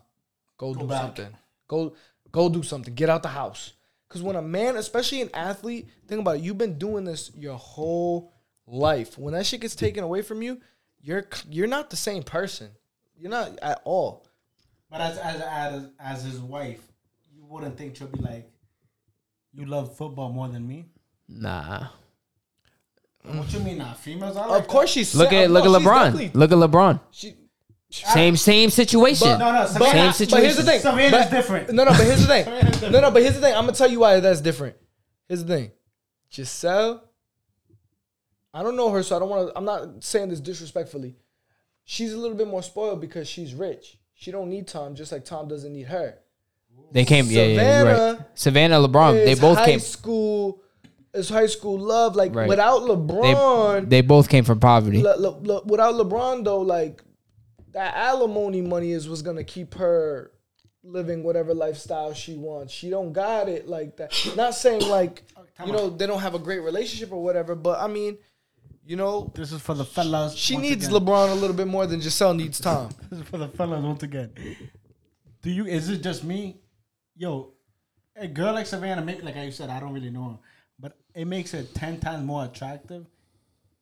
[0.58, 1.02] go, do back.
[1.02, 1.38] something.
[1.68, 1.94] Go
[2.32, 2.94] go do something.
[2.94, 3.74] Get out the house.
[4.08, 6.42] Because when a man, especially an athlete, think about it.
[6.44, 8.32] You've been doing this your whole
[8.68, 9.18] life.
[9.18, 10.60] When that shit gets taken away from you,
[11.02, 12.70] you're you're not the same person.
[13.18, 14.26] You're not at all.
[14.90, 16.82] But as as as as his wife,
[17.34, 18.50] you wouldn't think she'll be like,
[19.54, 20.86] you love football more than me.
[21.28, 21.88] Nah.
[23.24, 24.36] What you mean, not females?
[24.36, 26.36] Like Of course, she's Look at look at LeBron.
[26.36, 27.00] Look at LeBron.
[27.12, 27.34] She,
[27.90, 29.28] Same same situation.
[29.28, 29.40] that.
[29.40, 30.80] No, no, But, Savannah, Same but here's the thing.
[30.82, 31.74] Savannah's But- different.
[31.74, 32.92] No, no, but here's the thing.
[32.92, 33.56] No, no, but here's the thing.
[33.56, 34.76] I'm gonna tell you why that's different.
[35.28, 35.72] Here's the thing.
[36.30, 37.04] Gisele,
[38.56, 39.58] I don't know her, so I don't want to.
[39.58, 41.16] I'm not saying this disrespectfully.
[41.84, 43.98] She's a little bit more spoiled because she's rich.
[44.14, 46.18] She don't need Tom, just like Tom doesn't need her.
[46.92, 47.26] They came.
[47.28, 47.96] Yeah, yeah, right.
[47.96, 49.26] Savannah Savannah, LeBron.
[49.26, 49.80] They both high came.
[49.80, 50.62] school
[51.14, 52.16] is high school love.
[52.16, 52.48] Like Right.
[52.48, 55.02] without LeBron, They both came from poverty.
[55.02, 57.04] Le- Le- Le- without LeBron though, like
[57.74, 60.32] that alimony money is what's gonna keep her
[60.84, 62.72] living whatever lifestyle she wants.
[62.72, 64.14] She don't got it like that.
[64.38, 65.24] Not saying like
[65.66, 68.18] you know they don't have a great relationship or whatever, but I mean,
[68.86, 70.36] you know, This is for the fellas.
[70.36, 71.00] she once needs again.
[71.02, 72.90] LeBron a little bit more than Gisele needs Tom.
[73.10, 74.32] This is for the fellas once again.
[75.42, 75.66] Do you?
[75.66, 76.58] Is it just me?
[77.16, 77.54] Yo,
[78.16, 80.38] a girl like Savannah, make like you said, I don't really know her,
[80.80, 83.06] but it makes her ten times more attractive,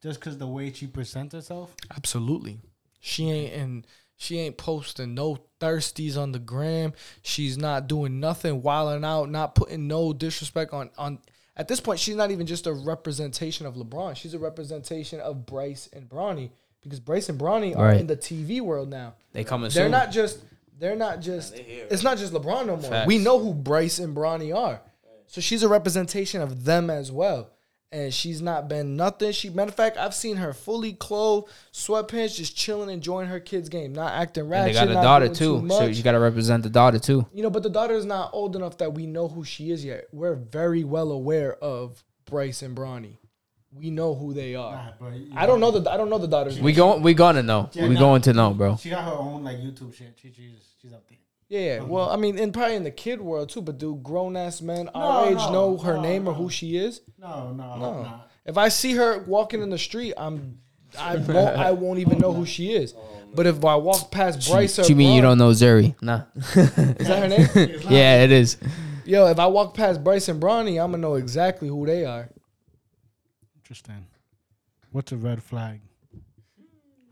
[0.01, 1.73] just because the way she presents herself.
[1.95, 2.59] Absolutely.
[2.99, 6.93] She ain't and she ain't posting no thirsties on the gram.
[7.23, 11.19] She's not doing nothing wilding out, not putting no disrespect on on
[11.55, 14.15] at this point she's not even just a representation of LeBron.
[14.15, 16.49] She's a representation of Bryce and Bronny
[16.81, 17.99] because Bryce and Bronny are Right.
[17.99, 19.13] in the TV world now.
[19.33, 19.75] They coming soon.
[19.79, 19.91] They're soon.
[19.91, 20.39] not just
[20.79, 22.89] they're not just it's not just LeBron no more.
[22.89, 23.07] Facts.
[23.07, 24.81] We know who Bryce and Bronny are.
[25.27, 27.49] So she's a representation of them as well.
[27.93, 29.31] And she's not been nothing.
[29.33, 33.69] She matter of fact, I've seen her fully clothed, sweatpants, just chilling, enjoying her kids'
[33.69, 34.73] game, not acting and ratchet.
[34.73, 35.95] they got a daughter doing too, so much.
[35.95, 37.27] you got to represent the daughter too.
[37.31, 39.85] You know, but the daughter is not old enough that we know who she is
[39.85, 40.05] yet.
[40.11, 43.17] We're very well aware of Bryce and Bronny.
[43.71, 44.73] We know who they are.
[44.73, 46.59] Nah, bro, you I don't know the I don't know the daughters.
[46.59, 47.69] We going we gonna know.
[47.73, 47.99] Yeah, we nah.
[47.99, 48.77] going to know, bro.
[48.77, 50.17] She got her own like YouTube shit.
[50.19, 51.17] She, she's she's up there.
[51.53, 51.79] Yeah, yeah.
[51.81, 53.61] Well, I mean, and probably in the kid world too.
[53.61, 56.49] But do grown ass men our No, age no, know her no, name or who
[56.49, 57.01] she is?
[57.19, 58.03] No, no, No.
[58.03, 58.19] no.
[58.43, 60.57] If I see her walking in the street, I'm
[60.97, 62.95] I won't I won't even know who she is.
[63.35, 65.95] But if I walk past Bryce or you mean you don't know Zuri?
[66.01, 66.23] Nah.
[66.35, 67.81] is that her name?
[67.89, 68.57] yeah, it is.
[69.05, 72.29] Yo, if I walk past Bryce and Bronny, I'm gonna know exactly who they are.
[73.57, 74.07] Interesting.
[74.91, 75.81] What's a red flag?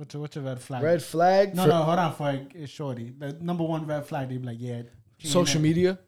[0.02, 0.82] What's a what's a red flag?
[0.82, 3.14] Red flag No, for no, hold on for a, a shorty.
[3.16, 4.30] The number one red flag.
[4.30, 4.82] They be like, yeah.
[5.20, 5.68] social that.
[5.68, 6.00] media.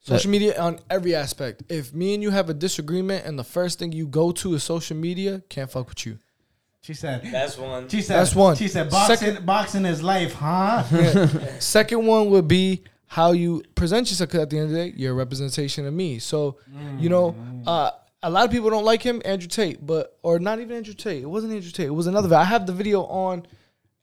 [0.00, 1.62] Social media on every aspect.
[1.70, 4.62] If me and you have a disagreement and the first thing you go to is
[4.64, 6.18] social media, can't fuck with you.
[6.82, 7.22] She said.
[7.32, 7.88] That's one.
[7.88, 8.18] She said.
[8.18, 8.54] That's one.
[8.54, 9.16] She said boxing.
[9.16, 10.82] Second- boxing is life, huh?
[11.58, 14.28] Second one would be how you present yourself.
[14.28, 16.18] Because at the end of the day, you're a representation of me.
[16.18, 16.58] So,
[16.98, 17.34] you know,
[17.66, 17.92] uh,
[18.22, 21.22] a lot of people don't like him, Andrew Tate, but or not even Andrew Tate.
[21.22, 21.86] It wasn't Andrew Tate.
[21.86, 22.34] It was another.
[22.34, 23.46] I have the video on.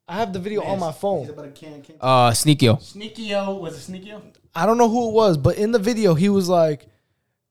[0.08, 1.28] I have the video on my phone.
[1.30, 1.96] about a can, can.
[2.00, 2.78] Uh, Sneako.
[2.80, 4.22] Sneako was it Sneako?
[4.54, 6.88] I don't know who it was, but in the video, he was like,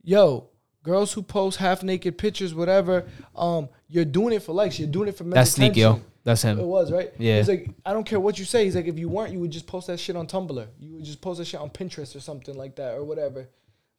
[0.02, 0.48] "Yo,
[0.82, 4.78] girls who post half naked pictures, whatever, um, you're doing it for likes.
[4.78, 6.58] You're doing it for men's That's attention." That's him.
[6.58, 7.12] It was right.
[7.18, 7.36] Yeah.
[7.36, 8.64] He's like, I don't care what you say.
[8.64, 10.66] He's like, if you weren't, you would just post that shit on Tumblr.
[10.80, 13.46] You would just post that shit on Pinterest or something like that or whatever.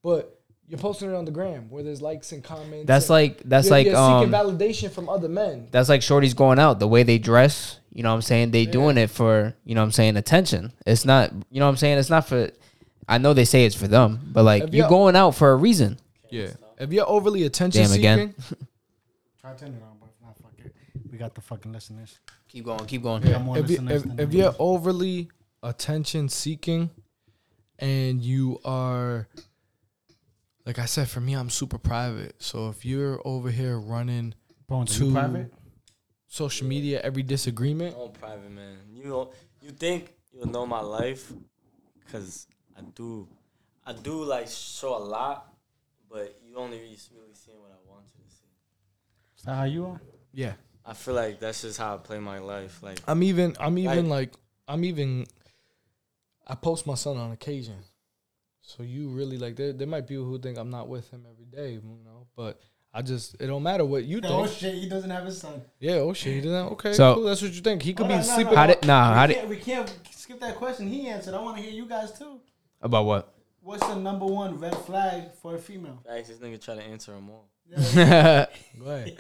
[0.02, 2.88] But you're posting it on the gram where there's likes and comments.
[2.88, 5.68] That's and like that's you're, like you're um seeking validation from other men.
[5.72, 8.66] that's like shorties going out the way they dress you know what i'm saying they
[8.66, 11.78] doing it for you know what i'm saying attention it's not you know what i'm
[11.78, 12.50] saying it's not for
[13.08, 15.52] i know they say it's for them but like If you you're- going out for
[15.52, 15.98] a reason
[16.30, 16.50] Yeah.
[16.78, 18.36] If you're overly attention Damn, seeking, again.
[19.40, 20.74] Try to turn it on, but not, fuck it.
[21.10, 22.20] We got the fucking listeners.
[22.50, 25.30] keep going keep going We got more if, you, if, if you're overly
[25.64, 26.90] attention seeking
[27.80, 29.30] and you are
[30.66, 32.36] like I said, for me, I'm super private.
[32.42, 34.34] So if you're over here running
[34.68, 35.54] Bones, are to- private?
[36.28, 38.78] social media, every disagreement, I'm private man.
[38.92, 41.32] You know, you think you'll know my life,
[42.12, 42.48] cause
[42.78, 43.28] I do,
[43.86, 45.54] I do like show a lot,
[46.10, 48.46] but you only really really seeing what I want you to see.
[49.38, 50.02] Is that how you are?
[50.34, 50.54] yeah.
[50.88, 52.84] I feel like that's just how I play my life.
[52.84, 55.26] Like I'm even I'm even Like- like I'm even
[56.48, 57.78] I post my son on occasion.
[58.68, 61.24] So you really like there there might be people who think I'm not with him
[61.32, 62.60] every day, you know, but
[62.94, 64.34] I just it don't matter what you think.
[64.34, 65.62] Oh shit, he doesn't have his son.
[65.80, 67.84] Yeah, oh shit, he doesn't okay, So- cool, that's what you think.
[67.84, 68.60] He could Hold be on, no, sleeping no.
[68.60, 70.88] how did nah we, how did can't, we can't skip that question.
[70.88, 71.36] He answered.
[71.36, 72.40] I want to hear you guys too.
[72.82, 73.32] about what
[73.62, 76.00] What's the number one red flag for a female?
[76.06, 77.50] Facts, this nigga try to answer them all.
[77.76, 78.50] Go ahead.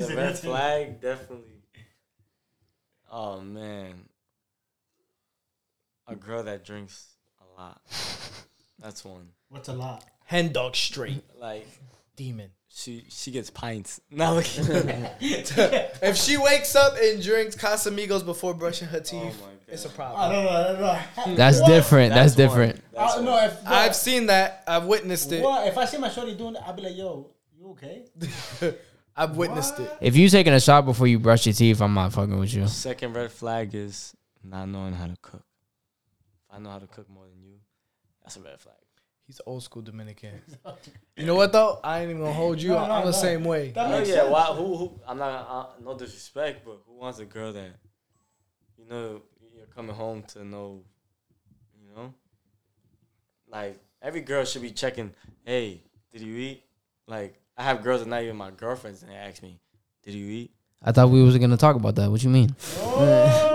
[0.00, 1.62] The red flag, definitely.
[3.10, 4.08] Oh man,
[6.06, 7.80] a girl that drinks a lot.
[8.80, 9.28] That's one.
[9.48, 10.04] What's a lot?
[10.24, 11.22] Hen dog straight.
[11.40, 11.66] Like
[12.16, 12.50] Demon.
[12.68, 14.00] she she gets pints.
[14.10, 14.44] Now look.
[15.20, 19.88] If she wakes up and drinks Casamigos before brushing her teeth, Oh my it's a
[19.88, 20.30] problem.
[20.32, 20.50] don't know.
[20.50, 20.62] I
[21.16, 21.34] don't know.
[21.36, 21.68] that's What?
[21.68, 22.46] different that's, one.
[22.48, 23.24] different That's I, one.
[23.24, 24.64] no, if I've seen that.
[24.66, 25.42] I've witnessed it.
[25.42, 28.04] what if I see my shorty doing that, I'll be like, "Yo, you okay?"
[29.16, 29.90] I've witnessed it.
[30.00, 32.66] if you taking a shot before you brush your teeth i'm not fucking with you
[32.68, 35.42] Second red flag is not knowing how to cook.
[36.48, 37.49] If I know how to cook more than you,
[38.34, 38.74] that's a red flag.
[39.26, 40.30] He's old school Dominican.
[41.16, 41.78] You know what though?
[41.84, 42.70] I ain't even gonna hold you.
[42.70, 43.16] No, no, I'm the no.
[43.16, 43.70] same way.
[43.70, 44.30] That Oh yeah, sense.
[44.30, 44.44] why?
[44.44, 44.76] Who?
[44.76, 45.00] Who?
[45.06, 45.46] I'm not.
[45.48, 47.70] Uh, no disrespect, but who wants a girl that,
[48.78, 49.22] you know,
[49.54, 50.82] you're coming home to know,
[51.80, 52.14] you know,
[53.48, 55.12] like every girl should be checking.
[55.44, 55.82] Hey,
[56.12, 56.64] did you eat?
[57.06, 59.60] Like I have girls that not even my girlfriends, and they ask me,
[60.02, 60.50] "Did you eat?"
[60.82, 62.10] I thought we was gonna talk about that.
[62.10, 62.54] What you mean?
[62.78, 63.49] Oh.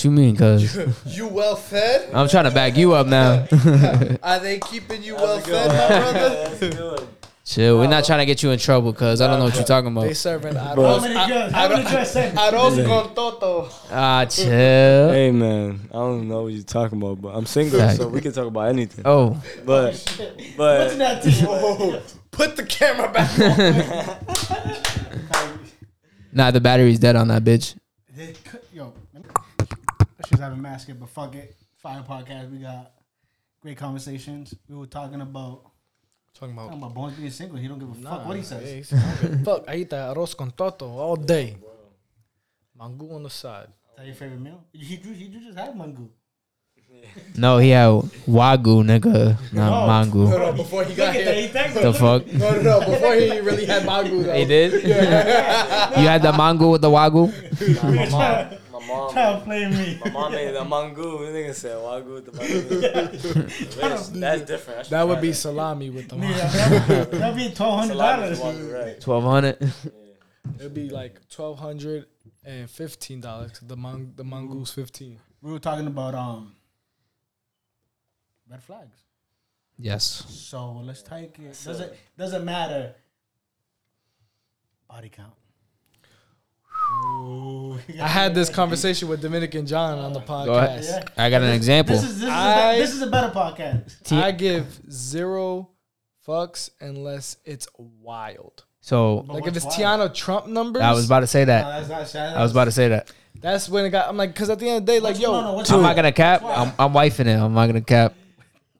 [0.00, 0.34] What you mean?
[0.34, 0.78] Cause
[1.14, 2.08] You well fed?
[2.14, 3.46] I'm trying to back you up now.
[4.22, 6.56] Are they keeping you well fed, my brother?
[6.56, 7.06] That's.
[7.44, 7.76] Chill.
[7.78, 9.92] We're not trying to get you in trouble, cause I don't know what you're talking
[9.92, 10.02] about.
[10.02, 10.16] They about.
[10.16, 11.52] serving How arroz, many girls?
[11.52, 13.68] How many girls arroz con toto.
[13.90, 15.10] Ah, chill.
[15.10, 17.98] Hey man, I don't know what you're talking about, but I'm single, Fact.
[17.98, 19.02] so we can talk about anything.
[19.04, 20.16] Oh, But What's
[20.56, 22.02] but that to?
[22.30, 23.38] Put the camera back
[25.36, 25.58] on.
[26.32, 27.74] nah, the battery's dead on that bitch.
[30.30, 31.56] They cut- Yo, she's having mascot, but fuck it.
[31.82, 32.50] Fire podcast.
[32.50, 32.92] We got
[33.62, 34.54] great conversations.
[34.68, 35.62] We were talking about
[36.32, 36.90] Talking about, talking about.
[36.92, 37.58] about Bones being single.
[37.58, 38.88] He don't give a fuck what he says.
[39.44, 41.56] Fuck, I eat that arroz con toto all day.
[41.60, 41.68] Oh,
[42.78, 43.66] mango on the side.
[43.66, 44.62] Is that your favorite meal?
[44.72, 46.08] You, you, you just had mango.
[47.36, 47.88] No, he had
[48.28, 49.86] wagyu, nigga, not No.
[49.88, 50.18] mango.
[50.30, 51.70] No, no, before he got Look at that.
[51.72, 51.82] here.
[51.82, 52.26] The fuck?
[52.32, 54.22] No, no, no, before he really had mango.
[54.22, 54.32] though.
[54.34, 54.72] He did.
[54.84, 57.32] you had the mango with the wagyu.
[58.12, 58.56] my
[58.90, 59.98] mom, Trying to play me.
[60.04, 61.18] my mom made the mango.
[61.24, 63.88] The nigga said wagyu with the mango.
[63.88, 64.88] that's, that's different.
[64.90, 66.36] That would try be salami with the mango.
[66.38, 68.40] That'd be- that'd be twelve hundred dollars.
[68.40, 69.00] wagyu.
[69.00, 69.72] Twelve hundred.
[70.58, 72.06] It'd be like twelve hundred
[72.44, 73.52] and fifteen dollars.
[73.62, 75.18] The mang the mango's fifteen.
[75.42, 76.54] We were talking about um
[78.50, 78.96] red flags.
[79.78, 80.04] Yes.
[80.28, 81.58] So let's take it.
[81.64, 82.94] Doesn't doesn't matter.
[84.88, 85.32] Body count.
[86.90, 90.80] Ooh, I had this conversation with Dominican John on the Go ahead.
[90.82, 90.88] podcast.
[91.16, 91.24] Yeah.
[91.24, 91.94] I got an example.
[91.96, 94.12] This is this is, I- a, this is a better podcast.
[94.12, 95.70] I give zero
[96.26, 98.64] fucks unless it's wild.
[98.80, 99.76] So But Like if it's wild?
[100.10, 101.64] Tiana Trump numbers, I was about to say No, that.
[101.64, 102.38] that's not Shannon.
[102.38, 103.12] I was about to say that.
[103.40, 104.08] that's when it got.
[104.08, 105.82] I'm like, because at the end of the day, like, What's- yo, no, no, I'm
[105.82, 106.42] not gonna cap.
[106.44, 107.38] I'm, I'm wifing it.
[107.38, 108.14] I'm not gonna cap.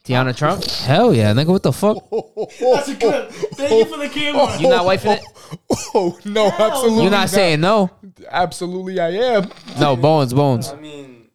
[0.04, 0.64] Tiana Trump?
[0.64, 1.48] Hell yeah, nigga.
[1.48, 1.98] What the fuck?
[2.60, 3.30] That's a clip.
[3.30, 4.56] Thank you for the camera.
[4.58, 5.24] You not wifing it?
[5.94, 7.90] oh no, absolutely, You're not saying no?
[8.30, 9.50] absolutely, I am.
[9.78, 10.70] No, bones, bones.
[10.70, 11.28] I mean,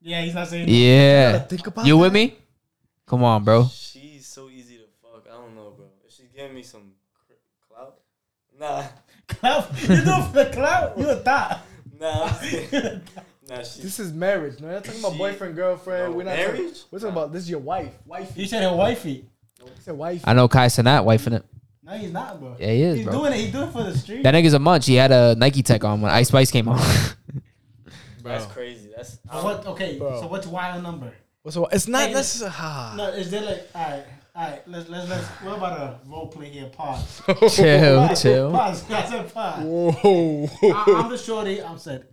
[0.00, 0.66] Yeah, he's not saying.
[0.68, 1.38] Yeah.
[1.40, 2.00] Think about You that.
[2.02, 2.36] with me?
[3.06, 3.66] Come on, bro.
[3.72, 5.24] she's so easy to fuck.
[5.26, 5.86] I don't know, bro.
[6.06, 6.92] If she giving me some
[7.68, 8.00] clout,
[8.58, 8.84] nah,
[9.28, 9.70] Clout.
[9.82, 10.98] You do it for the clout.
[10.98, 11.60] You a thought.
[11.98, 13.00] nah, I'm just kidding.
[13.48, 13.58] Nah.
[13.62, 14.60] She's This is marriage.
[14.60, 16.10] No, you're not talking about She- boyfriend, girlfriend.
[16.12, 16.58] No, we're not marriage?
[16.58, 17.92] Talking, we're talking about this is your wife.
[18.06, 18.40] wifey.
[18.42, 19.24] You said her wifey.
[19.62, 20.22] He said wife.
[20.24, 21.44] I know Kai Cenat wifing it.
[21.82, 22.54] No, he's not, bro.
[22.58, 23.14] Yeah, he is, He's bro.
[23.20, 23.36] doing it.
[23.38, 24.22] He's doing it for the street.
[24.22, 24.84] That nigga's a munch.
[24.86, 26.78] He had a Nike Tech on when Ice Spice came on.
[28.22, 28.90] that's crazy.
[28.94, 29.66] That's So what?
[29.66, 29.98] Okay.
[29.98, 30.20] Bro.
[30.20, 31.12] So what's wild number?
[31.48, 32.54] So it's not Hey, necessarily.
[32.58, 32.90] Ah.
[32.90, 32.94] Ha.
[32.96, 34.04] No, is there like all right,
[34.36, 34.62] all right?
[34.68, 35.26] Let's let's let's.
[35.26, 36.66] What about a role play here?
[36.66, 37.22] Pause.
[37.56, 38.22] chill, Pause.
[38.22, 38.50] chill.
[38.52, 38.90] Pause.
[38.90, 39.64] I said pause.
[39.64, 40.48] Whoa.
[40.64, 41.62] I, I'm the shorty.
[41.62, 42.04] I'm said.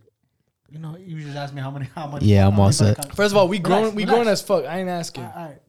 [0.70, 2.24] You know, you just ask me how many, how much.
[2.24, 3.16] Yeah, I'm all set.
[3.16, 3.96] First of all, we Relax, grown.
[3.96, 4.16] We relax.
[4.16, 4.66] grown as fuck.
[4.66, 5.24] I ain't asking.
[5.24, 5.60] All right,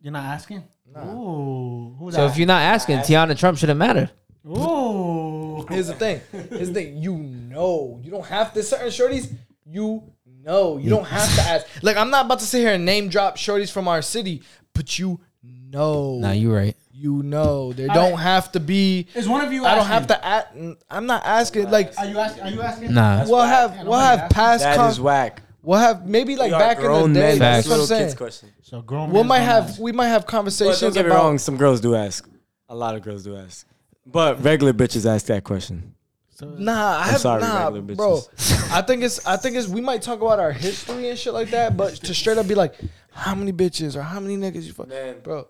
[0.00, 0.64] you're not asking.
[0.96, 2.30] Ooh, who's So that?
[2.32, 4.10] if you're not asking, Tiana Trump shouldn't matter.
[4.46, 6.20] Ooh, Here's the thing.
[6.32, 6.98] Here's the thing.
[6.98, 8.00] You know.
[8.02, 8.62] You don't have to.
[8.62, 9.32] Certain shorties.
[9.66, 10.02] You
[10.42, 10.78] know.
[10.78, 11.66] You don't have to ask.
[11.82, 14.42] Like I'm not about to sit here and name drop shorties from our city,
[14.72, 15.20] but you
[15.70, 16.18] know.
[16.18, 16.76] Nah, you right.
[16.92, 17.72] You know.
[17.72, 18.20] There All don't right.
[18.22, 19.06] have to be.
[19.14, 19.64] is one of you?
[19.64, 20.48] I don't have to ask.
[20.90, 21.66] I'm not asking.
[21.66, 22.42] Uh, like Are you asking?
[22.42, 22.94] Are you asking?
[22.94, 23.24] Nah.
[23.28, 24.34] we'll have Yeah, we'll have asked.
[24.34, 24.62] past.
[24.64, 25.42] that con- is whack.
[25.62, 27.38] we'll have maybe like We are back in the day.
[27.38, 28.02] That's That's what I'm saying.
[28.04, 28.52] kids question.
[28.62, 29.10] So grown.
[29.12, 29.80] We might have ask.
[29.80, 31.22] we might have But conversations don't get me about.
[31.24, 31.38] wrong.
[31.38, 32.26] Some girls do ask.
[32.68, 33.66] A lot of girls do ask.
[34.06, 35.94] But regular bitches ask that question.
[36.42, 38.20] Uh, nah, I have sorry, nah, bro.
[38.70, 41.50] I think it's I think it's we might talk about our history and shit like
[41.50, 42.74] that, but to straight up be like,
[43.10, 45.20] how many bitches or how many niggas you fuck, Man.
[45.20, 45.48] bro.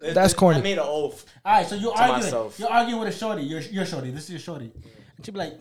[0.00, 0.58] That's corny.
[0.58, 1.26] I made an oath.
[1.44, 2.20] All right, so you're arguing.
[2.20, 2.58] myself.
[2.58, 3.42] You're arguing with a shorty.
[3.42, 4.10] You're you're shorty.
[4.10, 4.72] This is your shorty.
[5.16, 5.54] And she be like,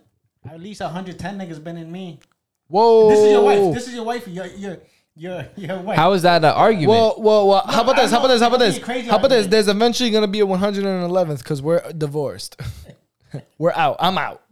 [0.49, 2.19] at least 110 niggas been in me.
[2.67, 3.09] Whoa.
[3.09, 3.73] This is your wife.
[3.73, 4.27] This is your wife.
[4.27, 4.77] Your your
[5.15, 5.97] your your wife.
[5.97, 6.89] How is that an argument?
[6.89, 7.63] well, well, well.
[7.65, 8.11] how about I this?
[8.11, 8.41] How about this?
[8.41, 8.79] How about this?
[8.79, 9.47] crazy How about this?
[9.47, 12.61] There's eventually gonna be a 111th because we're divorced.
[13.57, 13.97] we're out.
[13.99, 14.43] I'm out.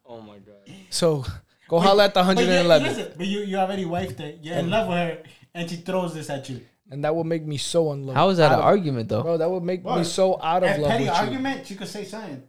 [1.02, 1.26] My god.
[1.26, 1.32] So
[1.68, 4.34] go holla at the But you- 111th, listen, but you you already wifed her.
[4.42, 5.18] You're in love with her,
[5.54, 6.62] and she throws this at you.
[6.92, 8.16] and that would make me so unloved.
[8.18, 9.24] How is that an of- argument though?
[9.24, 9.38] bro?
[9.38, 11.64] That would make me so out of At love petty with you.
[11.66, 12.44] she could say something.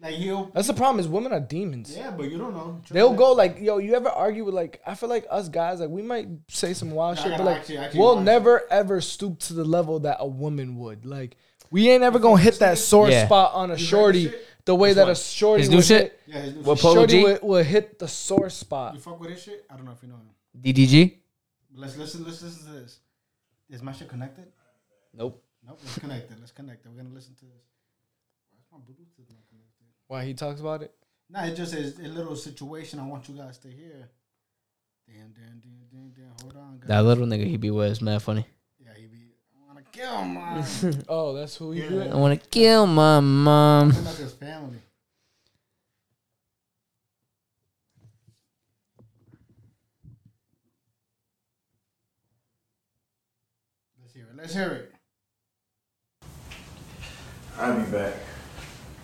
[0.00, 0.50] Like you.
[0.54, 1.00] That's the problem.
[1.00, 1.94] Is women are demons.
[1.96, 2.80] Yeah, but you don't know.
[2.90, 5.88] They'll go like, yo, you ever argue with like, I feel like us guys, like
[5.88, 8.62] we might say some wild Nah, shit, nah, but like, actually- actually we'll wild never
[8.70, 11.06] ever stoop to the level that a woman would.
[11.06, 11.36] Like,
[11.70, 13.24] we ain't ever gonna hit that sore Yeah.
[13.26, 14.45] spot on a heard shorty this shit?
[14.66, 15.12] The way Which that one?
[15.12, 16.02] a shorty His new would shit?
[16.02, 16.20] hit.
[16.26, 16.82] Yeah, his new What shit.
[16.82, 17.22] Polo Shorty G?
[17.24, 18.94] would, would hit the sore spot.
[18.94, 19.64] You fuck with this shit?
[19.70, 20.28] I don't know if you know him.
[20.60, 21.14] DDG?
[21.74, 22.24] Let's listen.
[22.24, 22.98] Let's listen to this.
[23.70, 24.46] Is my shit connected?
[25.14, 25.42] Nope.
[25.66, 25.78] Nope.
[25.82, 26.36] Let's connect it.
[26.40, 26.88] Let's connect it.
[26.90, 27.64] We're gonna listen to this.
[28.52, 29.86] Why's my Bluetooth not connected?
[30.08, 30.92] Why he talks about it?
[31.28, 33.00] Nah, it just is a little situation.
[33.00, 34.08] I want you guys to hear.
[35.08, 36.32] Damn, damn, damn, damn, damn.
[36.42, 36.88] Hold on, guys.
[36.88, 38.46] That little nigga he be with is mad funny.
[38.78, 39.34] Yeah, he be.
[39.54, 40.64] I wanna kill mom.
[41.08, 41.88] Oh, that's who he Yeah.
[41.88, 42.12] did.
[42.12, 43.90] I want to kill my mom.
[43.90, 44.78] That's his family.
[54.02, 54.36] Let's hear it.
[54.36, 54.92] Let's hear it.
[57.58, 58.14] I'll be back.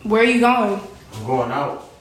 [0.02, 0.80] Where are you going?
[1.14, 1.91] I'm going out.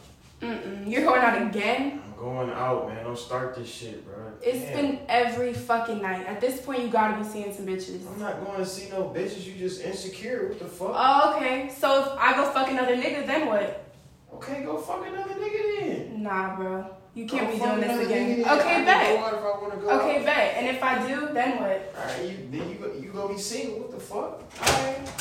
[0.41, 0.89] Mm-mm.
[0.89, 2.01] You're going out again?
[2.05, 3.03] I'm going out, man.
[3.03, 4.15] Don't start this shit, bro.
[4.41, 4.73] It's Damn.
[4.76, 6.26] been every fucking night.
[6.27, 8.07] At this point, you gotta be seeing some bitches.
[8.11, 9.45] I'm not going to see no bitches.
[9.45, 10.49] You just insecure.
[10.49, 10.91] What the fuck?
[10.93, 11.69] Oh, okay.
[11.77, 13.88] So if I go fuck another nigga, then what?
[14.35, 16.23] okay, go fuck another nigga then.
[16.23, 16.85] Nah, bro.
[17.13, 18.30] You can't Go be doing this again.
[18.39, 18.45] nigga then.
[18.45, 19.19] I Okay, can bet.
[19.19, 20.26] Go out if I want to go Okay, out.
[20.26, 20.53] bet.
[20.57, 21.95] And if I do, then what?
[21.97, 23.80] All right, you, then you go, you gonna be single.
[23.80, 24.41] What the fuck?
[24.61, 25.11] Alright.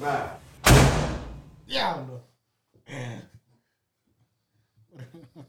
[0.00, 0.30] Bye.
[1.66, 2.02] Yeah.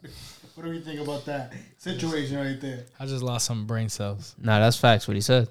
[0.56, 2.84] What do we think about that situation right there?
[3.00, 4.36] I just lost some brain cells.
[4.38, 5.08] Nah, that's facts.
[5.08, 5.48] What he said.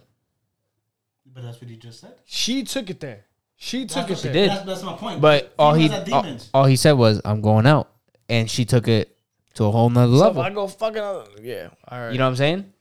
[1.32, 2.12] But that's what he just said.
[2.26, 3.24] She took it there.
[3.56, 4.48] She took That's it She there.
[4.48, 4.50] did.
[4.50, 5.20] That's, that's my point.
[5.20, 7.90] But all he all, all he said was, "I'm going out,"
[8.28, 9.16] and she took it
[9.54, 10.42] to a whole nother So if level.
[10.42, 11.68] I go fucking another, yeah.
[11.88, 12.12] All right.
[12.12, 12.72] You know what I'm saying?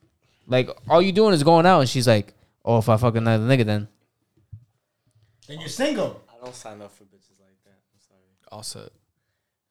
[0.47, 2.33] Like all you doing is going out, and she's like,
[2.65, 3.87] "Oh, if I fuck another nigga, then
[5.47, 6.21] then you're single.
[6.29, 7.79] I don't sign up for bitches like that.
[7.93, 8.21] I'm sorry.
[8.51, 8.89] all set.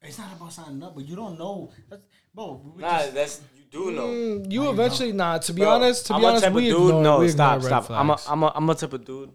[0.03, 1.71] It's not about signing up, but you don't know.
[1.91, 2.03] That's,
[2.35, 4.07] bro, we Nah, just- that's you do know.
[4.07, 5.39] Mm, you eventually nah.
[5.39, 6.73] To be Bro, honest, to I'm be honest, type of we dude.
[6.83, 7.99] ignore, no, we stop, ignore red stop.
[7.99, 8.27] I'm a, flags.
[8.31, 9.33] I'm a, I'm a type of dude.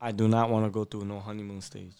[0.00, 1.94] I do not want to go through no honeymoon stage.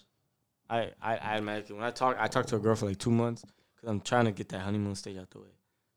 [0.70, 3.10] I, I, I automatically when I talk, I talk to a girl for like two
[3.10, 3.42] months
[3.74, 5.48] because I'm trying to get that honeymoon stage out the way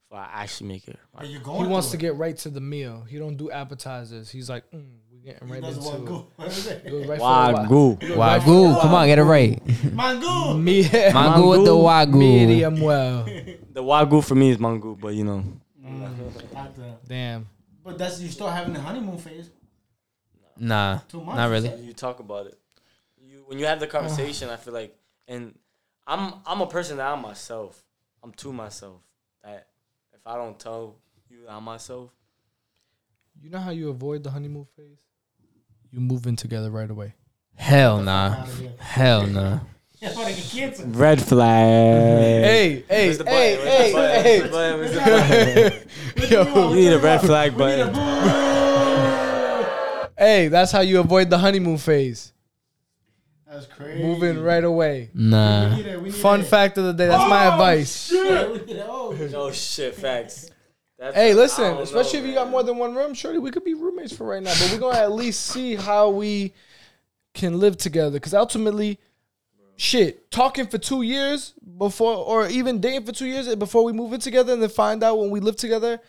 [0.10, 0.98] before I actually make it.
[1.14, 2.00] Are you going He wants to it?
[2.00, 3.02] get right to the meal.
[3.08, 4.30] He don't do appetizers.
[4.32, 4.88] He's like, mm,
[5.24, 6.06] we getting right into want to it.
[6.08, 6.28] go.
[6.36, 6.84] What is it?
[6.86, 8.74] Right for Wagyu.
[8.76, 8.80] the?
[8.82, 9.94] Come on, get it right.
[9.94, 10.54] Mango.
[10.58, 10.82] Me,
[11.14, 12.14] Mango with the wagyu.
[12.14, 13.26] medium well.
[13.74, 15.44] The wagyu for me is mango, but you know,
[15.82, 16.72] Not
[17.08, 17.48] Damn.
[17.84, 19.50] But that's you still having the honeymoon phase.
[20.58, 21.38] Nah, Two months.
[21.38, 21.74] not really.
[21.82, 22.58] you talk about it.
[23.26, 24.96] You when you have the conversation, I feel like,
[25.28, 25.58] and
[26.06, 27.82] I'm I'm a person that I'm myself.
[28.24, 29.02] I'm to myself.
[29.44, 29.68] That
[30.14, 30.98] if I don't tell
[31.30, 32.12] you I'm myself,
[33.42, 35.00] You know how you avoid the honeymoon phase?
[35.92, 37.16] You move in together right away.
[37.56, 38.46] Hell nah.
[38.80, 39.60] Hell nah.
[40.02, 40.82] That's why they get kids.
[40.82, 42.44] red flag.
[42.44, 43.38] Hey, hey, Where's the button?
[43.38, 44.24] hey, Where's the button?
[44.24, 44.80] hey, Where's the button?
[44.80, 45.82] Where's the
[46.16, 46.32] button?
[46.32, 47.94] Yo, You need a red flag button.
[50.18, 52.34] hey, that's how you avoid the honeymoon phase.
[53.48, 54.02] That's crazy.
[54.02, 55.10] Moving right away.
[55.14, 55.70] Nah.
[55.70, 56.46] We need it, we need Fun it.
[56.46, 57.08] fact of the day.
[57.08, 58.08] That's my oh, advice.
[58.08, 58.86] Shit, we need it.
[58.88, 60.50] Oh, Oh shit, facts.
[61.02, 63.64] That's Hey, listen, especially know, if you got more than one room, surely we could
[63.64, 64.54] be roommates for right now.
[64.54, 66.54] But we're gonna at least see how we
[67.34, 68.12] can live together.
[68.12, 69.00] Because ultimately,
[69.78, 74.14] shit, talking for two years before, or even dating for two years before we move
[74.14, 76.00] in together, and then find out when we live together,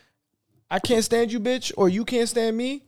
[0.71, 2.83] I can't stand you, bitch, or you can't stand me.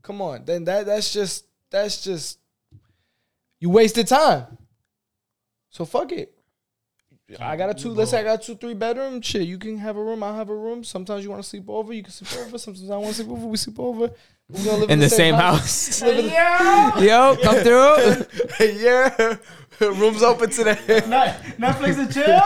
[0.00, 2.38] Come on, then that that's just that's just
[3.60, 4.56] you wasted time.
[5.68, 6.34] So fuck it.
[7.40, 7.90] I got a two.
[7.90, 9.22] Let's say I got two, three bedroom.
[9.22, 10.22] Shit, you can have a room.
[10.22, 10.84] I'll have a room.
[10.84, 11.92] Sometimes you want to sleep over.
[11.92, 12.58] You can sleep over.
[12.58, 13.46] Sometimes I want to sleep over.
[13.46, 14.10] We sleep over.
[14.50, 16.02] We gonna live In the same house.
[16.02, 16.10] Yo!
[17.00, 18.26] Yo, come through.
[18.60, 19.36] yeah,
[19.80, 20.74] rooms open today.
[21.58, 22.42] Netflix and chill.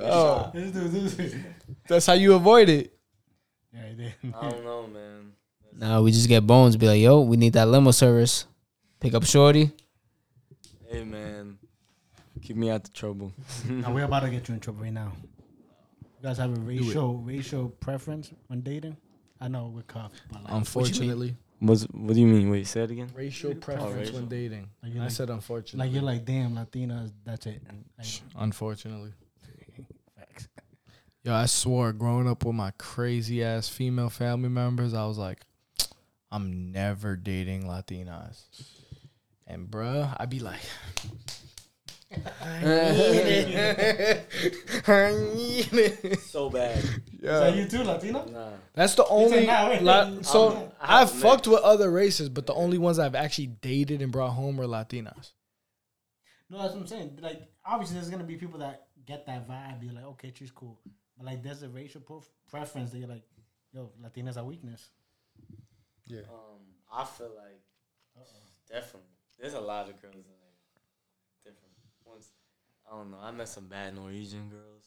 [0.00, 1.44] oh, This dude, this dude.
[1.86, 2.94] that's how you avoid it.
[3.72, 4.08] Yeah.
[4.40, 5.32] I don't know, man.
[5.76, 6.76] Nah, we just get bones.
[6.76, 8.46] Be like, yo, we need that limo service.
[8.98, 9.70] Pick up shorty.
[10.90, 11.39] Hey, man.
[12.50, 13.32] Keep me out the trouble.
[13.68, 15.12] Now we're about to get you in trouble right now.
[16.02, 18.96] You guys have a racial racial preference when dating?
[19.40, 20.18] I know we're cops.
[20.32, 22.50] but like, Unfortunately, What's, what do you mean?
[22.50, 23.08] Wait, say it again.
[23.14, 24.14] racial preference racial.
[24.16, 24.68] when dating.
[24.82, 25.86] Like you I said unfortunately.
[25.86, 27.62] like you're like, damn, Latinas, that's it.
[27.96, 29.12] Like, unfortunately.
[30.18, 30.48] facts.
[31.22, 35.42] Yo, I swore growing up with my crazy ass female family members, I was like,
[36.32, 38.42] I'm never dating Latinas.
[39.46, 40.58] And bruh, I'd be like,
[42.12, 44.26] I need it.
[44.88, 46.20] I need it.
[46.20, 46.78] So bad.
[46.78, 46.90] Is
[47.22, 47.38] Yeah.
[47.40, 48.26] that you too, Latina?
[48.26, 48.50] Nah.
[48.74, 49.46] That's the only.
[49.46, 52.98] nah, La- so I'm- I I've have fucked with other races, but the only ones
[52.98, 55.32] I've actually dated and brought home were Latinas.
[56.48, 57.18] No, that's what I'm saying.
[57.22, 59.82] Like, obviously, there's gonna be people that get that vibe.
[59.84, 60.80] You're like, okay, she's cool,
[61.16, 63.22] but like, there's a racial pref- preference that you're like,
[63.72, 64.90] yo, Latinas are weakness.
[66.06, 66.22] Yeah.
[66.22, 66.58] Um,
[66.92, 67.60] I feel like
[68.68, 69.06] definitely.
[69.38, 70.24] There's a lot of girls in there.
[70.24, 70.39] Different ones.
[72.90, 73.18] I don't know.
[73.22, 74.84] I met some bad Norwegian girls.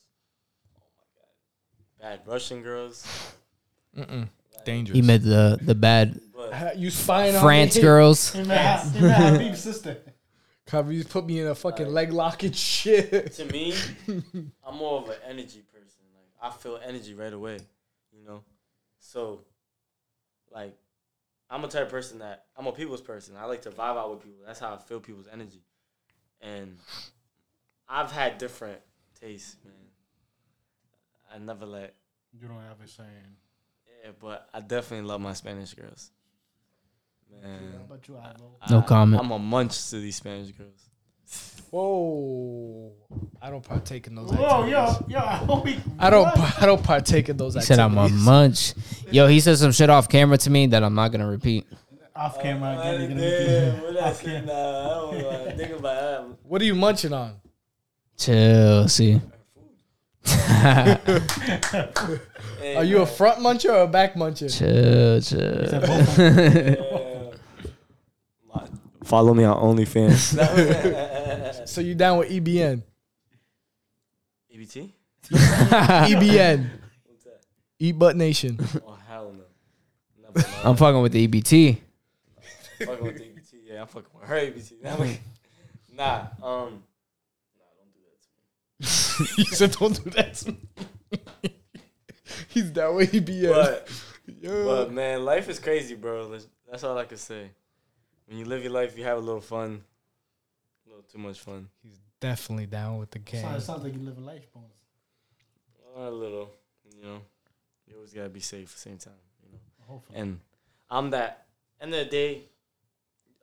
[0.78, 2.18] Oh my god.
[2.26, 3.08] Bad Russian girls.
[3.98, 4.28] Mm-mm.
[4.66, 4.96] Dangerous.
[4.96, 6.20] He met the the bad
[6.76, 7.88] you spying France on me?
[7.88, 8.34] girls.
[8.34, 9.98] He met, he met Khabib's sister.
[10.66, 13.34] Cover, you put me in a fucking Like- leg lock and shit.
[13.34, 13.74] to me,
[14.08, 16.02] I'm more of an energy person.
[16.14, 17.60] Like I feel energy right away,
[18.12, 18.44] you know.
[19.00, 19.42] So,
[20.54, 20.74] like,
[21.50, 23.36] I'm a type of person that I'm a people's person.
[23.38, 24.40] I like to vibe out with people.
[24.46, 25.62] That's how I feel people's energy.
[26.42, 26.78] And
[27.90, 28.80] I've had different
[29.20, 29.74] tastes, man.
[31.34, 31.96] I never let
[32.40, 33.10] You don't have a saying.
[34.04, 36.12] yeah, but I definitely love my Spanish girls.
[37.42, 37.60] How Man.
[37.86, 38.58] about you, Ivo?
[38.70, 39.22] No I- comment.
[39.24, 40.90] I'm a munch to these Spanish girls.
[41.72, 42.92] Whoa!
[43.42, 44.30] I don't partake in those.
[44.32, 44.72] Whoa, activities.
[45.10, 45.80] yo, yo, I hope we.
[45.98, 46.26] I don't.
[46.26, 46.62] What?
[46.62, 47.68] I don't partake in those He activities.
[47.68, 48.74] said I'm a munch.
[49.10, 51.66] Yo, he said some shit off camera to me that I'm not gonna repeat.
[52.16, 53.00] Off camera again.
[53.00, 55.82] You're gonna Damn, be what I said, nah, I don't wanna think about
[56.28, 56.38] that.
[56.44, 57.34] What are you munching on?
[58.18, 59.20] Chill, see.
[62.76, 64.50] Are you a front muncher or a back muncher?
[64.50, 67.34] chill, chill.
[69.04, 70.40] Follow me on OnlyFans.
[71.68, 72.84] So you down with EBN?
[74.54, 74.90] EBT?
[75.32, 76.70] EBN.
[77.06, 77.40] What's that?
[77.80, 78.60] Eat Butt Nation.
[78.86, 79.44] Oh hell no.
[80.22, 80.62] Never mind.
[80.66, 81.78] I'm fucking with the E EBT.
[82.86, 83.54] fucking with the EBT.
[83.66, 84.84] Yeah, I'm fucking with her EBT.
[84.84, 84.98] Nah,
[85.96, 86.84] Nah, um, nah, don't
[87.94, 88.42] do that to me.
[89.36, 90.58] he said, "Don't do that." To me.
[92.50, 93.50] He's down with EBN.
[93.52, 93.90] But,
[94.42, 94.66] Yo.
[94.66, 96.28] but man, life is crazy, bro.
[96.30, 97.50] That's- That's all I can say.
[98.28, 99.84] When you live your life, you have a little fun.
[100.86, 101.70] A little too much fun.
[101.84, 103.42] He's definitely down with the game.
[103.42, 104.74] Sounds, sounds like you live a life, bones.
[105.96, 106.50] A little,
[106.96, 107.22] you know.
[107.88, 109.60] You always gotta be safe at the same time, you know.
[109.88, 110.18] Hopefully.
[110.20, 110.40] And
[110.90, 111.46] I'm that.
[111.80, 112.44] End of the day,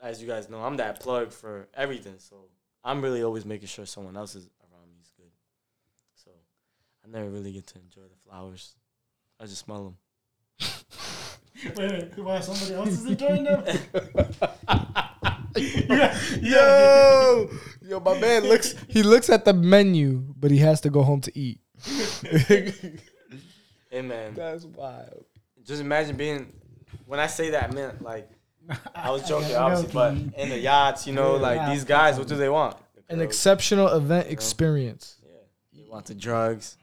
[0.02, 2.14] as you guys know, I'm that plug for everything.
[2.18, 2.36] So
[2.82, 4.58] I'm really always making sure someone else is around me is good.
[4.58, 4.59] So
[7.04, 8.74] I never really get to enjoy the flowers.
[9.38, 9.96] I just smell them.
[11.76, 13.62] Wait, wait, why somebody else is enjoying them?
[15.56, 17.50] yeah, Yo,
[17.82, 18.74] yo, my man looks.
[18.88, 21.60] He looks at the menu, but he has to go home to eat.
[23.92, 25.24] Hey man, That's wild.
[25.64, 26.52] just imagine being.
[27.06, 28.30] When I say that, I meant like
[28.94, 31.70] I was joking, Yeah, obviously, but in the yachts, you know, like Yeah.
[31.72, 32.76] these guys, what do they want?
[33.08, 35.16] The An exceptional event experience.
[35.26, 35.32] Yeah,
[35.74, 36.76] they want the drugs.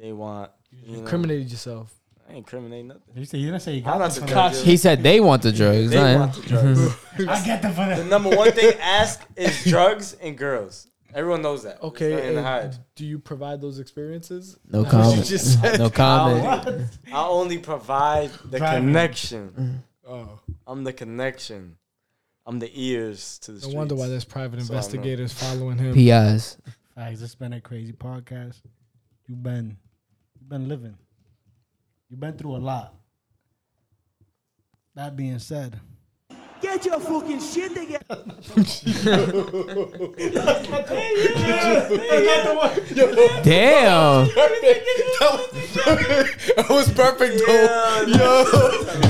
[0.00, 0.50] They want.
[0.70, 1.92] You know, Incriminated yourself.
[2.26, 3.02] I ain't incriminate nothing.
[3.16, 4.64] You say you didn't say you got not them the for drug that.
[4.64, 5.90] He said they want the drugs.
[5.90, 6.18] They huh?
[6.18, 6.96] want the drugs.
[7.26, 10.88] I get them for the number one thing ask is drugs and girls.
[11.14, 11.82] Everyone knows that.
[11.82, 12.76] Okay, nothing to and hide.
[12.96, 14.58] do you provide those experiences?
[14.70, 15.24] No You comment.
[15.24, 15.78] just said.
[15.78, 16.82] No comment.
[17.10, 18.88] I only provide the Driving.
[18.88, 19.82] connection.
[20.06, 21.76] Oh, I'm the connection.
[22.44, 23.74] I'm the ears to the no streets.
[23.74, 24.80] wonder why there's private That's all I know.
[24.80, 25.94] investigators following him.
[25.94, 26.58] PIs.
[26.94, 27.22] Facts.
[27.22, 28.60] It's been a crazy podcast.
[29.28, 29.76] You've been,
[30.40, 30.96] you've been living.
[32.08, 32.94] You've been through a lot.
[34.94, 35.78] That being said,
[36.60, 38.24] Get your fucking shit together.
[43.44, 44.26] Damn.
[45.36, 48.04] that was perfect though.
[48.08, 48.44] Yo,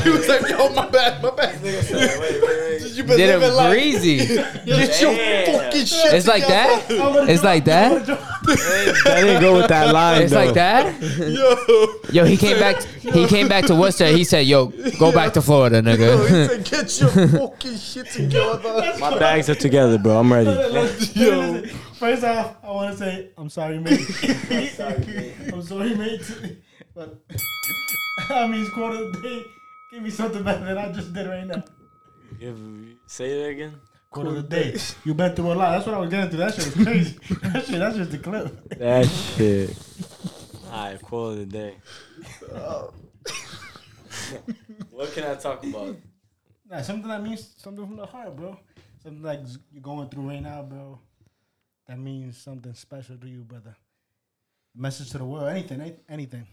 [0.03, 2.83] he was like, "Yo, my bad, my bad." wait, wait, wait.
[2.93, 3.73] You been Did living it life.
[3.73, 4.19] breezy.
[4.19, 5.15] Get your
[5.47, 6.13] fucking shit.
[6.15, 6.85] It's like that.
[6.91, 8.07] It's like that.
[8.57, 10.23] That didn't go with that line.
[10.23, 11.01] It's like that.
[11.03, 12.83] Yo, Yo, he came back.
[12.83, 14.07] He came back to Worcester.
[14.07, 14.67] He said, "Yo,
[14.99, 19.49] go back to Florida, yo, he nigga." said, "Get your fucking shit together." My bags
[19.51, 20.19] are together, bro.
[20.19, 20.51] I'm ready.
[21.15, 21.63] Yo,
[21.95, 24.01] first off, I want to say I'm sorry, mate.
[25.53, 26.23] I'm sorry, mate.
[26.95, 27.21] But
[28.31, 29.43] I mean, it's quarter of the day.
[29.93, 31.63] Give me something better than I just did right now.
[32.39, 32.59] Give,
[33.07, 33.81] say it again.
[34.11, 34.77] Quarter of the day.
[35.05, 35.73] You've been through a lot.
[35.73, 36.37] That's what I was getting to.
[36.39, 37.19] That shit was crazy.
[37.43, 37.79] that shit.
[37.79, 38.69] That's just the clip.
[38.79, 39.77] That shit.
[40.67, 41.75] Alright, quote of the day.
[44.91, 45.97] what can I talk about?
[46.71, 48.59] Nah, something that means something from the heart, bro.
[49.03, 49.41] Something like
[49.71, 50.99] you're going through right now, bro.
[51.87, 53.77] That means something special to you, brother.
[54.75, 56.47] Message to the world, anything, anything.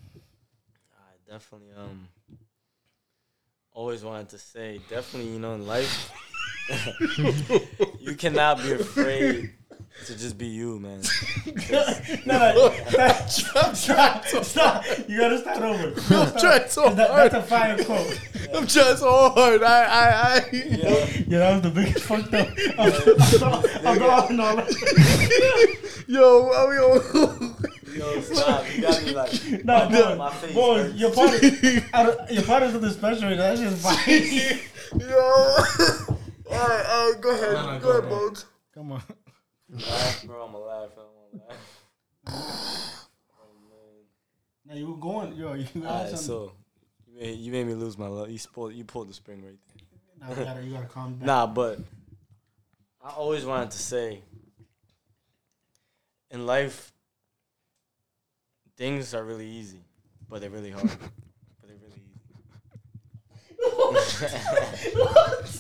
[0.94, 2.08] I definitely um
[3.72, 6.10] always wanted to say definitely you know in life
[8.00, 9.52] you cannot be afraid
[10.06, 11.00] to just be you man
[12.26, 14.86] No, no, that, stop, stop.
[15.08, 15.94] You gotta start over.
[16.14, 17.32] I'm trying so That, hard.
[17.32, 18.20] that's a fire quote.
[18.54, 19.64] I'm trying so hard.
[19.64, 20.50] I, I, I.
[20.52, 22.48] Yeah, that was the biggest fucked up.
[22.78, 22.92] I'm,
[23.86, 24.58] I'm, I'm going all
[26.08, 27.02] Yo, yo,
[27.96, 30.96] yo stop you got me like No, boy, my face boy, hurts.
[30.96, 33.30] you're part of, out of- you're part of something special.
[33.36, 34.60] That's just fine.
[35.10, 36.15] yo.
[36.52, 38.46] All right, all right, go ahead, No, no, go ahead, go Bones.
[38.74, 39.02] Come on.
[39.70, 43.10] laugh, bro I'm gonna laugh I don't wanna laugh
[44.68, 45.54] Now you were going, yo.
[45.54, 46.18] You got Alright, something.
[46.18, 46.52] so
[47.08, 49.58] you made, you made me lose my love you pulled you pulled the spring right
[49.68, 49.86] there
[50.20, 51.26] now you gotta, you gotta calm down.
[51.28, 51.80] Nah, but
[53.04, 54.22] I always wanted to say
[56.32, 56.92] in life,
[58.78, 59.82] things are really easy,
[60.30, 60.88] but they're really hard.
[61.62, 62.02] but they're really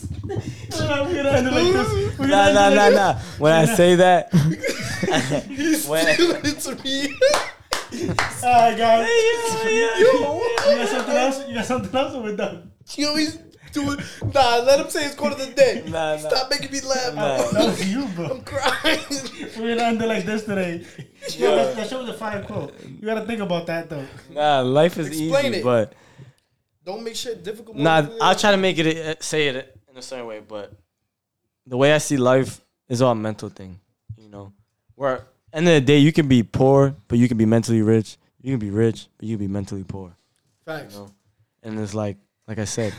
[0.01, 0.07] easy.
[0.27, 2.19] We're gonna end it like this.
[2.19, 3.13] We're Nah, nah, nah, nah.
[3.37, 4.31] When I say that,
[5.87, 7.13] when, it to me.
[8.43, 9.09] All right, guys.
[9.65, 11.47] You got something else?
[11.47, 12.71] You got something else, or we're done?
[12.95, 13.37] You always
[13.71, 13.99] do it.
[14.33, 15.83] Nah, let him say his quote of the day.
[15.87, 16.17] Nah, nah.
[16.17, 17.13] Stop making me laugh.
[17.13, 17.51] Nah.
[17.51, 18.25] That was you, bro.
[18.27, 18.99] I'm crying.
[19.57, 20.85] We're gonna end it like this today.
[21.37, 22.73] Yo, that, that shit was a fire quote.
[22.83, 24.05] You gotta think about that though.
[24.31, 25.63] nah, life is Explain easy, it.
[25.63, 25.93] but
[26.85, 27.77] Don't make shit difficult.
[27.77, 30.73] nah, I'll try to make it uh, say it in a certain way, but
[31.65, 32.59] the way I see life
[32.89, 33.79] is all a mental thing.
[34.17, 34.53] You know,
[34.95, 38.17] where end of the day you can be poor, but you can be mentally rich.
[38.41, 40.13] You can be rich, but you can be mentally poor.
[40.65, 40.95] Facts.
[40.95, 41.11] You know,
[41.63, 42.93] and it's like, like I said,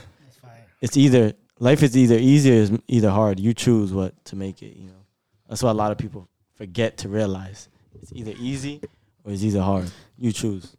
[0.81, 3.39] it's either life is either easy or is either hard.
[3.39, 4.75] You choose what to make it.
[4.77, 5.03] You know,
[5.49, 7.69] that's what a lot of people forget to realize.
[8.01, 8.81] It's either easy
[9.23, 9.91] or it's either hard.
[10.17, 10.75] You choose.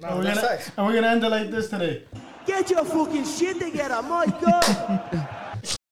[0.00, 0.70] Nah, And we're, gonna, facts.
[0.76, 2.04] and we're gonna end it like this today.
[2.46, 5.28] Get your fucking shit together, my God!